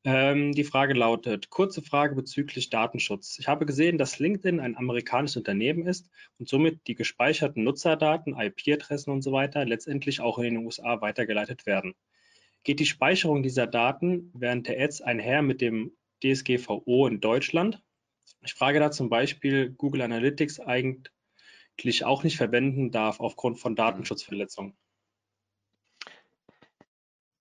Ähm, 0.04 0.52
die 0.52 0.66
Frage 0.66 0.94
lautet, 0.94 1.50
kurze 1.50 1.82
Frage 1.82 2.14
bezüglich 2.14 2.70
Datenschutz. 2.70 3.40
Ich 3.40 3.48
habe 3.48 3.66
gesehen, 3.66 3.98
dass 3.98 4.20
LinkedIn 4.20 4.60
ein 4.60 4.76
amerikanisches 4.76 5.38
Unternehmen 5.38 5.88
ist 5.88 6.10
und 6.40 6.50
somit 6.50 6.86
die 6.88 6.96
gespeicherten 6.96 7.64
Nutzerdaten, 7.64 8.38
IP-Adressen 8.38 9.12
und 9.12 9.22
so 9.22 9.32
weiter 9.32 9.64
letztendlich 9.64 10.20
auch 10.20 10.40
in 10.40 10.56
den 10.56 10.66
USA 10.66 11.00
weitergeleitet 11.00 11.66
werden. 11.66 11.96
Geht 12.64 12.82
die 12.82 12.86
Speicherung 12.86 13.44
dieser 13.44 13.66
Daten 13.66 14.30
während 14.34 14.68
der 14.68 14.78
Ads 14.78 15.02
einher 15.02 15.42
mit 15.42 15.62
dem 15.62 15.94
DSGVO 16.22 17.08
in 17.08 17.22
Deutschland? 17.22 17.82
Ich 18.48 18.54
frage 18.54 18.80
da 18.80 18.92
zum 18.92 19.10
Beispiel 19.10 19.72
Google 19.72 20.02
Analytics 20.04 20.62
eigentlich 20.62 22.06
auch 22.06 22.24
nicht 22.24 22.38
verwenden 22.38 22.92
darf 22.92 23.20
aufgrund 23.20 23.60
von 23.60 23.76
Datenschutzverletzungen. 23.76 24.78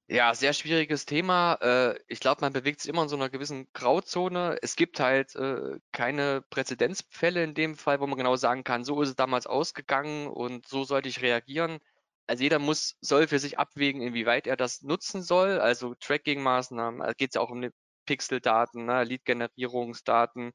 Ja, 0.08 0.34
sehr 0.34 0.52
schwieriges 0.52 1.06
Thema. 1.06 1.54
Äh, 1.62 1.98
ich 2.08 2.18
glaube, 2.18 2.40
man 2.40 2.52
bewegt 2.52 2.80
sich 2.80 2.88
immer 2.88 3.04
in 3.04 3.08
so 3.08 3.14
einer 3.14 3.28
gewissen 3.28 3.68
Grauzone. 3.72 4.58
Es 4.62 4.74
gibt 4.74 4.98
halt 4.98 5.36
äh, 5.36 5.78
keine 5.92 6.42
Präzedenzfälle 6.50 7.44
in 7.44 7.54
dem 7.54 7.76
Fall, 7.76 8.00
wo 8.00 8.06
man 8.08 8.18
genau 8.18 8.34
sagen 8.34 8.64
kann, 8.64 8.82
so 8.84 9.00
ist 9.00 9.10
es 9.10 9.16
damals 9.16 9.46
ausgegangen 9.46 10.26
und 10.26 10.66
so 10.66 10.82
sollte 10.82 11.08
ich 11.08 11.22
reagieren. 11.22 11.78
Also 12.26 12.42
jeder 12.42 12.58
muss, 12.58 12.96
soll 13.00 13.28
für 13.28 13.38
sich 13.38 13.60
abwägen, 13.60 14.02
inwieweit 14.02 14.48
er 14.48 14.56
das 14.56 14.82
nutzen 14.82 15.22
soll. 15.22 15.60
Also 15.60 15.94
Tracking-Maßnahmen, 15.94 17.00
da 17.00 17.12
geht 17.12 17.30
es 17.30 17.34
ja 17.36 17.40
auch 17.42 17.50
um 17.50 17.70
Pixel-Daten, 18.06 18.86
ne, 18.86 19.04
Lead-Generierungsdaten. 19.04 20.52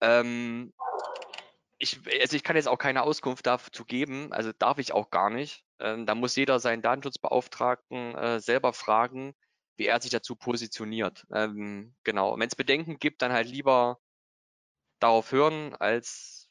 Ähm, 0.00 0.72
ich, 1.78 2.00
also 2.20 2.36
ich 2.36 2.42
kann 2.42 2.56
jetzt 2.56 2.68
auch 2.68 2.78
keine 2.78 3.02
Auskunft 3.02 3.46
dazu 3.46 3.84
geben, 3.84 4.32
also 4.32 4.52
darf 4.52 4.78
ich 4.78 4.92
auch 4.92 5.10
gar 5.10 5.30
nicht. 5.30 5.64
Ähm, 5.78 6.06
da 6.06 6.14
muss 6.14 6.36
jeder 6.36 6.60
seinen 6.60 6.82
Datenschutzbeauftragten 6.82 8.14
äh, 8.14 8.40
selber 8.40 8.72
fragen, 8.72 9.34
wie 9.76 9.86
er 9.86 10.00
sich 10.00 10.10
dazu 10.10 10.36
positioniert. 10.36 11.26
Ähm, 11.32 11.94
genau. 12.04 12.38
Wenn 12.38 12.48
es 12.48 12.54
Bedenken 12.54 12.98
gibt, 12.98 13.22
dann 13.22 13.32
halt 13.32 13.48
lieber 13.48 13.98
darauf 15.00 15.32
hören, 15.32 15.74
als 15.76 16.50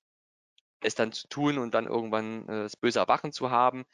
es 0.81 0.95
dann 0.95 1.11
zu 1.11 1.27
tun 1.27 1.59
und 1.59 1.73
dann 1.73 1.85
irgendwann 1.85 2.47
äh, 2.49 2.63
das 2.63 2.75
böse 2.75 2.99
Erwachen 2.99 3.31
zu 3.31 3.51
haben. 3.51 3.85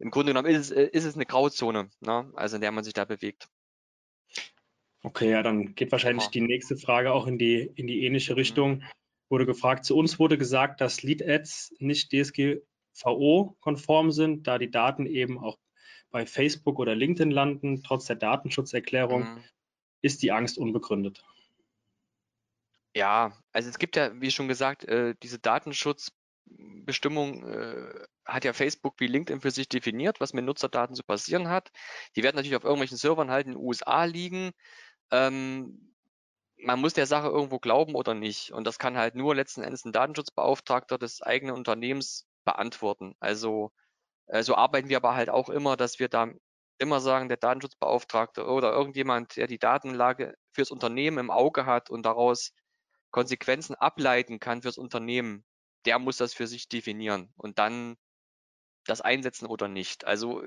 Im 0.00 0.10
Grunde 0.10 0.32
genommen 0.32 0.48
ist 0.48 0.58
es, 0.58 0.70
äh, 0.72 0.88
ist 0.92 1.04
es 1.04 1.14
eine 1.14 1.26
Grauzone, 1.26 1.90
ne? 2.00 2.32
also 2.34 2.56
in 2.56 2.62
der 2.62 2.72
man 2.72 2.84
sich 2.84 2.94
da 2.94 3.04
bewegt. 3.04 3.48
Okay, 5.02 5.30
ja, 5.30 5.42
dann 5.42 5.74
geht 5.74 5.92
wahrscheinlich 5.92 6.28
die 6.28 6.40
nächste 6.40 6.76
Frage 6.76 7.12
auch 7.12 7.26
in 7.26 7.38
die, 7.38 7.70
in 7.74 7.86
die 7.86 8.04
ähnliche 8.04 8.32
mhm. 8.32 8.38
Richtung. 8.38 8.82
Wurde 9.30 9.46
gefragt, 9.46 9.84
zu 9.84 9.96
uns 9.96 10.18
wurde 10.18 10.38
gesagt, 10.38 10.80
dass 10.80 11.02
Lead-Ads 11.02 11.74
nicht 11.78 12.12
DSGVO-konform 12.12 14.10
sind, 14.10 14.46
da 14.46 14.58
die 14.58 14.70
Daten 14.70 15.06
eben 15.06 15.38
auch 15.38 15.58
bei 16.10 16.26
Facebook 16.26 16.78
oder 16.78 16.94
LinkedIn 16.94 17.30
landen, 17.30 17.82
trotz 17.82 18.06
der 18.06 18.16
Datenschutzerklärung. 18.16 19.34
Mhm. 19.34 19.44
Ist 20.00 20.22
die 20.22 20.32
Angst 20.32 20.58
unbegründet? 20.58 21.24
Ja, 22.94 23.36
also 23.52 23.68
es 23.68 23.78
gibt 23.78 23.96
ja, 23.96 24.18
wie 24.20 24.30
schon 24.30 24.48
gesagt, 24.48 24.84
äh, 24.84 25.14
diese 25.22 25.38
Datenschutzbestimmung 25.38 27.46
äh, 27.46 28.06
hat 28.24 28.44
ja 28.44 28.52
Facebook 28.52 28.94
wie 28.98 29.08
LinkedIn 29.08 29.40
für 29.40 29.50
sich 29.50 29.68
definiert, 29.68 30.20
was 30.20 30.32
mit 30.32 30.44
Nutzerdaten 30.44 30.94
zu 30.94 31.02
passieren 31.02 31.48
hat. 31.48 31.70
Die 32.16 32.22
werden 32.22 32.36
natürlich 32.36 32.56
auf 32.56 32.64
irgendwelchen 32.64 32.96
Servern 32.96 33.30
halt 33.30 33.46
in 33.46 33.52
den 33.52 33.60
USA 33.60 34.04
liegen 34.04 34.52
ähm, 35.10 35.94
man 36.58 36.80
muss 36.80 36.94
der 36.94 37.06
Sache 37.06 37.28
irgendwo 37.28 37.58
glauben 37.58 37.94
oder 37.94 38.14
nicht. 38.14 38.52
Und 38.52 38.64
das 38.66 38.78
kann 38.78 38.98
halt 38.98 39.14
nur 39.14 39.34
letzten 39.34 39.62
Endes 39.62 39.84
ein 39.84 39.92
Datenschutzbeauftragter 39.92 40.98
des 40.98 41.22
eigenen 41.22 41.54
Unternehmens 41.56 42.28
beantworten. 42.44 43.14
Also 43.20 43.72
Äh, 44.28 44.42
so 44.44 44.56
arbeiten 44.56 44.88
wir 44.90 44.98
aber 44.98 45.16
halt 45.16 45.30
auch 45.30 45.50
immer, 45.50 45.76
dass 45.76 45.98
wir 46.00 46.08
da 46.08 46.28
immer 46.78 47.00
sagen, 47.00 47.28
der 47.28 47.38
Datenschutzbeauftragte 47.38 48.46
oder 48.46 48.72
irgendjemand, 48.72 49.36
der 49.36 49.46
die 49.48 49.58
Datenlage 49.58 50.34
fürs 50.52 50.70
Unternehmen 50.72 51.18
im 51.18 51.30
Auge 51.30 51.66
hat 51.66 51.90
und 51.90 52.04
daraus 52.06 52.52
Konsequenzen 53.12 53.74
ableiten 53.76 54.40
kann 54.40 54.62
fürs 54.62 54.78
Unternehmen, 54.78 55.44
der 55.86 55.98
muss 55.98 56.18
das 56.18 56.34
für 56.34 56.46
sich 56.46 56.68
definieren 56.68 57.32
und 57.36 57.58
dann 57.58 57.96
das 58.86 59.00
einsetzen 59.00 59.46
oder 59.46 59.68
nicht. 59.68 60.04
Also 60.06 60.42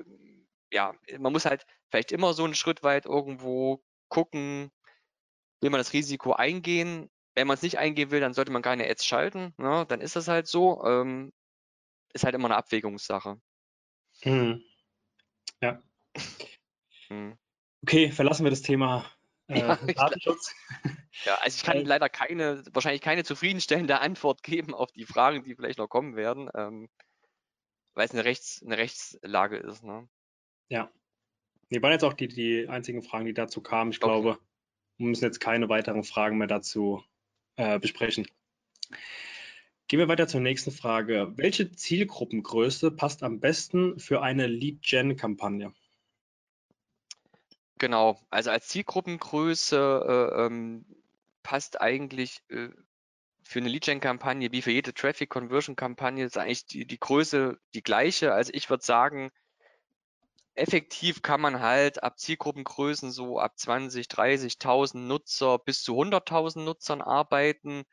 ja, 0.72 0.94
man 1.18 1.32
muss 1.32 1.44
halt 1.46 1.66
vielleicht 1.90 2.12
immer 2.12 2.34
so 2.34 2.44
einen 2.44 2.54
Schritt 2.54 2.82
weit 2.82 3.06
irgendwo 3.06 3.84
gucken, 4.12 4.70
will 5.60 5.70
man 5.70 5.78
das 5.78 5.94
Risiko 5.94 6.34
eingehen? 6.34 7.10
Wenn 7.34 7.46
man 7.46 7.54
es 7.54 7.62
nicht 7.62 7.78
eingehen 7.78 8.10
will, 8.10 8.20
dann 8.20 8.34
sollte 8.34 8.52
man 8.52 8.60
keine 8.60 8.88
Ads 8.88 9.06
schalten. 9.06 9.54
Ne? 9.56 9.86
Dann 9.88 10.02
ist 10.02 10.16
das 10.16 10.28
halt 10.28 10.46
so. 10.46 10.84
Ähm, 10.84 11.32
ist 12.12 12.24
halt 12.24 12.34
immer 12.34 12.48
eine 12.48 12.56
Abwägungssache. 12.56 13.40
Hm. 14.20 14.62
Ja. 15.62 15.82
Hm. 17.08 17.38
Okay, 17.82 18.12
verlassen 18.12 18.44
wir 18.44 18.50
das 18.50 18.60
Thema 18.60 19.06
äh, 19.48 19.58
ja, 19.60 19.76
Datenschutz. 19.76 20.54
Ja, 21.24 21.36
also 21.36 21.56
ich 21.56 21.62
kann 21.62 21.76
äh, 21.76 21.82
leider 21.82 22.08
keine, 22.08 22.64
wahrscheinlich 22.72 23.02
keine 23.02 23.22
zufriedenstellende 23.22 24.00
Antwort 24.00 24.42
geben 24.42 24.74
auf 24.74 24.90
die 24.92 25.04
Fragen, 25.04 25.44
die 25.44 25.54
vielleicht 25.54 25.78
noch 25.78 25.88
kommen 25.88 26.16
werden, 26.16 26.50
ähm, 26.54 26.88
weil 27.94 28.06
es 28.06 28.12
eine, 28.12 28.24
Rechts, 28.24 28.62
eine 28.64 28.76
Rechtslage 28.76 29.58
ist. 29.58 29.84
Ne? 29.84 30.08
Ja. 30.68 30.90
Nee, 31.72 31.80
waren 31.80 31.92
jetzt 31.92 32.04
auch 32.04 32.12
die, 32.12 32.28
die 32.28 32.68
einzigen 32.68 33.02
Fragen, 33.02 33.24
die 33.24 33.32
dazu 33.32 33.62
kamen. 33.62 33.92
Ich 33.92 34.02
okay. 34.02 34.06
glaube, 34.06 34.38
wir 34.98 35.06
müssen 35.06 35.24
jetzt 35.24 35.40
keine 35.40 35.70
weiteren 35.70 36.04
Fragen 36.04 36.36
mehr 36.36 36.46
dazu 36.46 37.02
äh, 37.56 37.78
besprechen. 37.78 38.28
Gehen 39.88 39.98
wir 39.98 40.06
weiter 40.06 40.28
zur 40.28 40.42
nächsten 40.42 40.70
Frage. 40.70 41.32
Welche 41.36 41.72
Zielgruppengröße 41.72 42.90
passt 42.90 43.22
am 43.22 43.40
besten 43.40 43.98
für 43.98 44.20
eine 44.20 44.48
Lead-Gen-Kampagne? 44.48 45.72
Genau, 47.78 48.20
also 48.28 48.50
als 48.50 48.68
Zielgruppengröße 48.68 50.30
äh, 50.36 50.44
ähm, 50.44 50.84
passt 51.42 51.80
eigentlich 51.80 52.42
äh, 52.50 52.68
für 53.42 53.60
eine 53.60 53.70
Lead-Gen-Kampagne 53.70 54.52
wie 54.52 54.60
für 54.60 54.72
jede 54.72 54.92
Traffic-Conversion-Kampagne 54.92 56.26
ist 56.26 56.36
eigentlich 56.36 56.66
die, 56.66 56.86
die 56.86 57.00
Größe 57.00 57.58
die 57.72 57.82
gleiche. 57.82 58.34
Also 58.34 58.52
ich 58.52 58.68
würde 58.68 58.84
sagen, 58.84 59.32
effektiv 60.54 61.22
kann 61.22 61.40
man 61.40 61.60
halt 61.60 62.02
ab 62.02 62.18
Zielgruppengrößen 62.18 63.10
so 63.10 63.38
ab 63.38 63.58
20, 63.58 64.08
30.000 64.08 64.98
Nutzer 65.06 65.58
bis 65.58 65.82
zu 65.82 65.94
100.000 65.94 66.60
Nutzern 66.64 67.02
arbeiten. 67.02 67.84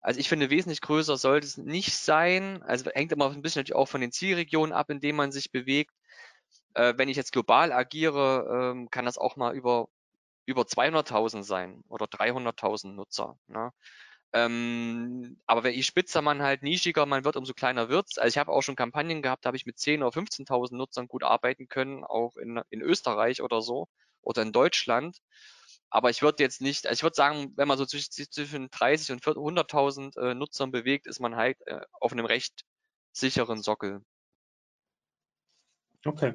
Also 0.00 0.20
ich 0.20 0.28
finde, 0.28 0.50
wesentlich 0.50 0.80
größer 0.80 1.16
sollte 1.16 1.46
es 1.46 1.56
nicht 1.56 1.96
sein. 1.96 2.62
Also 2.64 2.90
hängt 2.90 3.12
immer 3.12 3.30
ein 3.30 3.42
bisschen 3.42 3.60
natürlich 3.60 3.76
auch 3.76 3.88
von 3.88 4.00
den 4.00 4.12
Zielregionen 4.12 4.72
ab, 4.72 4.90
in 4.90 5.00
denen 5.00 5.16
man 5.16 5.32
sich 5.32 5.52
bewegt. 5.52 5.94
Äh, 6.74 6.94
wenn 6.96 7.08
ich 7.08 7.16
jetzt 7.16 7.32
global 7.32 7.72
agiere, 7.72 8.72
ähm, 8.72 8.90
kann 8.90 9.04
das 9.06 9.18
auch 9.18 9.36
mal 9.36 9.54
über, 9.54 9.88
über 10.46 10.62
200.000 10.62 11.44
sein 11.44 11.82
oder 11.88 12.06
300.000 12.06 12.94
Nutzer. 12.94 13.38
Ne? 13.48 13.72
Ähm, 14.34 15.38
aber 15.46 15.68
je 15.68 15.82
spitzer 15.82 16.22
man 16.22 16.42
halt 16.42 16.62
nischiger 16.62 17.04
man 17.04 17.24
wird, 17.24 17.36
umso 17.36 17.52
kleiner 17.52 17.88
wird's. 17.90 18.18
Also 18.18 18.28
ich 18.34 18.38
habe 18.38 18.52
auch 18.52 18.62
schon 18.62 18.76
Kampagnen 18.76 19.22
gehabt, 19.22 19.44
da 19.44 19.48
habe 19.48 19.56
ich 19.56 19.66
mit 19.66 19.76
10.000 19.76 20.02
oder 20.02 20.10
15.000 20.10 20.76
Nutzern 20.76 21.08
gut 21.08 21.22
arbeiten 21.22 21.68
können, 21.68 22.04
auch 22.04 22.36
in, 22.36 22.60
in 22.70 22.80
Österreich 22.80 23.42
oder 23.42 23.60
so 23.60 23.88
oder 24.22 24.42
in 24.42 24.52
Deutschland. 24.52 25.18
Aber 25.90 26.08
ich 26.08 26.22
würde 26.22 26.42
jetzt 26.42 26.62
nicht, 26.62 26.86
also 26.86 27.00
ich 27.00 27.02
würde 27.02 27.16
sagen, 27.16 27.52
wenn 27.56 27.68
man 27.68 27.76
so 27.76 27.84
zwischen 27.84 28.70
30 28.70 29.12
und 29.12 29.22
100.000 29.22 30.18
äh, 30.18 30.34
Nutzern 30.34 30.70
bewegt, 30.70 31.06
ist 31.06 31.20
man 31.20 31.36
halt 31.36 31.58
äh, 31.66 31.80
auf 32.00 32.12
einem 32.12 32.24
recht 32.24 32.64
sicheren 33.12 33.62
Sockel. 33.62 34.02
Okay. 36.06 36.32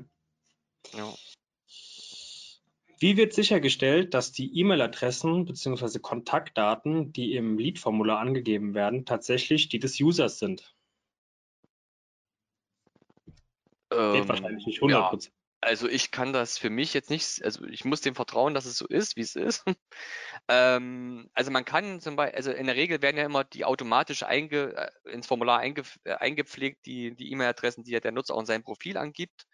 Ja. 0.94 1.14
Wie 3.00 3.16
wird 3.16 3.34
sichergestellt, 3.34 4.14
dass 4.14 4.32
die 4.32 4.60
E-Mail-Adressen 4.60 5.46
bzw. 5.46 6.00
Kontaktdaten, 6.00 7.14
die 7.14 7.36
im 7.36 7.60
Lead-Formular 7.60 8.20
angegeben 8.20 8.74
werden, 8.74 9.06
tatsächlich 9.06 9.70
die 9.70 9.80
des 9.80 10.00
Users 10.00 10.40
sind? 10.40 10.76
Ähm, 13.92 14.14
Geht 14.14 14.28
wahrscheinlich 14.28 14.66
nicht 14.66 14.82
100%. 14.82 14.90
Ja, 14.90 15.12
also 15.62 15.88
ich 15.88 16.12
kann 16.12 16.34
das 16.34 16.58
für 16.58 16.70
mich 16.70 16.94
jetzt 16.94 17.10
nicht, 17.10 17.44
also 17.44 17.66
ich 17.66 17.84
muss 17.84 18.02
dem 18.02 18.16
vertrauen, 18.16 18.54
dass 18.54 18.66
es 18.66 18.78
so 18.78 18.88
ist, 18.88 19.16
wie 19.16 19.22
es 19.22 19.36
ist. 19.36 19.64
ähm, 20.48 21.30
also 21.34 21.52
man 21.52 21.66
kann 21.66 22.00
zum 22.00 22.16
Beispiel, 22.16 22.36
also 22.36 22.52
in 22.52 22.68
der 22.68 22.76
Regel 22.76 23.02
werden 23.02 23.18
ja 23.18 23.26
immer 23.26 23.44
die 23.44 23.66
automatisch 23.66 24.24
einge, 24.24 24.76
äh, 24.76 25.12
ins 25.12 25.28
Formular 25.28 25.60
einge, 25.60 25.84
äh, 26.04 26.14
eingepflegt, 26.14 26.86
die 26.86 27.16
die 27.16 27.32
E-Mail-Adressen, 27.32 27.84
die 27.84 27.92
ja 27.92 28.00
der 28.00 28.12
Nutzer 28.12 28.36
auch 28.36 28.40
in 28.40 28.46
seinem 28.46 28.64
Profil 28.64 28.98
angibt. 28.98 29.48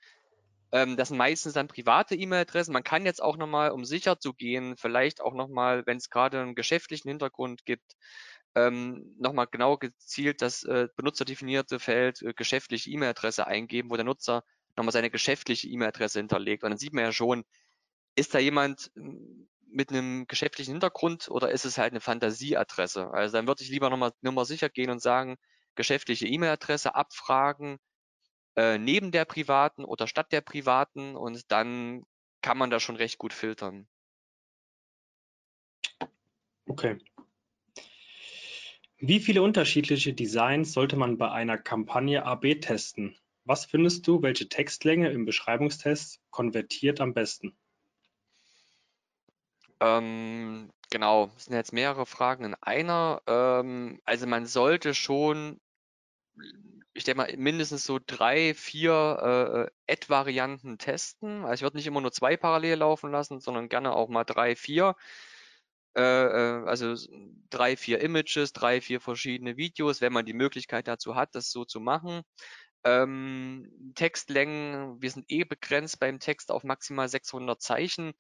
Ähm, 0.73 0.97
das 0.97 1.09
sind 1.09 1.17
meistens 1.17 1.53
dann 1.53 1.67
private 1.67 2.15
E-Mail-Adressen. 2.15 2.73
Man 2.73 2.83
kann 2.83 3.05
jetzt 3.05 3.21
auch 3.21 3.37
nochmal, 3.37 3.71
um 3.71 3.85
sicher 3.85 4.19
zu 4.19 4.33
gehen, 4.33 4.75
vielleicht 4.75 5.21
auch 5.21 5.35
nochmal, 5.35 5.85
wenn 5.85 5.97
es 5.97 6.09
gerade 6.09 6.41
einen 6.41 6.55
geschäftlichen 6.55 7.09
Hintergrund 7.09 7.63
gibt, 7.65 7.95
ähm, 8.55 9.15
nochmal 9.19 9.47
genau 9.51 9.77
gezielt 9.77 10.41
das 10.41 10.63
äh, 10.63 10.87
benutzerdefinierte 10.95 11.79
Feld 11.79 12.23
äh, 12.23 12.33
geschäftliche 12.33 12.89
E-Mail-Adresse 12.89 13.45
eingeben, 13.47 13.91
wo 13.91 13.95
der 13.95 14.05
Nutzer 14.05 14.43
nochmal 14.75 14.93
seine 14.93 15.11
geschäftliche 15.11 15.67
E-Mail-Adresse 15.67 16.19
hinterlegt. 16.19 16.63
Und 16.63 16.71
dann 16.71 16.79
sieht 16.79 16.93
man 16.93 17.03
ja 17.03 17.11
schon, 17.11 17.43
ist 18.15 18.33
da 18.33 18.39
jemand 18.39 18.91
hm, 18.95 19.47
mit 19.67 19.91
einem 19.91 20.25
geschäftlichen 20.27 20.73
Hintergrund 20.73 21.29
oder 21.29 21.51
ist 21.51 21.65
es 21.65 21.77
halt 21.77 21.93
eine 21.93 22.01
Fantasieadresse? 22.01 23.11
Also 23.11 23.37
dann 23.37 23.47
würde 23.47 23.63
ich 23.63 23.69
lieber 23.69 23.89
nochmal 23.91 24.11
Nummer 24.21 24.45
sicher 24.45 24.69
gehen 24.69 24.89
und 24.89 25.01
sagen, 25.01 25.37
geschäftliche 25.75 26.27
E-Mail-Adresse 26.27 26.95
abfragen, 26.95 27.77
äh, 28.55 28.77
neben 28.77 29.11
der 29.11 29.25
privaten 29.25 29.85
oder 29.85 30.07
statt 30.07 30.31
der 30.31 30.41
privaten 30.41 31.15
und 31.15 31.51
dann 31.51 32.03
kann 32.41 32.57
man 32.57 32.69
da 32.69 32.79
schon 32.79 32.95
recht 32.95 33.17
gut 33.17 33.33
filtern. 33.33 33.87
Okay. 36.65 36.97
Wie 38.97 39.19
viele 39.19 39.41
unterschiedliche 39.41 40.13
Designs 40.13 40.71
sollte 40.71 40.95
man 40.95 41.17
bei 41.17 41.29
einer 41.29 41.57
Kampagne 41.57 42.25
AB 42.25 42.55
testen? 42.61 43.17
Was 43.43 43.65
findest 43.65 44.07
du, 44.07 44.21
welche 44.21 44.47
Textlänge 44.47 45.11
im 45.11 45.25
Beschreibungstest 45.25 46.21
konvertiert 46.29 47.01
am 47.01 47.13
besten? 47.13 47.57
Ähm, 49.81 50.71
genau, 50.89 51.29
es 51.35 51.45
sind 51.45 51.55
jetzt 51.55 51.73
mehrere 51.73 52.05
Fragen 52.05 52.45
in 52.45 52.55
einer. 52.61 53.21
Ähm, 53.27 53.99
also 54.05 54.27
man 54.27 54.45
sollte 54.45 54.93
schon 54.93 55.59
ich 56.93 57.03
denke 57.03 57.17
mal, 57.17 57.37
mindestens 57.37 57.85
so 57.85 57.99
drei, 58.05 58.53
vier 58.53 59.69
äh, 59.87 59.91
Ad-Varianten 59.91 60.77
testen. 60.77 61.43
Also 61.43 61.55
ich 61.55 61.61
würde 61.63 61.77
nicht 61.77 61.87
immer 61.87 62.01
nur 62.01 62.11
zwei 62.11 62.37
parallel 62.37 62.79
laufen 62.79 63.11
lassen, 63.11 63.39
sondern 63.39 63.69
gerne 63.69 63.93
auch 63.93 64.09
mal 64.09 64.23
drei, 64.23 64.55
vier. 64.55 64.95
Äh, 65.95 66.01
äh, 66.01 66.65
also 66.67 66.95
drei, 67.49 67.77
vier 67.77 67.99
Images, 68.01 68.53
drei, 68.53 68.81
vier 68.81 68.99
verschiedene 69.01 69.57
Videos, 69.57 70.01
wenn 70.01 70.13
man 70.13 70.25
die 70.25 70.33
Möglichkeit 70.33 70.87
dazu 70.87 71.15
hat, 71.15 71.35
das 71.35 71.51
so 71.51 71.65
zu 71.65 71.79
machen. 71.79 72.21
Ähm, 72.83 73.93
Textlängen, 73.95 75.01
wir 75.01 75.11
sind 75.11 75.25
eh 75.29 75.45
begrenzt 75.45 75.99
beim 75.99 76.19
Text 76.19 76.51
auf 76.51 76.63
maximal 76.63 77.07
600 77.09 77.61
Zeichen. 77.61 78.13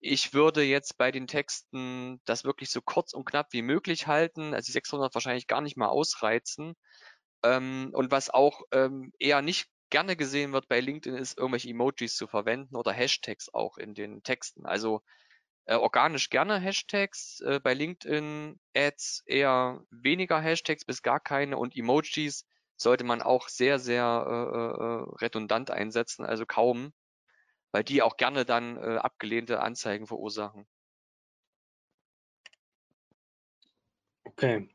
Ich 0.00 0.32
würde 0.34 0.62
jetzt 0.62 0.96
bei 0.98 1.10
den 1.12 1.26
Texten 1.26 2.20
das 2.24 2.44
wirklich 2.44 2.70
so 2.70 2.80
kurz 2.82 3.12
und 3.14 3.24
knapp 3.26 3.52
wie 3.52 3.62
möglich 3.62 4.06
halten, 4.06 4.54
also 4.54 4.66
die 4.66 4.72
600 4.72 5.14
wahrscheinlich 5.14 5.46
gar 5.48 5.60
nicht 5.60 5.76
mal 5.76 5.88
ausreizen. 5.88 6.74
Ähm, 7.42 7.90
und 7.92 8.10
was 8.10 8.30
auch 8.30 8.62
ähm, 8.72 9.12
eher 9.18 9.42
nicht 9.42 9.68
gerne 9.90 10.16
gesehen 10.16 10.52
wird 10.52 10.68
bei 10.68 10.80
LinkedIn, 10.80 11.18
ist 11.18 11.38
irgendwelche 11.38 11.70
Emojis 11.70 12.16
zu 12.16 12.26
verwenden 12.26 12.76
oder 12.76 12.92
Hashtags 12.92 13.52
auch 13.52 13.78
in 13.78 13.94
den 13.94 14.22
Texten. 14.22 14.66
Also 14.66 15.02
äh, 15.66 15.74
organisch 15.74 16.30
gerne 16.30 16.58
Hashtags, 16.58 17.40
äh, 17.40 17.60
bei 17.60 17.74
LinkedIn 17.74 18.58
Ads 18.74 19.22
eher 19.26 19.84
weniger 19.90 20.40
Hashtags 20.40 20.84
bis 20.84 21.02
gar 21.02 21.20
keine 21.20 21.58
und 21.58 21.76
Emojis 21.76 22.46
sollte 22.76 23.04
man 23.04 23.22
auch 23.22 23.48
sehr, 23.48 23.78
sehr 23.78 24.04
äh, 24.26 24.82
äh 24.82 25.24
redundant 25.24 25.70
einsetzen, 25.70 26.24
also 26.24 26.46
kaum, 26.46 26.92
weil 27.72 27.84
die 27.84 28.02
auch 28.02 28.16
gerne 28.16 28.44
dann 28.44 28.76
äh, 28.76 28.96
abgelehnte 28.98 29.60
Anzeigen 29.60 30.06
verursachen. 30.06 30.66
Okay, 34.24 34.68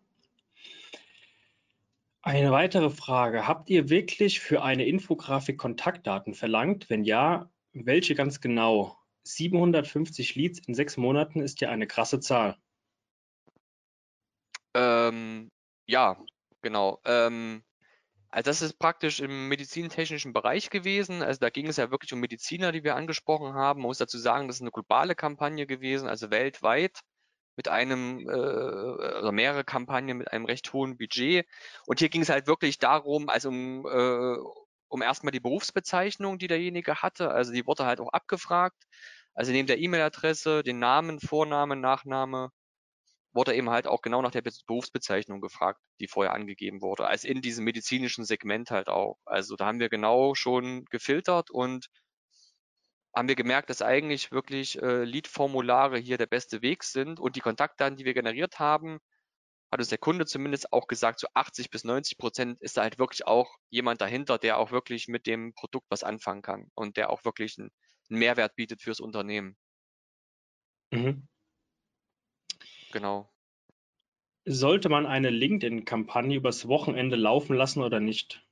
eine 2.23 2.51
weitere 2.51 2.89
Frage. 2.89 3.47
Habt 3.47 3.69
ihr 3.69 3.89
wirklich 3.89 4.39
für 4.39 4.63
eine 4.63 4.85
Infografik 4.85 5.57
Kontaktdaten 5.57 6.33
verlangt? 6.33 6.89
Wenn 6.89 7.03
ja, 7.03 7.51
welche 7.73 8.15
ganz 8.15 8.39
genau? 8.39 8.97
750 9.25 10.35
Leads 10.35 10.59
in 10.59 10.73
sechs 10.73 10.97
Monaten 10.97 11.41
ist 11.41 11.61
ja 11.61 11.69
eine 11.69 11.85
krasse 11.85 12.19
Zahl. 12.19 12.57
Ähm, 14.73 15.51
ja, 15.85 16.17
genau. 16.61 16.99
Ähm, 17.05 17.63
also 18.29 18.49
das 18.49 18.61
ist 18.61 18.79
praktisch 18.79 19.19
im 19.19 19.49
medizintechnischen 19.49 20.33
Bereich 20.33 20.69
gewesen. 20.69 21.21
Also 21.21 21.39
da 21.39 21.49
ging 21.49 21.67
es 21.67 21.77
ja 21.77 21.91
wirklich 21.91 22.13
um 22.13 22.19
Mediziner, 22.19 22.71
die 22.71 22.83
wir 22.83 22.95
angesprochen 22.95 23.53
haben. 23.53 23.81
Man 23.81 23.87
muss 23.87 23.97
dazu 23.97 24.17
sagen, 24.17 24.47
das 24.47 24.57
ist 24.57 24.61
eine 24.61 24.71
globale 24.71 25.13
Kampagne 25.13 25.67
gewesen, 25.67 26.07
also 26.07 26.31
weltweit 26.31 27.01
mit 27.55 27.67
einem 27.67 28.19
äh, 28.29 28.33
oder 28.33 29.31
mehrere 29.31 29.63
Kampagnen 29.63 30.17
mit 30.17 30.31
einem 30.31 30.45
recht 30.45 30.71
hohen 30.73 30.97
Budget. 30.97 31.45
Und 31.85 31.99
hier 31.99 32.09
ging 32.09 32.21
es 32.21 32.29
halt 32.29 32.47
wirklich 32.47 32.79
darum, 32.79 33.29
also 33.29 33.49
um, 33.49 33.85
äh, 33.85 34.37
um 34.87 35.01
erstmal 35.01 35.31
die 35.31 35.39
Berufsbezeichnung, 35.39 36.39
die 36.39 36.47
derjenige 36.47 37.01
hatte. 37.01 37.31
Also 37.31 37.51
die 37.53 37.65
wurde 37.65 37.85
halt 37.85 37.99
auch 37.99 38.11
abgefragt. 38.13 38.83
Also 39.35 39.51
neben 39.51 39.67
der 39.67 39.79
E-Mail-Adresse, 39.79 40.63
den 40.63 40.79
Namen, 40.79 41.19
Vornamen, 41.19 41.81
Nachname, 41.81 42.49
wurde 43.33 43.55
eben 43.55 43.69
halt 43.69 43.87
auch 43.87 44.01
genau 44.01 44.21
nach 44.21 44.31
der 44.31 44.43
Berufsbezeichnung 44.67 45.41
gefragt, 45.41 45.79
die 45.99 46.07
vorher 46.07 46.33
angegeben 46.33 46.81
wurde, 46.81 47.07
als 47.07 47.23
in 47.23 47.41
diesem 47.41 47.65
medizinischen 47.65 48.25
Segment 48.25 48.71
halt 48.71 48.87
auch. 48.89 49.17
Also 49.25 49.55
da 49.55 49.65
haben 49.65 49.79
wir 49.79 49.89
genau 49.89 50.35
schon 50.35 50.85
gefiltert 50.85 51.49
und 51.49 51.87
haben 53.15 53.27
wir 53.27 53.35
gemerkt, 53.35 53.69
dass 53.69 53.81
eigentlich 53.81 54.31
wirklich 54.31 54.81
äh, 54.81 55.03
Lead-Formulare 55.03 55.97
hier 55.97 56.17
der 56.17 56.25
beste 56.25 56.61
Weg 56.61 56.83
sind 56.83 57.19
und 57.19 57.35
die 57.35 57.41
Kontaktdaten, 57.41 57.95
die 57.95 58.05
wir 58.05 58.13
generiert 58.13 58.59
haben, 58.59 58.99
hat 59.71 59.79
uns 59.79 59.89
der 59.89 59.97
Kunde 59.97 60.25
zumindest 60.25 60.71
auch 60.71 60.87
gesagt, 60.87 61.19
so 61.19 61.27
80 61.33 61.69
bis 61.69 61.83
90 61.83 62.17
Prozent 62.17 62.61
ist 62.61 62.77
da 62.77 62.83
halt 62.83 62.99
wirklich 62.99 63.25
auch 63.25 63.55
jemand 63.69 64.01
dahinter, 64.01 64.37
der 64.37 64.57
auch 64.57 64.71
wirklich 64.71 65.07
mit 65.07 65.25
dem 65.25 65.53
Produkt 65.53 65.87
was 65.89 66.03
anfangen 66.03 66.41
kann 66.43 66.69
und 66.75 66.97
der 66.97 67.09
auch 67.09 67.25
wirklich 67.25 67.57
einen, 67.57 67.71
einen 68.09 68.19
Mehrwert 68.19 68.55
bietet 68.55 68.81
fürs 68.81 68.99
Unternehmen. 68.99 69.57
Mhm. 70.91 71.27
Genau. 72.91 73.33
Sollte 74.45 74.89
man 74.89 75.07
eine 75.07 75.29
LinkedIn-Kampagne 75.29 76.37
übers 76.37 76.67
Wochenende 76.67 77.15
laufen 77.15 77.55
lassen 77.55 77.81
oder 77.81 77.99
nicht? 77.99 78.45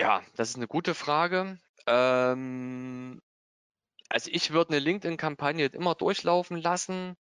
Ja, 0.00 0.22
das 0.36 0.50
ist 0.50 0.56
eine 0.56 0.68
gute 0.68 0.94
Frage. 0.94 1.58
Ähm, 1.86 3.20
also 4.10 4.30
ich 4.32 4.52
würde 4.52 4.70
eine 4.70 4.80
LinkedIn-Kampagne 4.80 5.66
immer 5.66 5.94
durchlaufen 5.94 6.58
lassen. 6.58 7.16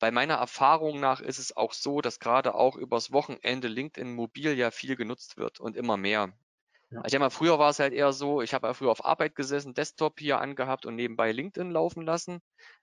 Bei 0.00 0.10
meiner 0.12 0.34
Erfahrung 0.36 1.00
nach 1.00 1.20
ist 1.20 1.38
es 1.38 1.56
auch 1.56 1.72
so, 1.74 2.00
dass 2.02 2.20
gerade 2.20 2.54
auch 2.56 2.76
übers 2.76 3.12
Wochenende 3.12 3.68
LinkedIn 3.68 4.14
mobil 4.14 4.54
ja 4.58 4.70
viel 4.72 4.96
genutzt 4.96 5.36
wird 5.38 5.60
und 5.60 5.76
immer 5.76 5.96
mehr. 5.98 6.32
Ja. 6.92 6.98
Ich 7.04 7.10
denke 7.10 7.20
mal, 7.20 7.30
früher 7.30 7.58
war 7.58 7.70
es 7.70 7.78
halt 7.78 7.94
eher 7.94 8.12
so, 8.12 8.42
ich 8.42 8.52
habe 8.52 8.66
ja 8.66 8.74
früher 8.74 8.90
auf 8.90 9.04
Arbeit 9.04 9.34
gesessen, 9.34 9.72
Desktop 9.72 10.20
hier 10.20 10.40
angehabt 10.40 10.84
und 10.84 10.94
nebenbei 10.94 11.32
LinkedIn 11.32 11.70
laufen 11.70 12.02
lassen. 12.04 12.40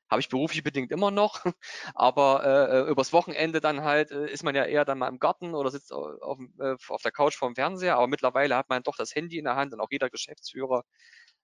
Habe 0.10 0.22
ich 0.22 0.30
beruflich 0.30 0.64
bedingt 0.64 0.91
immer 0.91 1.12
noch, 1.12 1.45
aber 1.95 2.43
äh, 2.43 2.80
äh, 2.80 2.89
übers 2.91 3.14
Wochenende 3.14 3.62
dann 3.62 3.84
halt 3.84 4.10
äh, 4.12 4.28
ist 4.32 4.43
man 4.43 4.55
ja 4.55 4.66
eher 4.66 4.84
dann 4.84 4.97
mal 4.97 5.10
im 5.10 5.20
Garten 5.20 5.53
oder 5.53 5.70
sitzt 5.70 5.93
auf, 5.93 6.39
äh, 6.60 6.76
auf 6.88 7.01
der 7.03 7.12
Couch 7.12 7.36
vorm 7.36 7.53
Fernseher, 7.55 7.97
aber 7.97 8.07
mittlerweile 8.07 8.55
hat 8.55 8.70
man 8.70 8.82
doch 8.82 8.95
das 8.97 9.14
Handy 9.14 9.38
in 9.38 9.45
der 9.45 9.55
Hand 9.55 9.74
und 9.74 9.80
auch 9.80 9.89
jeder 9.91 10.10
Geschäftsführer, 10.10 10.84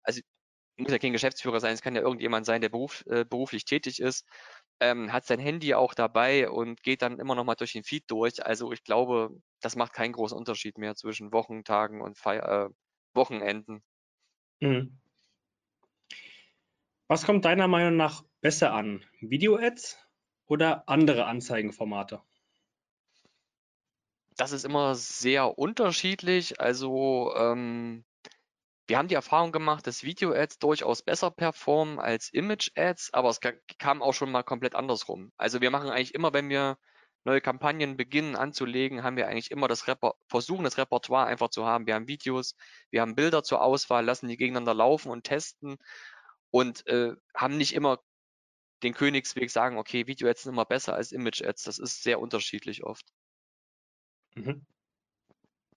also 0.04 0.22
muss 0.78 0.92
ja 0.92 1.00
kein 1.00 1.14
Geschäftsführer 1.14 1.60
sein, 1.60 1.74
es 1.74 1.82
kann 1.82 1.96
ja 1.96 2.02
irgendjemand 2.02 2.46
sein, 2.46 2.62
der 2.62 2.70
beruf, 2.70 3.04
äh, 3.08 3.26
beruflich 3.26 3.66
tätig 3.66 4.00
ist, 4.02 4.26
ähm, 4.80 5.12
hat 5.12 5.26
sein 5.26 5.40
Handy 5.40 5.74
auch 5.74 5.94
dabei 5.94 6.50
und 6.50 6.84
geht 6.84 7.02
dann 7.02 7.20
immer 7.20 7.36
noch 7.36 7.44
mal 7.46 7.56
durch 7.56 7.74
den 7.74 7.84
Feed 7.84 8.06
durch. 8.08 8.46
Also 8.46 8.72
ich 8.72 8.84
glaube, 8.84 9.30
das 9.62 9.76
macht 9.76 9.94
keinen 9.94 10.14
großen 10.14 10.38
Unterschied 10.38 10.78
mehr 10.78 10.96
zwischen 10.96 11.32
Wochentagen 11.34 12.02
und 12.02 12.18
Feier, 12.18 12.68
äh, 12.68 12.74
Wochenenden. 13.14 13.84
Mhm. 14.62 14.98
Was 17.08 17.26
kommt 17.26 17.46
deiner 17.46 17.68
Meinung 17.68 17.98
nach 17.98 18.24
besser 18.42 18.74
an? 18.74 19.04
Video-Ads 19.22 19.98
oder 20.48 20.88
andere 20.90 21.26
Anzeigenformate? 21.26 22.22
Das 24.38 24.52
ist 24.52 24.66
immer 24.66 24.96
sehr 24.96 25.58
unterschiedlich. 25.58 26.60
Also 26.60 27.34
ähm, 27.36 28.06
wir 28.88 28.98
haben 28.98 29.08
die 29.08 29.16
Erfahrung 29.16 29.52
gemacht, 29.52 29.88
dass 29.88 30.04
Video-Ads 30.04 30.60
durchaus 30.60 31.02
besser 31.02 31.32
performen 31.32 32.00
als 32.00 32.30
Image-Ads, 32.32 33.14
aber 33.14 33.30
es 33.30 33.40
kam 33.80 34.02
auch 34.02 34.14
schon 34.14 34.32
mal 34.32 34.44
komplett 34.44 34.76
andersrum. 34.76 35.32
Also 35.38 35.62
wir 35.62 35.72
machen 35.72 35.90
eigentlich 35.90 36.14
immer, 36.14 36.34
wenn 36.34 36.50
wir 36.50 36.78
neue 37.24 37.42
Kampagnen 37.42 37.98
beginnen 37.98 38.36
anzulegen, 38.36 39.04
haben 39.04 39.18
wir 39.18 39.28
eigentlich 39.28 39.50
immer 39.50 39.68
das 39.68 39.88
Reper 39.88 40.14
versuchen, 40.28 40.64
das 40.64 40.78
Repertoire 40.78 41.26
einfach 41.26 41.50
zu 41.50 41.66
haben. 41.66 41.88
Wir 41.88 41.96
haben 41.96 42.08
Videos, 42.08 42.56
wir 42.92 43.02
haben 43.02 43.16
Bilder 43.16 43.44
zur 43.44 43.62
Auswahl, 43.62 44.06
lassen 44.06 44.28
die 44.28 44.38
gegeneinander 44.38 44.76
laufen 44.76 45.10
und 45.10 45.24
testen 45.24 45.78
und 46.52 46.86
äh, 46.88 47.14
haben 47.36 47.58
nicht 47.58 47.74
immer 47.74 48.00
den 48.84 48.94
Königsweg 48.94 49.50
sagen, 49.50 49.78
okay, 49.80 50.06
Video-Ads 50.06 50.44
sind 50.44 50.54
immer 50.54 50.66
besser 50.66 50.94
als 50.94 51.12
Image-Ads. 51.12 51.64
Das 51.64 51.80
ist 51.80 52.04
sehr 52.04 52.20
unterschiedlich 52.20 52.84
oft. 52.84 53.08
Mhm. 54.36 54.64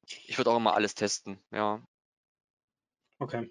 Ich 0.07 0.37
würde 0.37 0.51
auch 0.51 0.57
immer 0.57 0.75
alles 0.75 0.95
testen, 0.95 1.41
ja. 1.51 1.83
Okay. 3.19 3.51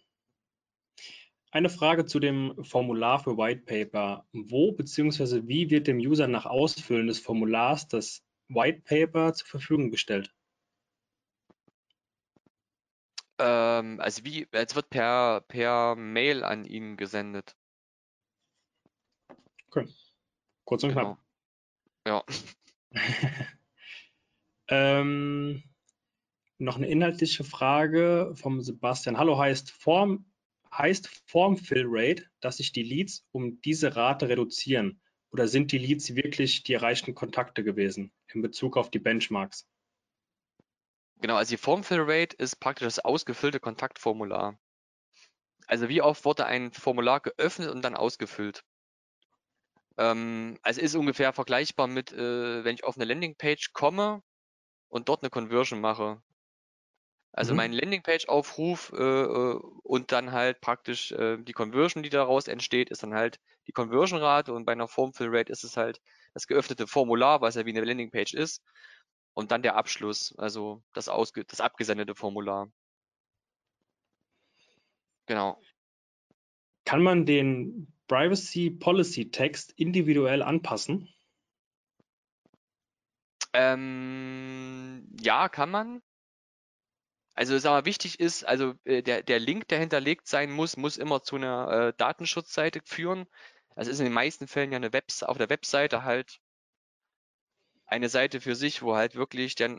Eine 1.51 1.69
Frage 1.69 2.05
zu 2.05 2.19
dem 2.19 2.63
Formular 2.63 3.19
für 3.19 3.37
White 3.37 3.61
Paper. 3.61 4.27
Wo 4.31 4.71
bzw. 4.73 5.47
wie 5.47 5.69
wird 5.69 5.87
dem 5.87 5.97
User 5.97 6.27
nach 6.27 6.45
Ausfüllen 6.45 7.07
des 7.07 7.19
Formulars 7.19 7.87
das 7.87 8.23
White 8.47 8.81
Paper 8.81 9.33
zur 9.33 9.47
Verfügung 9.47 9.89
gestellt? 9.89 10.33
Ähm, 13.39 13.99
also 13.99 14.23
wie, 14.25 14.47
es 14.51 14.75
wird 14.75 14.89
per, 14.89 15.41
per 15.47 15.95
Mail 15.95 16.43
an 16.43 16.65
ihn 16.65 16.97
gesendet. 16.97 17.55
Okay. 19.67 19.87
Kurz 20.65 20.83
und 20.83 20.91
knapp. 20.91 21.17
Genau. 22.03 22.23
Ja. 22.23 22.23
ähm, 24.69 25.63
noch 26.57 26.77
eine 26.77 26.87
inhaltliche 26.87 27.43
Frage 27.43 28.33
vom 28.35 28.61
Sebastian. 28.61 29.17
Hallo, 29.17 29.37
heißt 29.37 29.71
Form, 29.71 30.25
heißt 30.71 31.07
Form 31.25 31.57
Fill 31.57 31.85
Rate, 31.87 32.25
dass 32.39 32.57
sich 32.57 32.71
die 32.71 32.83
Leads 32.83 33.25
um 33.31 33.61
diese 33.61 33.95
Rate 33.95 34.29
reduzieren? 34.29 35.01
Oder 35.31 35.47
sind 35.47 35.71
die 35.71 35.77
Leads 35.77 36.15
wirklich 36.15 36.63
die 36.63 36.73
erreichten 36.73 37.13
Kontakte 37.13 37.63
gewesen 37.63 38.11
in 38.33 38.41
Bezug 38.41 38.77
auf 38.77 38.89
die 38.89 38.99
Benchmarks? 38.99 39.67
Genau, 41.19 41.35
also 41.35 41.51
die 41.51 41.57
Form 41.57 41.83
Fill 41.83 42.01
Rate 42.01 42.35
ist 42.37 42.59
praktisch 42.59 42.85
das 42.85 42.99
ausgefüllte 42.99 43.59
Kontaktformular. 43.59 44.57
Also 45.67 45.89
wie 45.89 46.01
oft 46.01 46.23
wurde 46.25 46.45
ein 46.45 46.71
Formular 46.71 47.19
geöffnet 47.19 47.69
und 47.69 47.83
dann 47.83 47.95
ausgefüllt? 47.95 48.63
Ähm, 49.97 50.57
also 50.61 50.79
ist 50.79 50.95
ungefähr 50.95 51.33
vergleichbar 51.33 51.87
mit, 51.87 52.13
äh, 52.13 52.63
wenn 52.63 52.75
ich 52.75 52.83
auf 52.83 52.95
eine 52.95 53.05
Landingpage 53.05 53.73
komme 53.73 54.21
und 54.89 55.09
dort 55.09 55.23
eine 55.23 55.29
Conversion 55.29 55.81
mache. 55.81 56.21
Also 57.33 57.53
Mhm. 57.53 57.57
mein 57.57 57.73
Landingpage-Aufruf 57.73 58.91
äh, 58.97 59.03
äh, 59.03 59.59
und 59.83 60.11
dann 60.11 60.31
halt 60.31 60.59
praktisch 60.61 61.11
äh, 61.11 61.37
die 61.37 61.53
Conversion, 61.53 62.03
die 62.03 62.09
daraus 62.09 62.47
entsteht, 62.47 62.89
ist 62.89 63.03
dann 63.03 63.13
halt 63.13 63.39
die 63.67 63.73
Conversion-Rate 63.73 64.53
und 64.53 64.65
bei 64.65 64.71
einer 64.71 64.87
Form-Fill-Rate 64.87 65.51
ist 65.51 65.63
es 65.63 65.77
halt 65.77 66.01
das 66.33 66.47
geöffnete 66.47 66.87
Formular, 66.87 67.41
was 67.41 67.55
ja 67.55 67.65
wie 67.65 67.69
eine 67.71 67.83
Landingpage 67.83 68.33
ist 68.33 68.63
und 69.33 69.51
dann 69.51 69.61
der 69.61 69.75
Abschluss, 69.75 70.33
also 70.37 70.81
das, 70.93 71.09
ausge 71.09 71.45
das 71.45 71.61
abgesendete 71.61 72.15
Formular. 72.15 72.71
Genau. 75.27 75.61
Kann 76.85 77.03
man 77.03 77.25
den 77.25 77.93
Privacy 78.07 78.71
Policy 78.71 79.29
Text 79.29 79.73
individuell 79.75 80.41
anpassen? 80.41 81.09
Ähm, 83.53 85.07
ja, 85.21 85.49
kann 85.49 85.69
man. 85.69 86.01
Also 87.37 87.57
sag 87.59 87.69
mal, 87.69 87.85
wichtig 87.85 88.19
ist, 88.19 88.45
also 88.45 88.73
äh, 88.83 89.03
der, 89.03 89.21
der 89.21 89.39
Link, 89.39 89.67
der 89.67 89.77
hinterlegt 89.79 90.27
sein 90.27 90.51
muss, 90.51 90.75
muss 90.75 90.97
immer 90.97 91.21
zu 91.21 91.35
einer 91.35 91.69
äh, 91.89 91.93
Datenschutzseite 91.95 92.81
führen. 92.83 93.27
Das 93.75 93.87
ist 93.87 93.99
in 93.99 94.05
den 94.05 94.13
meisten 94.13 94.47
Fällen 94.47 94.71
ja 94.71 94.77
eine 94.77 94.91
Webs 94.91 95.21
auf 95.21 95.37
der 95.37 95.49
Webseite 95.49 96.03
halt 96.03 96.39
eine 97.85 98.09
Seite 98.09 98.41
für 98.41 98.55
sich, 98.55 98.81
wo 98.81 98.95
halt 98.95 99.15
wirklich 99.15 99.53
der, 99.53 99.69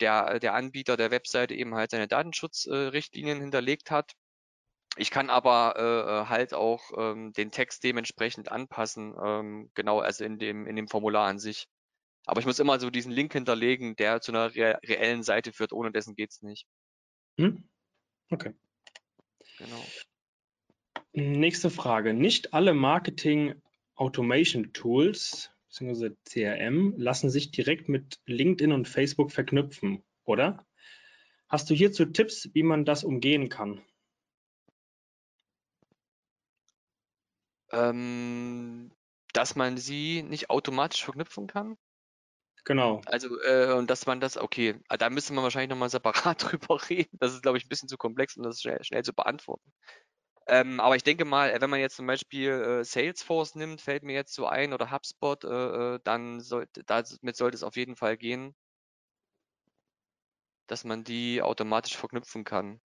der, 0.00 0.38
der 0.38 0.54
Anbieter 0.54 0.96
der 0.96 1.10
Webseite 1.10 1.54
eben 1.54 1.74
halt 1.74 1.90
seine 1.90 2.06
Datenschutzrichtlinien 2.06 3.38
äh, 3.38 3.40
hinterlegt 3.42 3.90
hat. 3.90 4.12
Ich 4.96 5.10
kann 5.10 5.28
aber 5.28 6.24
äh, 6.26 6.28
halt 6.28 6.54
auch 6.54 6.82
ähm, 6.96 7.32
den 7.32 7.50
Text 7.50 7.82
dementsprechend 7.82 8.52
anpassen, 8.52 9.16
ähm, 9.20 9.70
genau, 9.74 9.98
also 10.00 10.24
in 10.24 10.38
dem, 10.38 10.68
in 10.68 10.76
dem 10.76 10.86
Formular 10.86 11.26
an 11.28 11.40
sich. 11.40 11.66
Aber 12.26 12.40
ich 12.40 12.46
muss 12.46 12.60
immer 12.60 12.78
so 12.78 12.90
diesen 12.90 13.10
Link 13.12 13.32
hinterlegen, 13.32 13.96
der 13.96 14.20
zu 14.20 14.30
einer 14.32 14.54
re 14.54 14.78
reellen 14.84 15.24
Seite 15.24 15.52
führt, 15.52 15.72
ohne 15.72 15.90
dessen 15.90 16.14
geht's 16.14 16.42
nicht. 16.42 16.66
Hm? 17.38 17.62
Okay. 18.30 18.52
Genau. 19.58 19.84
Nächste 21.12 21.70
Frage. 21.70 22.14
Nicht 22.14 22.54
alle 22.54 22.74
Marketing 22.74 23.54
Automation 23.94 24.72
Tools 24.72 25.50
bzw. 25.68 26.10
CRM 26.24 26.94
lassen 26.96 27.30
sich 27.30 27.50
direkt 27.50 27.88
mit 27.88 28.20
LinkedIn 28.26 28.72
und 28.72 28.88
Facebook 28.88 29.32
verknüpfen, 29.32 30.02
oder? 30.24 30.66
Hast 31.48 31.68
du 31.68 31.74
hierzu 31.74 32.06
Tipps, 32.06 32.48
wie 32.54 32.62
man 32.62 32.84
das 32.84 33.04
umgehen 33.04 33.48
kann? 33.48 33.82
Ähm, 37.72 38.90
dass 39.32 39.56
man 39.56 39.76
sie 39.76 40.22
nicht 40.22 40.50
automatisch 40.50 41.04
verknüpfen 41.04 41.46
kann? 41.46 41.76
Genau. 42.64 43.02
Also, 43.06 43.40
äh, 43.42 43.72
und 43.72 43.90
dass 43.90 44.06
man 44.06 44.20
das, 44.20 44.36
okay, 44.36 44.76
da 44.88 45.10
müsste 45.10 45.32
man 45.32 45.42
wahrscheinlich 45.42 45.70
nochmal 45.70 45.90
separat 45.90 46.42
drüber 46.52 46.80
reden. 46.88 47.16
Das 47.18 47.32
ist, 47.32 47.42
glaube 47.42 47.58
ich, 47.58 47.66
ein 47.66 47.68
bisschen 47.68 47.88
zu 47.88 47.96
komplex, 47.96 48.36
um 48.36 48.44
das 48.44 48.60
schnell, 48.60 48.82
schnell 48.84 49.02
zu 49.02 49.12
beantworten. 49.12 49.72
Ähm, 50.46 50.80
aber 50.80 50.96
ich 50.96 51.04
denke 51.04 51.24
mal, 51.24 51.60
wenn 51.60 51.70
man 51.70 51.80
jetzt 51.80 51.96
zum 51.96 52.06
Beispiel 52.06 52.50
äh, 52.50 52.84
Salesforce 52.84 53.54
nimmt, 53.54 53.80
fällt 53.80 54.02
mir 54.02 54.14
jetzt 54.14 54.34
so 54.34 54.46
ein, 54.46 54.72
oder 54.72 54.90
HubSpot, 54.90 55.44
äh, 55.44 55.94
äh 55.94 56.00
dann 56.02 56.40
sollte, 56.40 56.82
damit 56.84 57.36
sollte 57.36 57.56
es 57.56 57.62
auf 57.62 57.76
jeden 57.76 57.96
Fall 57.96 58.16
gehen. 58.16 58.54
dass 60.72 60.84
man 60.84 61.04
die 61.04 61.42
automatisch 61.42 61.96
verknüpfen 61.96 62.44
kann. 62.44 62.80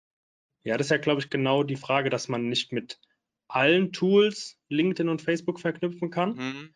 Ja, 0.63 0.77
das 0.77 0.87
ist 0.87 0.91
ja, 0.91 0.97
glaube 0.97 1.21
ich, 1.21 1.29
genau 1.29 1.63
die 1.63 1.77
Frage, 1.77 2.09
dass 2.09 2.27
man 2.27 2.49
nicht 2.49 2.73
mit 2.73 2.99
allen 3.47 3.93
Tools 3.93 4.59
LinkedIn 4.67 5.07
und 5.07 5.21
Facebook 5.21 5.61
verknüpfen 5.61 6.09
kann 6.09 6.35
Mhm. 6.35 6.75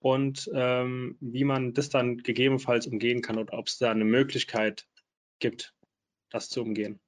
Und 0.00 0.50
ähm, 0.54 1.18
wie 1.20 1.44
man 1.44 1.74
das 1.74 1.90
dann 1.90 2.18
gegebenenfalls 2.18 2.86
umgehen 2.88 3.22
kann 3.22 3.38
oder 3.38 3.58
ob 3.58 3.68
es 3.68 3.78
da 3.78 3.90
eine 3.92 4.04
Möglichkeit 4.04 4.88
gibt, 5.40 5.74
das 6.30 6.48
zu 6.50 6.62
umgehen. 6.62 7.00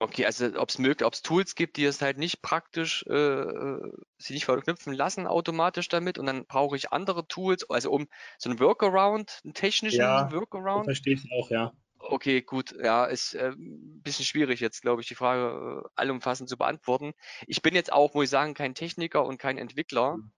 Okay, 0.00 0.26
also 0.26 0.46
ob 0.60 0.68
es 0.68 0.78
möglich, 0.78 1.04
ob 1.04 1.12
es 1.14 1.22
Tools 1.22 1.56
gibt, 1.56 1.76
die 1.76 1.84
es 1.84 2.00
halt 2.00 2.18
nicht 2.18 2.40
praktisch, 2.40 3.04
äh, 3.08 3.12
äh, 3.12 3.92
sie 4.18 4.32
nicht 4.34 4.44
verknüpfen 4.44 4.92
lassen 4.92 5.26
automatisch 5.26 5.88
damit 5.88 6.18
und 6.18 6.26
dann 6.26 6.46
brauche 6.46 6.76
ich 6.76 6.92
andere 6.92 7.26
Tools, 7.26 7.68
also 7.68 7.90
um 7.90 8.06
so 8.38 8.48
einen 8.48 8.60
Workaround, 8.60 9.40
einen 9.44 9.54
technischen 9.54 10.30
Ja, 10.30 10.30
Workaround. 10.30 10.84
verstehe 10.84 11.14
ich 11.14 11.30
auch, 11.32 11.50
ja. 11.50 11.74
Okay, 12.00 12.42
gut, 12.42 12.74
ja, 12.82 13.04
ist 13.06 13.34
äh, 13.34 13.50
ein 13.50 14.02
bisschen 14.02 14.24
schwierig 14.24 14.60
jetzt, 14.60 14.82
glaube 14.82 15.02
ich, 15.02 15.08
die 15.08 15.14
Frage 15.16 15.82
äh, 15.84 15.88
allumfassend 15.96 16.48
zu 16.48 16.56
beantworten. 16.56 17.12
Ich 17.46 17.60
bin 17.62 17.74
jetzt 17.74 17.92
auch, 17.92 18.14
muss 18.14 18.24
ich 18.24 18.30
sagen, 18.30 18.54
kein 18.54 18.74
Techniker 18.74 19.24
und 19.26 19.38
kein 19.38 19.58
Entwickler, 19.58 20.20
Mhm. 20.20 20.30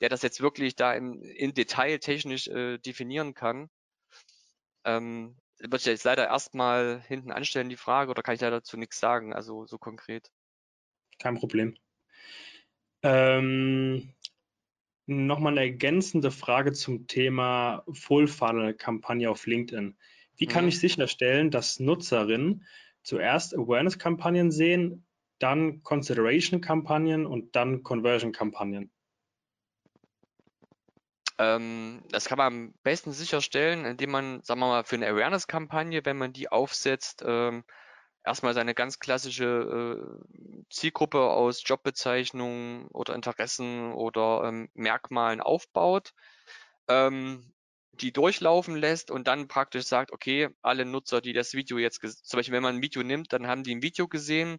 Der 0.00 0.08
das 0.08 0.22
jetzt 0.22 0.40
wirklich 0.40 0.76
da 0.76 0.94
im, 0.94 1.22
im 1.22 1.54
Detail 1.54 1.98
technisch 1.98 2.48
äh, 2.48 2.78
definieren 2.78 3.34
kann. 3.34 3.68
Ähm, 4.84 5.36
würde 5.58 5.76
ich 5.76 5.86
jetzt 5.86 6.04
leider 6.04 6.26
erstmal 6.26 7.02
hinten 7.06 7.32
anstellen, 7.32 7.68
die 7.68 7.76
Frage, 7.76 8.10
oder 8.10 8.22
kann 8.22 8.34
ich 8.34 8.40
da 8.40 8.50
dazu 8.50 8.76
nichts 8.76 8.98
sagen, 8.98 9.32
also 9.32 9.66
so 9.66 9.78
konkret? 9.78 10.30
Kein 11.18 11.36
Problem. 11.36 11.76
Ähm, 13.02 14.14
Nochmal 15.06 15.52
eine 15.52 15.60
ergänzende 15.60 16.30
Frage 16.30 16.72
zum 16.72 17.06
Thema 17.06 17.84
Full-Funnel-Kampagne 17.92 19.30
auf 19.30 19.46
LinkedIn. 19.46 19.98
Wie 20.36 20.46
kann 20.46 20.64
Mhm. 20.64 20.68
ich 20.68 20.80
sicherstellen, 20.80 21.50
dass 21.50 21.78
Nutzerinnen 21.78 22.64
zuerst 23.02 23.54
Awareness-Kampagnen 23.54 24.50
sehen, 24.50 25.04
dann 25.38 25.82
Consideration-Kampagnen 25.82 27.26
und 27.26 27.54
dann 27.54 27.82
Conversion-Kampagnen? 27.82 28.90
Ähm, 31.38 32.02
das 32.10 32.26
kann 32.26 32.38
man 32.38 32.46
am 32.46 32.74
besten 32.82 33.12
sicherstellen, 33.12 33.84
indem 33.84 34.10
man, 34.10 34.42
sagen 34.42 34.60
wir 34.60 34.68
mal, 34.68 34.84
für 34.84 34.96
eine 34.96 35.08
Awareness-Kampagne, 35.08 36.04
wenn 36.04 36.16
man 36.16 36.32
die 36.32 36.48
aufsetzt, 36.48 37.24
ähm, 37.26 37.64
erstmal 38.24 38.54
seine 38.54 38.74
ganz 38.74 38.98
klassische 38.98 39.98
äh, 39.98 40.64
Zielgruppe 40.70 41.20
aus 41.20 41.62
Jobbezeichnungen 41.64 42.88
oder 42.88 43.14
Interessen 43.14 43.92
oder 43.92 44.44
ähm, 44.44 44.70
Merkmalen 44.74 45.40
aufbaut, 45.40 46.12
ähm, 46.88 47.52
die 47.92 48.12
durchlaufen 48.12 48.76
lässt 48.76 49.10
und 49.10 49.28
dann 49.28 49.48
praktisch 49.48 49.84
sagt, 49.86 50.12
okay, 50.12 50.48
alle 50.62 50.84
Nutzer, 50.84 51.20
die 51.20 51.32
das 51.32 51.54
Video 51.54 51.78
jetzt, 51.78 52.00
zum 52.00 52.38
Beispiel 52.38 52.54
wenn 52.54 52.62
man 52.62 52.76
ein 52.76 52.82
Video 52.82 53.02
nimmt, 53.02 53.32
dann 53.32 53.46
haben 53.46 53.62
die 53.62 53.74
ein 53.74 53.82
Video 53.82 54.08
gesehen 54.08 54.58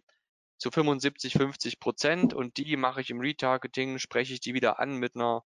zu 0.58 0.70
75, 0.70 1.34
50 1.34 1.80
Prozent 1.80 2.34
und 2.34 2.56
die 2.56 2.76
mache 2.76 3.00
ich 3.00 3.10
im 3.10 3.20
Retargeting, 3.20 3.98
spreche 3.98 4.32
ich 4.32 4.40
die 4.40 4.54
wieder 4.54 4.78
an 4.78 4.96
mit 4.96 5.16
einer 5.16 5.42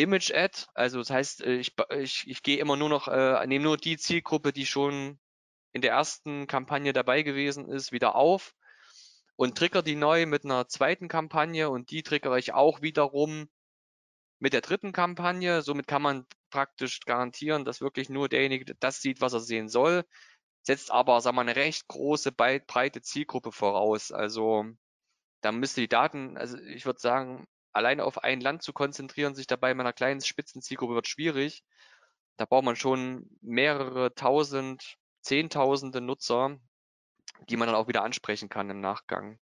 Image-Ad. 0.00 0.66
Also 0.74 0.98
das 0.98 1.10
heißt, 1.10 1.42
äh, 1.42 1.56
ich, 1.56 1.74
ich, 1.96 2.28
ich 2.28 2.42
gehe 2.42 2.58
immer 2.58 2.76
nur 2.76 2.88
noch, 2.88 3.08
äh, 3.08 3.46
nehme 3.46 3.64
nur 3.64 3.76
die 3.76 3.98
Zielgruppe, 3.98 4.52
die 4.52 4.66
schon 4.66 5.18
in 5.72 5.82
der 5.82 5.92
ersten 5.92 6.46
Kampagne 6.46 6.92
dabei 6.92 7.22
gewesen 7.22 7.68
ist, 7.68 7.92
wieder 7.92 8.14
auf 8.16 8.54
und 9.36 9.56
trigger 9.56 9.82
die 9.82 9.96
neu 9.96 10.26
mit 10.26 10.44
einer 10.44 10.68
zweiten 10.68 11.08
Kampagne 11.08 11.70
und 11.70 11.90
die 11.90 12.02
triggere 12.02 12.38
ich 12.38 12.52
auch 12.52 12.82
wiederum 12.82 13.48
mit 14.38 14.52
der 14.52 14.62
dritten 14.62 14.92
Kampagne. 14.92 15.62
Somit 15.62 15.86
kann 15.86 16.02
man 16.02 16.26
praktisch 16.50 17.00
garantieren, 17.00 17.64
dass 17.64 17.80
wirklich 17.80 18.08
nur 18.08 18.28
derjenige 18.28 18.74
das 18.74 19.00
sieht, 19.00 19.20
was 19.20 19.32
er 19.32 19.40
sehen 19.40 19.68
soll. 19.68 20.04
Setzt 20.62 20.90
aber, 20.90 21.20
sagen 21.20 21.36
wir 21.36 21.42
eine 21.42 21.56
recht 21.56 21.88
große, 21.88 22.32
breit- 22.32 22.66
breite 22.66 23.02
Zielgruppe 23.02 23.52
voraus. 23.52 24.12
Also 24.12 24.66
da 25.42 25.52
müsste 25.52 25.80
die 25.80 25.88
Daten, 25.88 26.36
also 26.36 26.58
ich 26.58 26.84
würde 26.86 27.00
sagen, 27.00 27.46
alleine 27.72 28.04
auf 28.04 28.22
ein 28.24 28.40
Land 28.40 28.62
zu 28.62 28.72
konzentrieren, 28.72 29.34
sich 29.34 29.46
dabei 29.46 29.74
mit 29.74 29.80
einer 29.82 29.92
kleinen 29.92 30.20
Spitzenzielgruppe 30.20 30.94
wird 30.94 31.08
schwierig. 31.08 31.64
Da 32.38 32.46
braucht 32.46 32.64
man 32.64 32.76
schon 32.76 33.30
mehrere 33.42 34.14
tausend, 34.14 34.96
zehntausende 35.22 36.00
Nutzer, 36.00 36.58
die 37.48 37.56
man 37.58 37.68
dann 37.68 37.76
auch 37.76 37.88
wieder 37.88 38.04
ansprechen 38.04 38.48
kann 38.48 38.70
im 38.70 38.80
Nachgang. 38.80 39.40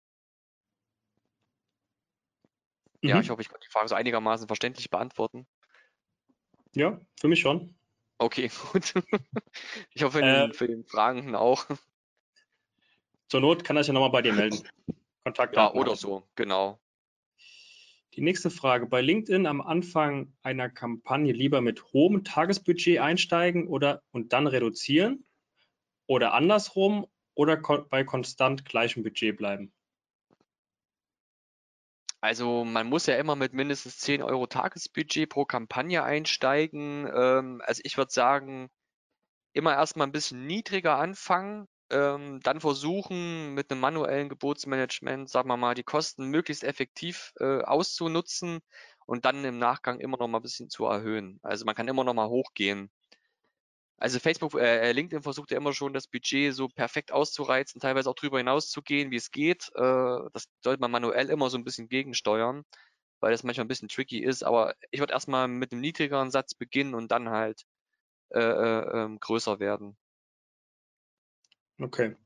Ja, 3.05 3.19
Mhm. 3.19 3.21
ich 3.21 3.31
hoffe, 3.31 3.43
ich 3.43 3.49
konnte 3.49 3.67
die 3.67 3.73
Frage 3.73 3.89
so 3.89 3.95
einigermaßen 3.97 4.47
verständlich 4.47 4.89
beantworten. 4.91 5.49
Ja, 6.75 6.99
für 7.21 7.29
mich 7.29 7.41
schon. 7.41 7.75
Okay, 8.21 8.49
gut. 8.73 8.95
Ich 9.95 10.03
hoffe, 10.03 10.21
Äh, 10.21 10.53
für 10.53 10.67
den 10.67 10.85
Fragenden 10.87 11.35
auch. 11.35 11.67
zur 13.31 13.41
Not 13.41 13.65
kann 13.65 13.77
er 13.77 13.83
sich 13.85 13.89
ja 13.89 13.95
nochmal 13.95 14.11
bei 14.11 14.21
dir 14.23 14.33
melden. 14.35 14.69
Ja, 15.53 15.71
Kontaktdaten 15.71 15.71
oder 15.73 15.95
er. 15.95 15.97
so, 15.97 16.29
genau. 16.37 16.81
Die 18.19 18.25
nächste 18.25 18.51
Frage. 18.51 18.87
Bei 18.87 19.01
LinkedIn 19.01 19.47
am 19.47 19.61
Anfang 19.61 20.33
einer 20.43 20.69
Kampagne 20.69 21.33
lieber 21.33 21.61
mit 21.61 21.85
hohem 21.93 22.25
Tagesbudget 22.25 22.99
einsteigen 22.99 23.69
oder 23.69 24.03
und 24.11 24.33
dann 24.33 24.49
reduzieren 24.49 25.25
oder 26.09 26.35
andersrum 26.35 27.07
oder 27.37 27.59
bei 27.89 28.03
konstant 28.03 28.65
gleichem 28.65 29.05
Budget 29.05 29.37
bleiben? 29.37 29.73
Also 32.21 32.65
man 32.65 32.89
muss 32.89 33.07
ja 33.07 33.15
immer 33.15 33.37
mit 33.37 33.53
mindestens 33.53 33.99
10 33.99 34.25
Euro 34.25 34.49
Tagesbudget 34.49 35.29
pro 35.29 35.45
Kampagne 35.45 36.03
einsteigen. 36.03 37.09
Ähm, 37.15 37.63
also 37.65 37.83
ich 37.85 37.97
würde 37.99 38.11
sagen, 38.11 38.69
immer 39.53 39.75
erstmal 39.75 40.09
ein 40.09 40.13
bisschen 40.13 40.45
niedriger 40.45 40.99
anfangen, 40.99 41.69
ähm, 41.91 42.41
dann 42.43 42.61
versuchen 42.61 43.55
mit 43.55 43.71
einem 43.71 43.81
manuellen 43.81 44.29
Gebotsmanagement, 44.29 45.29
sagen 45.31 45.49
wir 45.49 45.57
mal, 45.57 45.75
die 45.75 45.85
Kosten 45.85 46.27
möglichst 46.27 46.65
effektiv 46.65 47.33
äh, 47.41 47.63
auszunutzen 47.63 48.61
und 49.07 49.25
dann 49.25 49.45
im 49.45 49.59
Nachgang 49.59 50.01
immer 50.01 50.19
noch 50.19 50.29
mal 50.29 50.39
ein 50.39 50.43
bisschen 50.43 50.71
zu 50.71 50.87
erhöhen. 50.87 51.39
Also 51.43 51.65
man 51.65 51.75
kann 51.75 51.89
immer 51.89 52.05
noch 52.05 52.15
mal 52.15 52.29
hochgehen. 52.29 52.91
Also 54.01 54.21
Facebook, 54.21 54.55
äh, 54.55 54.93
LinkedIn 54.93 55.23
versucht 55.23 55.51
ja 55.51 55.57
immer 55.57 55.73
schon 55.73 55.93
das 55.93 56.07
Budget 56.07 56.55
so 56.55 56.69
perfekt 56.69 57.11
auszureizen, 57.11 57.81
teilweise 57.81 58.09
auch 58.09 58.15
drüber 58.15 58.39
hinaus 58.39 58.71
zu 58.71 58.81
gehen, 58.81 59.11
wie 59.11 59.17
es 59.17 59.33
geht. 59.33 59.71
Äh, 59.75 59.81
das 60.33 60.49
sollte 60.63 60.81
man 60.81 60.93
manuell 60.93 61.31
immer 61.31 61.51
so 61.51 61.59
ein 61.59 61.65
bisschen 61.65 61.89
gegensteuern, 61.89 62.65
weil 63.21 63.33
das 63.33 63.43
manchmal 63.43 63.65
ein 63.65 63.69
bisschen 63.69 63.89
tricky 63.89 64.23
ist. 64.23 64.45
Aber 64.45 64.75
ich 64.93 65.01
würde 65.01 65.15
erstmal 65.15 65.49
mit 65.49 65.73
einem 65.73 65.81
niedrigeren 65.81 66.31
Satz 66.31 66.55
beginnen 66.55 66.95
und 66.95 67.11
dann 67.11 67.31
halt 67.31 67.65
äh, 68.31 68.41
äh, 68.41 69.05
ähm, 69.05 69.21
größer 69.21 69.61
werden. 69.61 69.97
Okay. 71.81 72.17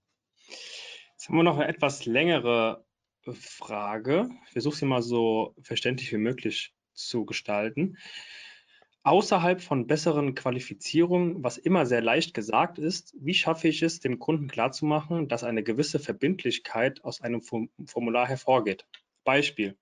Jetzt 1.12 1.28
haben 1.28 1.36
wir 1.36 1.42
noch 1.42 1.58
eine 1.58 1.68
etwas 1.68 2.06
längere 2.06 2.84
Frage. 3.32 4.30
Ich 4.46 4.52
versuche 4.52 4.76
sie 4.76 4.86
mal 4.86 5.02
so 5.02 5.54
verständlich 5.62 6.10
wie 6.12 6.18
möglich 6.18 6.74
zu 6.94 7.24
gestalten. 7.24 7.96
Außerhalb 9.04 9.60
von 9.60 9.86
besseren 9.86 10.34
Qualifizierungen, 10.34 11.42
was 11.42 11.58
immer 11.58 11.86
sehr 11.86 12.00
leicht 12.00 12.34
gesagt 12.34 12.78
ist, 12.78 13.14
wie 13.18 13.34
schaffe 13.34 13.68
ich 13.68 13.82
es, 13.82 14.00
dem 14.00 14.18
Kunden 14.20 14.48
klarzumachen, 14.48 15.28
dass 15.28 15.44
eine 15.44 15.62
gewisse 15.62 15.98
Verbindlichkeit 15.98 17.04
aus 17.04 17.20
einem 17.20 17.42
Form- 17.42 17.70
Formular 17.84 18.28
hervorgeht? 18.28 18.86
Beispiel. 19.24 19.76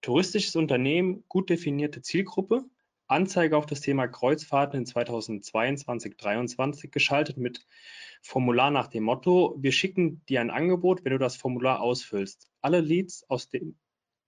Touristisches 0.00 0.54
Unternehmen, 0.54 1.24
gut 1.28 1.50
definierte 1.50 2.02
Zielgruppe, 2.02 2.64
Anzeige 3.08 3.56
auf 3.56 3.66
das 3.66 3.80
Thema 3.80 4.06
Kreuzfahrten 4.06 4.80
in 4.80 4.86
2022-23 4.86 6.90
geschaltet 6.90 7.38
mit 7.38 7.66
Formular 8.22 8.70
nach 8.70 8.88
dem 8.88 9.04
Motto, 9.04 9.56
wir 9.58 9.72
schicken 9.72 10.24
dir 10.26 10.40
ein 10.40 10.50
Angebot, 10.50 11.04
wenn 11.04 11.12
du 11.12 11.18
das 11.18 11.36
Formular 11.36 11.80
ausfüllst. 11.80 12.50
Alle 12.60 12.80
Leads 12.80 13.28
aus 13.28 13.48
dem 13.48 13.78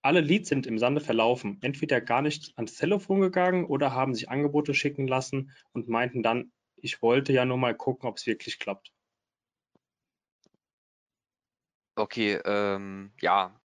alle 0.02 0.20
Leads 0.20 0.48
sind 0.48 0.66
im 0.66 0.78
Sande 0.78 1.02
verlaufen, 1.02 1.58
entweder 1.60 2.00
gar 2.00 2.22
nicht 2.22 2.56
ans 2.56 2.76
Telefon 2.76 3.20
gegangen 3.20 3.66
oder 3.66 3.92
haben 3.92 4.14
sich 4.14 4.30
Angebote 4.30 4.72
schicken 4.72 5.06
lassen 5.06 5.54
und 5.72 5.88
meinten 5.88 6.22
dann, 6.22 6.52
ich 6.76 7.02
wollte 7.02 7.34
ja 7.34 7.44
nur 7.44 7.58
mal 7.58 7.76
gucken, 7.76 8.08
ob 8.08 8.16
es 8.16 8.26
wirklich 8.26 8.58
klappt. 8.58 8.94
Okay, 11.96 12.40
ähm, 12.46 13.12
ja. 13.20 13.60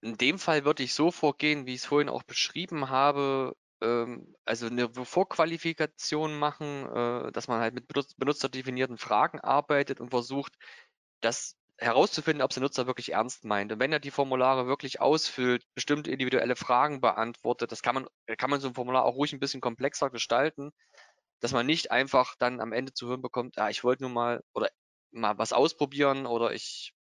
In 0.00 0.16
dem 0.16 0.40
Fall 0.40 0.64
würde 0.64 0.82
ich 0.82 0.92
so 0.92 1.12
vorgehen, 1.12 1.66
wie 1.66 1.74
ich 1.74 1.82
es 1.82 1.86
vorhin 1.86 2.08
auch 2.08 2.24
beschrieben 2.24 2.88
habe, 2.88 3.54
also 3.80 4.66
eine 4.66 4.88
Vorqualifikation 4.92 6.38
machen, 6.38 6.86
äh, 6.86 7.32
dass 7.32 7.48
man 7.48 7.60
halt 7.60 7.74
mit 7.74 7.88
benutz 7.88 8.14
benutzerdefinierten 8.14 8.98
Fragen 8.98 9.40
arbeitet 9.40 10.00
und 10.00 10.10
versucht, 10.10 10.54
das 11.20 11.56
herauszufinden, 11.78 12.42
ob 12.42 12.50
der 12.52 12.62
Nutzer 12.62 12.86
wirklich 12.86 13.12
ernst 13.12 13.44
meint. 13.44 13.72
Und 13.72 13.80
wenn 13.80 13.92
er 13.92 14.00
die 14.00 14.10
Formulare 14.10 14.66
wirklich 14.66 15.00
ausfüllt, 15.00 15.64
bestimmte 15.74 16.10
individuelle 16.10 16.56
Fragen 16.56 17.00
beantwortet, 17.00 17.70
das 17.72 17.82
kann 17.82 17.94
man, 17.94 18.06
kann 18.38 18.50
man 18.50 18.60
so 18.60 18.68
ein 18.68 18.74
Formular 18.74 19.04
auch 19.04 19.16
ruhig 19.16 19.32
ein 19.32 19.40
bisschen 19.40 19.60
komplexer 19.60 20.10
gestalten, 20.10 20.70
dass 21.40 21.52
man 21.52 21.66
nicht 21.66 21.90
einfach 21.90 22.34
dann 22.38 22.60
am 22.60 22.72
Ende 22.72 22.92
zu 22.94 23.08
hören 23.08 23.22
bekommt, 23.22 23.56
ja, 23.56 23.68
ich 23.68 23.84
wollte 23.84 24.04
nur 24.04 24.10
mal 24.10 24.42
oder 24.54 24.70
mal 25.10 25.38
was 25.38 25.52
ausprobieren 25.52 26.26
oder 26.26 26.52
ich 26.52 26.94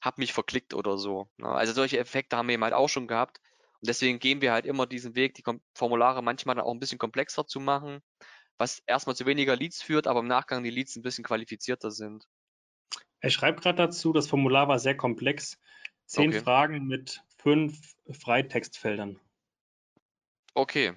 habe 0.00 0.20
mich 0.20 0.32
verklickt 0.32 0.74
oder 0.74 0.98
so. 0.98 1.28
Ne? 1.38 1.48
Also 1.48 1.72
solche 1.72 1.98
Effekte 1.98 2.36
haben 2.36 2.48
wir 2.48 2.54
eben 2.54 2.64
halt 2.64 2.74
auch 2.74 2.88
schon 2.88 3.06
gehabt. 3.08 3.40
Und 3.84 3.88
deswegen 3.88 4.18
gehen 4.18 4.40
wir 4.40 4.52
halt 4.52 4.64
immer 4.64 4.86
diesen 4.86 5.14
Weg, 5.14 5.34
die 5.34 5.42
Formulare 5.74 6.22
manchmal 6.22 6.54
dann 6.54 6.64
auch 6.64 6.72
ein 6.72 6.80
bisschen 6.80 6.96
komplexer 6.96 7.46
zu 7.46 7.60
machen, 7.60 8.00
was 8.56 8.78
erstmal 8.86 9.14
zu 9.14 9.26
weniger 9.26 9.56
Leads 9.56 9.82
führt, 9.82 10.06
aber 10.06 10.20
im 10.20 10.26
Nachgang 10.26 10.64
die 10.64 10.70
Leads 10.70 10.96
ein 10.96 11.02
bisschen 11.02 11.22
qualifizierter 11.22 11.90
sind. 11.90 12.26
Er 13.20 13.28
schreibt 13.28 13.60
gerade 13.60 13.76
dazu, 13.76 14.14
das 14.14 14.26
Formular 14.26 14.68
war 14.68 14.78
sehr 14.78 14.96
komplex. 14.96 15.58
Zehn 16.06 16.30
Okay. 16.30 16.40
Fragen 16.40 16.86
mit 16.86 17.22
fünf 17.36 17.94
Freitextfeldern. 18.10 19.20
Okay. 20.54 20.94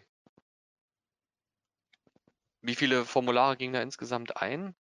Wie 2.62 2.76
viele 2.76 3.04
Formulare 3.04 3.58
gingen 3.58 3.74
da 3.74 3.82
insgesamt 3.82 4.38
ein? 4.38 4.78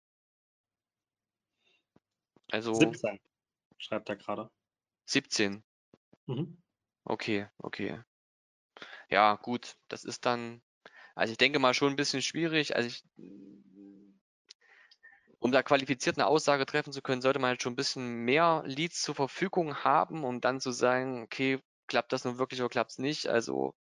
Also 2.52 2.74
17, 2.74 3.22
schreibt 3.78 4.10
er 4.10 4.18
gerade. 4.18 4.52
17. 5.06 5.64
Mhm. 6.26 6.63
Okay, 7.10 7.48
okay. 7.64 8.04
Ja, 9.10 9.36
gut, 9.36 9.76
das 9.88 10.04
ist 10.04 10.26
dann, 10.26 10.62
also 11.16 11.32
ich 11.32 11.38
denke 11.38 11.60
mal 11.60 11.74
schon 11.74 11.94
ein 11.94 11.96
bisschen 11.96 12.22
schwierig. 12.22 12.76
Also 12.76 12.88
ich, 12.90 13.04
um 15.40 15.52
da 15.52 15.62
qualifiziert 15.64 16.18
eine 16.18 16.28
Aussage 16.28 16.66
treffen 16.66 16.94
zu 16.94 17.02
können, 17.02 17.22
sollte 17.22 17.40
man 17.40 17.50
halt 17.50 17.62
schon 17.62 17.74
ein 17.74 17.78
bisschen 17.78 18.24
mehr 18.26 18.64
Leads 18.66 19.02
zur 19.02 19.16
Verfügung 19.16 19.76
haben, 19.84 20.24
um 20.24 20.42
dann 20.42 20.60
zu 20.60 20.72
sagen, 20.72 21.24
okay, 21.24 21.60
klappt 21.88 22.14
das 22.14 22.24
nun 22.26 22.38
wirklich 22.40 22.62
oder 22.62 22.70
klappt 22.70 22.92
es 22.92 22.98
nicht? 22.98 23.28
Also 23.28 23.74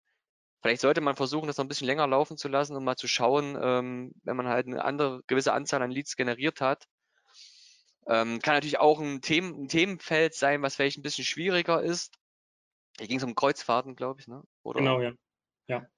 vielleicht 0.63 0.81
sollte 0.81 1.01
man 1.01 1.15
versuchen, 1.17 1.47
das 1.47 1.57
noch 1.57 1.65
ein 1.65 1.69
bisschen 1.69 1.87
länger 1.87 2.07
laufen 2.07 2.37
zu 2.37 2.49
lassen, 2.49 2.75
um 2.77 2.83
mal 2.85 2.97
zu 2.97 3.07
schauen, 3.07 3.57
ähm, 3.61 4.13
wenn 4.23 4.37
man 4.37 4.47
halt 4.47 4.67
eine 4.67 4.83
andere 4.85 5.21
gewisse 5.27 5.53
Anzahl 5.53 5.81
an 5.83 5.91
Leads 5.91 6.15
generiert 6.17 6.61
hat. 6.61 6.87
Ähm, 8.07 8.39
kann 8.41 8.55
natürlich 8.55 8.79
auch 8.79 8.99
ein, 8.99 9.21
Themen, 9.21 9.63
ein 9.63 9.67
Themenfeld 9.67 10.33
sein, 10.35 10.61
was 10.61 10.75
vielleicht 10.75 10.97
ein 10.97 11.03
bisschen 11.03 11.25
schwieriger 11.25 11.81
ist. 11.81 12.15
Hier 13.01 13.07
ging 13.07 13.17
es 13.17 13.23
um 13.23 13.33
Kreuzfahrten, 13.33 13.95
glaube 13.95 14.19
ich, 14.19 14.27
ne? 14.27 14.43
Oder? 14.61 14.77
Genau, 14.79 15.01
ja. 15.01 15.11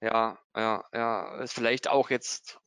Ja, 0.00 0.38
ja, 0.56 0.84
ja. 0.90 1.36
Ist 1.42 1.52
vielleicht 1.52 1.86
auch 1.86 2.08
jetzt 2.08 2.58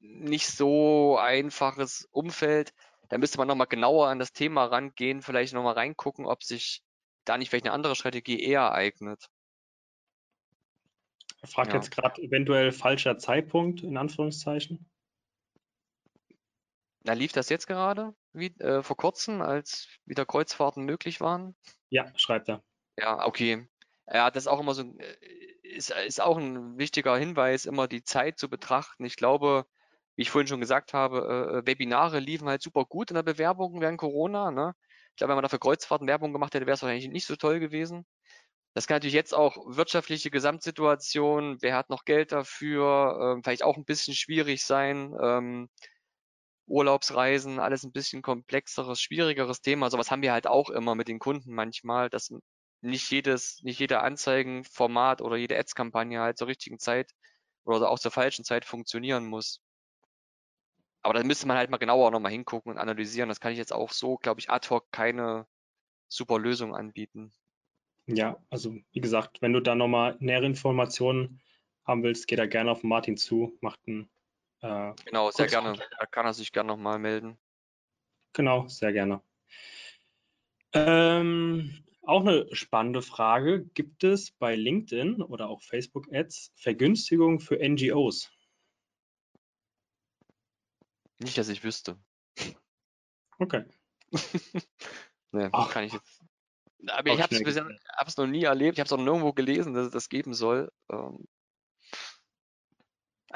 nicht 0.00 0.48
so 0.48 1.16
einfaches 1.16 2.06
Umfeld. 2.10 2.74
Da 3.08 3.16
müsste 3.16 3.38
man 3.38 3.48
nochmal 3.48 3.66
genauer 3.66 4.08
an 4.08 4.18
das 4.18 4.34
Thema 4.34 4.66
rangehen, 4.66 5.22
vielleicht 5.22 5.54
nochmal 5.54 5.72
reingucken, 5.72 6.26
ob 6.26 6.42
sich 6.42 6.82
da 7.24 7.38
nicht 7.38 7.48
vielleicht 7.48 7.64
eine 7.64 7.72
andere 7.72 7.96
Strategie 7.96 8.38
eher 8.38 8.72
eignet. 8.72 9.30
Er 11.40 11.48
fragt 11.48 11.70
Ja. 11.70 11.76
jetzt 11.76 11.90
gerade 11.90 12.20
eventuell 12.20 12.70
falscher 12.70 13.16
Zeitpunkt, 13.16 13.82
in 13.82 13.96
Anführungszeichen. 13.96 14.90
Na, 17.00 17.14
lief 17.14 17.32
das 17.32 17.48
jetzt 17.48 17.66
gerade, 17.66 18.14
wie, 18.34 18.54
äh, 18.58 18.82
vor 18.82 18.98
kurzem, 18.98 19.40
als 19.40 19.88
wieder 20.04 20.26
Kreuzfahrten 20.26 20.84
möglich 20.84 21.22
waren? 21.22 21.56
Ja, 21.88 22.12
schreibt 22.14 22.50
er. 22.50 22.62
Ja, 23.00 23.26
okay. 23.26 23.68
Ja, 24.06 24.30
das 24.30 24.44
ist 24.44 24.48
auch 24.48 24.60
immer 24.60 24.74
so, 24.74 24.82
ein- 24.82 24.98
äh, 25.00 25.16
ist, 25.62 25.90
ist 25.90 26.20
auch 26.20 26.36
ein 26.38 26.78
wichtiger 26.78 27.16
Hinweis, 27.16 27.66
immer 27.66 27.86
die 27.88 28.02
Zeit 28.02 28.38
zu 28.38 28.48
betrachten. 28.48 29.04
Ich 29.04 29.16
glaube, 29.16 29.66
wie 30.16 30.22
ich 30.22 30.30
vorhin 30.30 30.48
schon 30.48 30.60
gesagt 30.60 30.94
habe, 30.94 31.62
äh, 31.64 31.66
Webinare 31.66 32.18
liefen 32.18 32.48
halt 32.48 32.62
super 32.62 32.84
gut 32.86 33.10
in 33.10 33.14
der 33.14 33.22
Bewerbung 33.22 33.80
während 33.80 33.98
Corona. 33.98 34.50
Ne? 34.50 34.74
Ich 35.10 35.16
glaube, 35.16 35.30
wenn 35.30 35.36
man 35.36 35.42
dafür 35.42 35.60
Kreuzfahrten 35.60 36.08
Werbung 36.08 36.32
gemacht 36.32 36.54
hätte, 36.54 36.66
wäre 36.66 36.74
es 36.74 36.82
wahrscheinlich 36.82 37.08
nicht 37.08 37.26
so 37.26 37.36
toll 37.36 37.60
gewesen. 37.60 38.06
Das 38.74 38.86
kann 38.88 38.96
natürlich 38.96 39.14
jetzt 39.14 39.34
auch 39.34 39.56
wirtschaftliche 39.76 40.30
Gesamtsituation, 40.30 41.58
wer 41.62 41.76
hat 41.76 41.90
noch 41.90 42.04
Geld 42.06 42.32
dafür, 42.32 43.34
ähm, 43.36 43.44
vielleicht 43.44 43.64
auch 43.64 43.76
ein 43.76 43.84
bisschen 43.86 44.14
schwierig 44.14 44.64
sein. 44.64 45.14
Ähm, 45.22 45.68
Urlaubsreisen, 46.66 47.58
alles 47.58 47.82
ein 47.84 47.92
bisschen 47.92 48.22
komplexeres, 48.22 49.00
schwierigeres 49.00 49.60
Thema. 49.62 49.90
Sowas 49.90 50.10
haben 50.10 50.22
wir 50.22 50.32
halt 50.32 50.46
auch 50.46 50.70
immer 50.70 50.94
mit 50.94 51.08
den 51.08 51.18
Kunden 51.18 51.52
manchmal, 51.54 52.10
dass 52.10 52.30
nicht 52.80 53.10
jedes, 53.10 53.62
nicht 53.62 53.80
jeder 53.80 54.02
Anzeigenformat 54.02 55.22
oder 55.22 55.36
jede 55.36 55.58
Ads-Kampagne 55.58 56.20
halt 56.20 56.38
zur 56.38 56.48
richtigen 56.48 56.78
Zeit 56.78 57.12
oder 57.64 57.90
auch 57.90 57.98
zur 57.98 58.10
falschen 58.10 58.44
Zeit 58.44 58.64
funktionieren 58.64 59.26
muss. 59.26 59.60
Aber 61.02 61.14
da 61.14 61.22
müsste 61.22 61.46
man 61.46 61.56
halt 61.56 61.70
mal 61.70 61.78
genauer 61.78 62.10
nochmal 62.10 62.32
hingucken 62.32 62.72
und 62.72 62.78
analysieren. 62.78 63.28
Das 63.28 63.40
kann 63.40 63.52
ich 63.52 63.58
jetzt 63.58 63.72
auch 63.72 63.92
so, 63.92 64.16
glaube 64.16 64.40
ich, 64.40 64.50
ad 64.50 64.68
hoc 64.68 64.90
keine 64.92 65.46
super 66.08 66.38
Lösung 66.38 66.74
anbieten. 66.74 67.32
Ja, 68.06 68.42
also 68.50 68.74
wie 68.92 69.00
gesagt, 69.00 69.42
wenn 69.42 69.52
du 69.52 69.60
da 69.60 69.74
nochmal 69.74 70.16
nähere 70.18 70.46
Informationen 70.46 71.40
haben 71.84 72.02
willst, 72.02 72.26
geh 72.26 72.36
da 72.36 72.46
gerne 72.46 72.70
auf 72.70 72.82
Martin 72.82 73.16
zu, 73.16 73.56
macht 73.60 73.86
ein 73.86 74.10
äh, 74.60 74.92
Genau, 75.04 75.30
sehr 75.30 75.46
gerne. 75.46 75.78
Da 75.98 76.06
kann 76.06 76.26
er 76.26 76.34
sich 76.34 76.52
gerne 76.52 76.68
nochmal 76.68 76.98
melden. 76.98 77.38
Genau, 78.32 78.66
sehr 78.68 78.92
gerne. 78.92 79.20
Ähm, 80.72 81.84
auch 82.08 82.22
eine 82.22 82.46
spannende 82.54 83.02
Frage. 83.02 83.66
Gibt 83.74 84.02
es 84.02 84.30
bei 84.30 84.56
LinkedIn 84.56 85.22
oder 85.22 85.48
auch 85.48 85.62
Facebook 85.62 86.06
Ads 86.12 86.52
Vergünstigungen 86.56 87.38
für 87.38 87.58
NGOs? 87.58 88.30
Nicht, 91.18 91.36
dass 91.36 91.48
ich 91.48 91.62
wüsste. 91.62 91.98
Okay. 93.38 93.64
Ne, 95.30 95.50
Ach. 95.52 95.70
kann 95.70 95.84
ich 95.84 95.92
jetzt. 95.92 96.22
Aber 96.86 97.12
ich 97.12 97.20
habe 97.20 97.34
es 97.34 97.42
bisher, 97.42 97.68
hab's 97.98 98.16
noch 98.16 98.26
nie 98.26 98.44
erlebt. 98.44 98.78
Ich 98.78 98.80
habe 98.80 98.86
es 98.86 98.92
auch 98.94 98.96
nirgendwo 98.96 99.34
gelesen, 99.34 99.74
dass 99.74 99.88
es 99.88 99.92
das 99.92 100.08
geben 100.08 100.32
soll. 100.32 100.72
Ähm, 100.90 101.28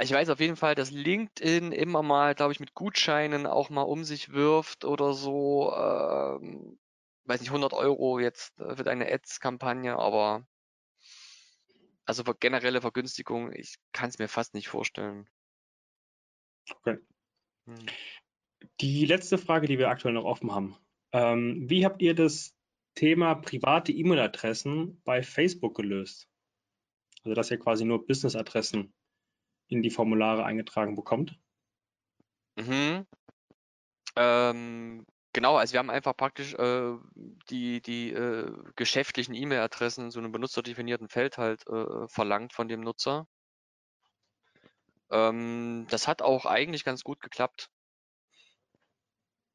ich 0.01 0.11
weiß 0.11 0.31
auf 0.31 0.41
jeden 0.41 0.57
Fall, 0.57 0.75
dass 0.75 0.91
LinkedIn 0.91 1.71
immer 1.73 2.03
mal, 2.03 2.35
glaube 2.35 2.53
ich, 2.53 2.61
mit 2.61 2.73
Gutscheinen 2.73 3.47
auch 3.47 3.69
mal 3.69 3.83
um 3.83 4.05
sich 4.05 4.33
wirft 4.33 4.87
oder 4.87 5.13
so. 5.13 5.71
Ähm, 5.77 6.79
weiß 7.25 7.41
nicht, 7.41 7.51
100 7.51 7.73
Euro 7.73 8.19
jetzt 8.19 8.59
äh, 8.59 8.77
für 8.77 8.85
deine 8.85 9.11
Ads-Kampagne, 9.11 9.99
aber 9.99 10.47
also 12.05 12.25
für 12.25 12.35
generelle 12.35 12.81
Vergünstigung, 12.81 13.53
ich 13.53 13.77
kann 13.93 14.09
es 14.09 14.19
mir 14.19 14.29
fast 14.29 14.55
nicht 14.55 14.69
vorstellen. 14.69 15.29
Okay. 16.71 16.99
Hm. 17.67 17.87
Die 18.81 19.05
letzte 19.05 19.39
Frage, 19.39 19.67
die 19.67 19.79
wir 19.79 19.89
aktuell 19.89 20.15
noch 20.15 20.25
offen 20.25 20.53
haben. 20.53 20.77
Ähm, 21.13 21.69
wie 21.69 21.85
habt 21.85 22.03
ihr 22.03 22.15
das 22.15 22.55
Thema 22.95 23.35
private 23.35 23.93
E-Mail-Adressen 23.93 25.01
bei 25.05 25.23
Facebook 25.23 25.77
gelöst? 25.77 26.29
Also, 27.25 27.35
dass 27.35 27.51
ihr 27.51 27.59
quasi 27.59 27.85
nur 27.85 28.07
Business-Adressen 28.07 28.93
in 29.69 29.83
die 29.83 29.91
Formulare 29.91 30.45
eingetragen 30.45 30.97
bekommt. 30.97 31.39
Mhm. 32.57 33.07
Ähm, 34.17 35.07
genau, 35.33 35.57
also 35.57 35.73
wir 35.73 35.79
haben 35.81 35.91
einfach 35.91 36.17
praktisch 36.17 36.55
äh, 36.55 36.97
die, 37.51 37.81
die 37.83 38.13
äh, 38.13 38.51
geschäftlichen 38.77 39.35
E-Mail-Adressen 39.35 40.07
in 40.07 40.11
so 40.11 40.21
einem 40.21 40.33
benutzerdefinierten 40.33 41.09
Feld 41.09 41.39
halt 41.39 41.67
äh, 41.69 42.09
verlangt 42.09 42.53
von 42.53 42.69
dem 42.69 42.81
Nutzer. 42.81 43.27
Ähm, 45.13 45.87
das 45.91 46.09
hat 46.09 46.23
auch 46.23 46.45
eigentlich 46.45 46.83
ganz 46.85 47.05
gut 47.05 47.21
geklappt. 47.21 47.71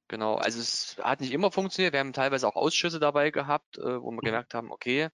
Genau, 0.10 0.36
also 0.36 0.60
es 0.60 0.96
hat 1.02 1.20
nicht 1.20 1.34
immer 1.34 1.52
funktioniert. 1.52 1.92
Wir 1.94 2.00
haben 2.00 2.14
teilweise 2.14 2.48
auch 2.48 2.56
Ausschüsse 2.56 3.00
dabei 3.00 3.30
gehabt, 3.32 3.78
äh, 3.78 4.02
wo 4.02 4.12
wir 4.12 4.22
Mhm. 4.22 4.38
gemerkt 4.38 4.54
haben, 4.54 4.72
okay, 4.72 5.10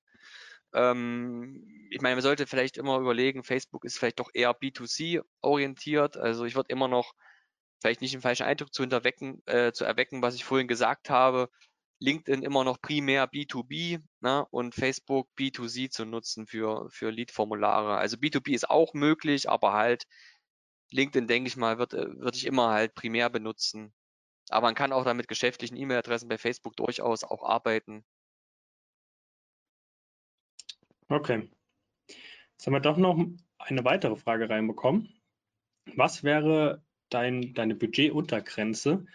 ähm, 0.74 1.88
ich 1.92 2.02
meine, 2.02 2.16
man 2.16 2.24
sollte 2.24 2.48
vielleicht 2.48 2.78
immer 2.78 3.00
überlegen, 3.00 3.44
Facebook 3.44 3.86
ist 3.86 4.00
vielleicht 4.00 4.20
doch 4.20 4.32
eher 4.34 4.54
B2C 4.54 5.22
orientiert. 5.42 6.18
Also 6.18 6.46
ich 6.46 6.56
würde 6.56 6.70
immer 6.72 6.88
noch 6.90 7.14
vielleicht 7.84 8.02
nicht 8.02 8.14
den 8.14 8.22
falschen 8.22 8.46
Eindruck 8.46 8.74
zu 8.74 8.82
hinterwecken, 8.82 9.44
äh, 9.46 9.74
zu 9.74 9.84
erwecken, 9.84 10.22
was 10.22 10.36
ich 10.36 10.46
vorhin 10.46 10.70
gesagt 10.70 11.10
habe. 11.10 11.50
LinkedIn 12.00 12.42
immer 12.42 12.64
noch 12.64 12.82
primär 12.82 13.30
B2B 13.30 14.02
ne, 14.22 14.46
und 14.52 14.74
Facebook 14.74 15.30
B2C 15.38 15.90
zu 15.90 16.06
nutzen 16.06 16.48
für, 16.48 16.90
für 16.90 17.12
Lead-Formulare. 17.12 17.98
Also 17.98 18.18
B2B 18.18 18.54
ist 18.54 18.70
auch 18.70 18.94
möglich, 18.94 19.50
aber 19.50 19.74
halt 19.74 20.06
LinkedIn, 20.92 21.28
denke 21.28 21.50
ich 21.50 21.58
mal, 21.58 21.78
wird, 21.78 21.94
äh, 21.94 22.08
würde 22.20 22.38
ich 22.38 22.46
immer 22.46 22.70
halt 22.70 22.96
primär 22.96 23.30
benutzen. 23.30 23.94
Aber 24.50 24.68
man 24.68 24.76
kann 24.76 24.94
auch 24.94 25.04
dann 25.04 25.18
mit 25.18 25.28
geschäftlichen 25.28 25.76
E-Mail-Adressen 25.76 26.30
bei 26.30 26.38
Facebook 26.38 26.78
durchaus 26.78 27.26
auch 27.26 27.44
arbeiten. 27.44 28.06
Okay. 31.10 31.50
Jetzt 32.08 32.66
haben 32.66 32.74
wir 32.74 32.80
doch 32.80 32.98
noch 32.98 33.18
eine 33.60 33.84
weitere 33.84 34.16
Frage 34.16 34.50
reinbekommen. 34.50 35.14
Was 35.96 36.24
wäre 36.24 36.82
dein, 37.14 37.54
deine 37.54 37.76
Budgetuntergrenze, 37.76 39.06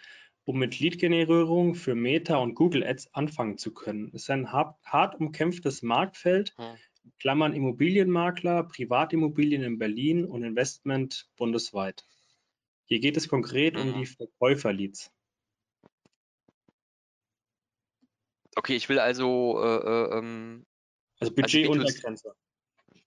um 0.45 0.57
mit 0.59 0.79
Lead-Generierung 0.79 1.75
für 1.75 1.95
Meta 1.95 2.37
und 2.37 2.55
Google 2.55 2.83
Ads 2.83 3.13
anfangen 3.13 3.57
zu 3.57 3.73
können? 3.73 4.07
Es 4.13 4.23
ist 4.23 4.29
ein 4.29 4.51
hart, 4.51 4.77
hart 4.85 5.19
umkämpftes 5.19 5.81
Marktfeld, 5.81 6.55
Hm. 6.57 6.77
Klammern 7.19 7.53
Immobilienmakler, 7.53 8.63
Privatimmobilien 8.63 9.63
in 9.63 9.77
Berlin 9.79 10.25
und 10.25 10.43
Investment 10.43 11.29
bundesweit. 11.37 12.05
Hier 12.85 12.99
geht 12.99 13.17
es 13.17 13.27
konkret 13.27 13.75
um 13.75 13.87
Mhm. 13.87 14.01
die 14.01 14.05
Verkäuferleads. 14.05 15.11
Okay, 18.55 18.75
ich 18.75 18.89
will 18.89 18.99
also 18.99 19.61
äh, 19.63 19.77
äh, 19.77 20.17
ähm, 20.17 20.65
Also 21.19 21.33
B2C 21.33 21.67
Budgetuntergrenze. 21.67 22.33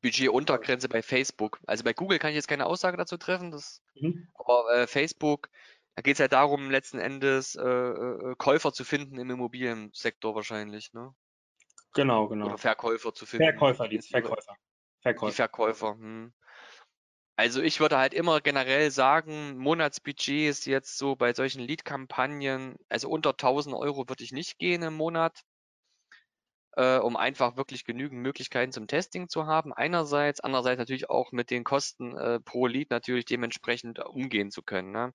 Budgetuntergrenze 0.02 0.88
bei 0.88 1.02
Facebook. 1.02 1.60
Also 1.66 1.84
bei 1.84 1.92
Google 1.92 2.18
kann 2.18 2.30
ich 2.30 2.36
jetzt 2.36 2.48
keine 2.48 2.66
Aussage 2.66 2.96
dazu 2.96 3.16
treffen, 3.16 3.50
das, 3.50 3.82
Mhm. 3.94 4.28
aber 4.34 4.68
äh, 4.74 4.86
Facebook, 4.86 5.48
da 5.94 6.02
geht 6.02 6.14
es 6.14 6.18
ja 6.18 6.28
darum, 6.28 6.70
letzten 6.70 6.98
Endes 6.98 7.54
äh, 7.54 7.62
äh, 7.62 8.34
Käufer 8.36 8.72
zu 8.72 8.84
finden 8.84 9.18
im 9.18 9.30
Immobiliensektor 9.30 10.34
wahrscheinlich, 10.34 10.92
ne? 10.92 11.14
Genau, 11.94 12.28
genau. 12.28 12.46
Oder 12.46 12.58
Verkäufer 12.58 13.12
zu 13.12 13.26
finden. 13.26 13.44
Verkäufer. 13.44 13.88
Die 13.88 14.00
Verkäufer. 14.00 14.56
Verkäufer. 15.02 15.92
Hm. 15.94 16.32
Also 17.36 17.62
ich 17.62 17.80
würde 17.80 17.98
halt 17.98 18.14
immer 18.14 18.40
generell 18.40 18.90
sagen, 18.90 19.56
Monatsbudget 19.58 20.48
ist 20.48 20.66
jetzt 20.66 20.98
so 20.98 21.16
bei 21.16 21.34
solchen 21.34 21.60
Lead-Kampagnen, 21.60 22.76
also 22.88 23.08
unter 23.08 23.36
1000 23.36 23.74
Euro 23.74 24.08
würde 24.08 24.22
ich 24.22 24.32
nicht 24.32 24.58
gehen 24.58 24.82
im 24.82 24.94
Monat, 24.94 25.42
äh, 26.76 26.98
um 26.98 27.16
einfach 27.16 27.56
wirklich 27.56 27.84
genügend 27.84 28.22
Möglichkeiten 28.22 28.72
zum 28.72 28.86
Testing 28.86 29.28
zu 29.28 29.46
haben. 29.46 29.72
Einerseits, 29.72 30.40
andererseits 30.40 30.78
natürlich 30.78 31.10
auch 31.10 31.32
mit 31.32 31.50
den 31.50 31.64
Kosten 31.64 32.16
äh, 32.16 32.40
pro 32.40 32.66
Lead 32.66 32.90
natürlich 32.90 33.24
dementsprechend 33.26 33.98
umgehen 33.98 34.50
zu 34.50 34.62
können. 34.62 34.92
Ne? 34.92 35.14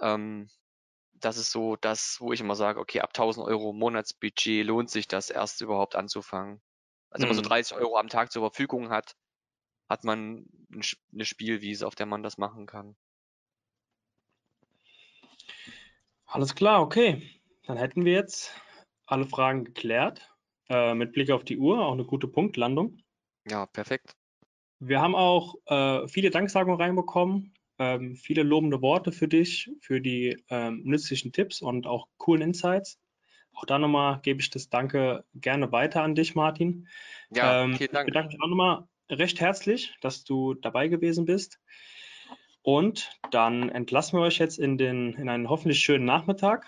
Ähm, 0.00 0.48
das 1.12 1.36
ist 1.36 1.52
so 1.52 1.76
das, 1.76 2.16
wo 2.20 2.32
ich 2.32 2.40
immer 2.40 2.56
sage, 2.56 2.80
okay, 2.80 3.00
ab 3.00 3.10
1000 3.10 3.46
Euro 3.46 3.72
Monatsbudget 3.72 4.66
lohnt 4.66 4.90
sich 4.90 5.06
das 5.06 5.30
erst 5.30 5.60
überhaupt 5.60 5.94
anzufangen. 5.94 6.60
Also 7.10 7.22
wenn 7.22 7.34
man 7.34 7.44
so 7.44 7.48
30 7.48 7.76
mhm. 7.76 7.82
Euro 7.82 7.98
am 7.98 8.08
Tag 8.08 8.32
zur 8.32 8.42
Verfügung 8.42 8.90
hat, 8.90 9.16
hat 9.88 10.04
man 10.04 10.46
eine 11.12 11.24
Spielwiese, 11.24 11.86
auf 11.86 11.94
der 11.94 12.06
man 12.06 12.22
das 12.22 12.38
machen 12.38 12.66
kann. 12.66 12.96
Alles 16.26 16.54
klar, 16.54 16.80
okay. 16.80 17.40
Dann 17.66 17.76
hätten 17.76 18.04
wir 18.04 18.12
jetzt 18.12 18.52
alle 19.06 19.26
Fragen 19.26 19.64
geklärt. 19.64 20.29
Äh, 20.70 20.94
mit 20.94 21.12
Blick 21.12 21.30
auf 21.32 21.42
die 21.42 21.58
Uhr 21.58 21.84
auch 21.84 21.92
eine 21.92 22.04
gute 22.04 22.28
Punktlandung. 22.28 22.98
Ja, 23.48 23.66
perfekt. 23.66 24.14
Wir 24.78 25.00
haben 25.00 25.16
auch 25.16 25.56
äh, 25.66 26.06
viele 26.06 26.30
Danksagungen 26.30 26.80
reinbekommen, 26.80 27.54
ähm, 27.78 28.14
viele 28.14 28.44
lobende 28.44 28.80
Worte 28.80 29.10
für 29.10 29.26
dich, 29.26 29.68
für 29.80 30.00
die 30.00 30.42
ähm, 30.48 30.82
nützlichen 30.84 31.32
Tipps 31.32 31.60
und 31.60 31.88
auch 31.88 32.06
coolen 32.18 32.42
Insights. 32.42 33.00
Auch 33.52 33.64
da 33.64 33.80
nochmal 33.80 34.20
gebe 34.22 34.40
ich 34.40 34.50
das 34.50 34.68
Danke 34.68 35.24
gerne 35.34 35.72
weiter 35.72 36.04
an 36.04 36.14
dich, 36.14 36.36
Martin. 36.36 36.86
Ja, 37.30 37.64
ähm, 37.64 37.74
vielen 37.74 37.90
Dank. 37.90 38.06
Ich 38.06 38.14
bedanke 38.14 38.28
mich 38.34 38.40
auch 38.40 38.48
nochmal 38.48 38.84
recht 39.10 39.40
herzlich, 39.40 39.96
dass 40.00 40.22
du 40.22 40.54
dabei 40.54 40.86
gewesen 40.86 41.24
bist. 41.24 41.58
Und 42.62 43.10
dann 43.32 43.70
entlassen 43.70 44.18
wir 44.18 44.22
euch 44.22 44.38
jetzt 44.38 44.58
in, 44.60 44.78
den, 44.78 45.14
in 45.14 45.28
einen 45.28 45.48
hoffentlich 45.48 45.80
schönen 45.80 46.04
Nachmittag. 46.04 46.66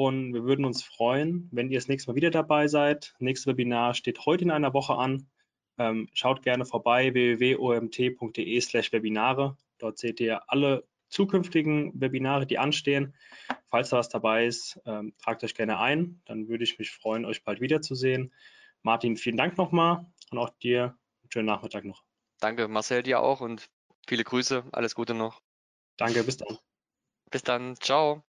Und 0.00 0.32
wir 0.32 0.44
würden 0.44 0.64
uns 0.64 0.82
freuen, 0.82 1.50
wenn 1.52 1.68
ihr 1.68 1.76
das 1.76 1.86
nächste 1.86 2.10
Mal 2.10 2.16
wieder 2.16 2.30
dabei 2.30 2.68
seid. 2.68 3.14
Nächstes 3.18 3.46
Webinar 3.46 3.92
steht 3.92 4.24
heute 4.24 4.44
in 4.44 4.50
einer 4.50 4.72
Woche 4.72 4.94
an. 4.94 5.28
Ähm, 5.76 6.08
schaut 6.14 6.42
gerne 6.42 6.64
vorbei 6.64 7.12
www.omt.de/slash 7.12 8.92
Webinare. 8.92 9.58
Dort 9.76 9.98
seht 9.98 10.18
ihr 10.20 10.50
alle 10.50 10.88
zukünftigen 11.10 11.92
Webinare, 12.00 12.46
die 12.46 12.56
anstehen. 12.56 13.14
Falls 13.68 13.90
da 13.90 13.98
was 13.98 14.08
dabei 14.08 14.46
ist, 14.46 14.80
ähm, 14.86 15.12
tragt 15.22 15.44
euch 15.44 15.54
gerne 15.54 15.78
ein. 15.78 16.22
Dann 16.24 16.48
würde 16.48 16.64
ich 16.64 16.78
mich 16.78 16.90
freuen, 16.92 17.26
euch 17.26 17.44
bald 17.44 17.60
wiederzusehen. 17.60 18.32
Martin, 18.82 19.18
vielen 19.18 19.36
Dank 19.36 19.58
nochmal 19.58 20.06
und 20.30 20.38
auch 20.38 20.48
dir 20.48 20.96
schönen 21.28 21.44
Nachmittag 21.44 21.84
noch. 21.84 22.04
Danke, 22.38 22.68
Marcel, 22.68 23.02
dir 23.02 23.20
auch 23.20 23.42
und 23.42 23.68
viele 24.08 24.24
Grüße. 24.24 24.64
Alles 24.72 24.94
Gute 24.94 25.12
noch. 25.12 25.42
Danke, 25.98 26.24
bis 26.24 26.38
dann. 26.38 26.56
Bis 27.30 27.42
dann. 27.42 27.76
Ciao. 27.76 28.24